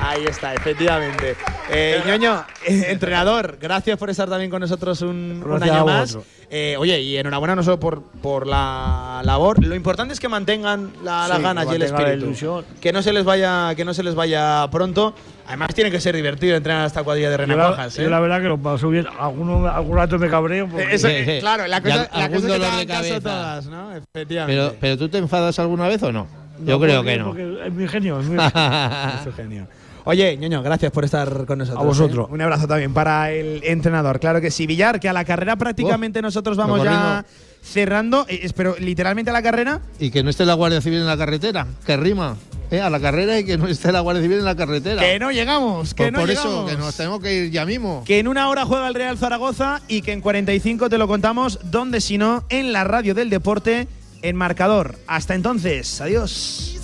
Ahí 0.01 0.25
está, 0.27 0.55
efectivamente. 0.55 1.37
Eh, 1.71 2.01
ñoño, 2.07 2.45
eh, 2.67 2.87
entrenador, 2.91 3.59
gracias 3.61 3.99
por 3.99 4.09
estar 4.11 4.29
también 4.29 4.51
con 4.51 4.61
nosotros 4.61 5.03
un, 5.03 5.43
un 5.45 5.63
año 5.63 5.85
más. 5.85 6.17
Eh, 6.51 6.77
oye, 6.79 6.99
y 7.03 7.19
enhorabuena 7.19 7.55
no 7.57 7.63
solo 7.63 7.79
por, 7.79 8.03
por 8.23 8.47
la 8.47 9.21
labor. 9.25 9.63
Lo 9.63 9.75
importante 9.75 10.15
es 10.15 10.21
que 10.21 10.29
mantengan 10.29 10.93
la- 11.05 11.29
las 11.29 11.37
Sí, 11.39 11.43
ganas 11.43 11.67
que 11.67 11.73
y 11.73 11.77
el 11.77 11.83
espíritu. 11.83 12.25
ilusión. 12.27 12.65
Que 12.81 12.91
no 12.93 13.03
se 13.03 13.13
les 13.13 13.25
vaya, 13.25 13.75
que 13.75 13.85
no 13.85 13.93
se 13.93 14.03
les 14.03 14.15
vaya 14.15 14.67
pronto. 14.71 15.15
Además 15.47 15.75
tiene 15.75 15.91
que 15.91 16.01
ser 16.01 16.15
divertido 16.17 16.57
entrenar 16.57 16.85
a 16.85 16.87
esta 16.87 17.03
cuadrilla 17.03 17.29
de 17.31 17.37
Yo 17.37 17.47
la, 17.47 17.55
renacuajas. 17.55 17.99
¿eh? 17.99 18.03
yo 18.05 18.09
la 18.11 18.21
verdad 18.21 18.41
que 18.41 18.49
lo 18.49 18.57
paso 18.59 18.89
bien. 18.89 19.07
Algunos, 19.19 19.71
algún 19.71 19.97
rato 19.97 20.19
me 20.19 20.29
cabreo. 20.31 20.69
porque- 20.69 20.95
eso, 20.95 21.09
eh, 21.09 21.39
claro, 21.41 21.67
la 21.67 21.83
cosa, 21.83 21.97
la 21.97 22.07
cosa 22.07 22.23
es 22.25 22.31
que 22.31 22.41
te 22.41 22.49
dolor 22.59 22.77
de 22.79 22.87
caso 22.87 23.01
cabeza. 23.03 23.21
todas, 23.21 23.67
¿no? 23.67 23.93
Efectivamente. 23.97 24.63
Pero, 24.63 24.77
pero 24.81 24.97
tú 24.97 25.09
te 25.11 25.19
enfadas 25.19 25.59
alguna 25.59 25.87
vez 25.89 26.03
o 26.03 26.13
no? 26.13 26.27
Yo 26.65 26.73
No, 26.79 26.81
creo 26.81 26.97
porque- 26.97 27.13
que 27.13 27.19
no. 27.19 27.27
porque 27.27 27.67
es 27.67 27.73
mi 27.73 27.87
genio. 27.89 28.21
Es 28.21 28.27
mi 28.27 28.37
Es 29.21 29.27
un 29.27 29.33
genio. 29.35 29.67
Oye, 30.11 30.39
ñoño, 30.39 30.63
gracias 30.63 30.91
por 30.91 31.05
estar 31.05 31.45
con 31.45 31.59
nosotros. 31.59 31.83
A 31.83 31.87
vosotros. 31.87 32.29
¿eh? 32.31 32.33
Un 32.33 32.41
abrazo 32.41 32.67
también 32.67 32.95
para 32.95 33.31
el 33.31 33.61
entrenador. 33.63 34.19
Claro 34.19 34.41
que 34.41 34.51
sí. 34.51 34.67
Villar, 34.67 35.01
que 35.01 35.09
a 35.11 35.13
la 35.13 35.23
carrera 35.27 35.57
prácticamente 35.57 36.23
nosotros 36.23 36.57
vamos 36.57 36.83
ya 36.83 37.27
cerrando. 37.63 38.25
eh, 38.27 38.49
Pero 38.57 38.75
literalmente 38.79 39.29
a 39.31 39.35
la 39.35 39.43
carrera. 39.43 39.83
Y 39.99 40.11
que 40.11 40.23
no 40.23 40.31
esté 40.31 40.47
la 40.47 40.55
Guardia 40.55 40.81
Civil 40.81 41.01
en 41.01 41.07
la 41.07 41.19
carretera, 41.19 41.67
que 41.85 41.95
rima. 41.99 42.39
¿eh? 42.71 42.81
A 42.81 42.89
la 42.89 43.01
carrera 43.01 43.39
y 43.39 43.45
que 43.45 43.59
no 43.59 43.69
esté 43.69 43.93
la 43.93 44.01
Guardia 44.01 44.23
Civil 44.23 44.39
en 44.39 44.45
la 44.47 44.57
carretera. 44.57 45.03
Que 45.03 45.19
no 45.19 45.31
llegamos, 45.31 45.93
que 45.93 46.05
Pues 46.05 46.13
no 46.13 46.21
por 46.21 46.29
llegamos. 46.31 46.53
eso, 46.55 46.67
que 46.67 46.77
nos 46.79 46.95
tenemos 46.97 47.21
que 47.21 47.35
ir 47.35 47.51
ya 47.51 47.67
mismo. 47.67 48.03
Que 48.07 48.19
en 48.19 48.29
una 48.29 48.49
hora 48.49 48.65
juega 48.65 48.89
el 48.89 48.95
Real 48.95 49.19
Zaragoza 49.19 49.83
y 49.89 50.01
que 50.01 50.13
en 50.13 50.23
45 50.23 50.89
te 50.89 50.97
lo 50.97 51.07
contamos, 51.07 51.59
donde 51.65 52.01
si 52.01 52.17
no, 52.17 52.45
en 52.49 52.73
la 52.73 52.85
radio 52.85 53.13
del 53.15 53.29
deporte, 53.29 53.89
en 54.23 54.37
marcador. 54.37 54.95
Hasta 55.07 55.35
entonces, 55.35 56.01
adiós. 56.01 56.77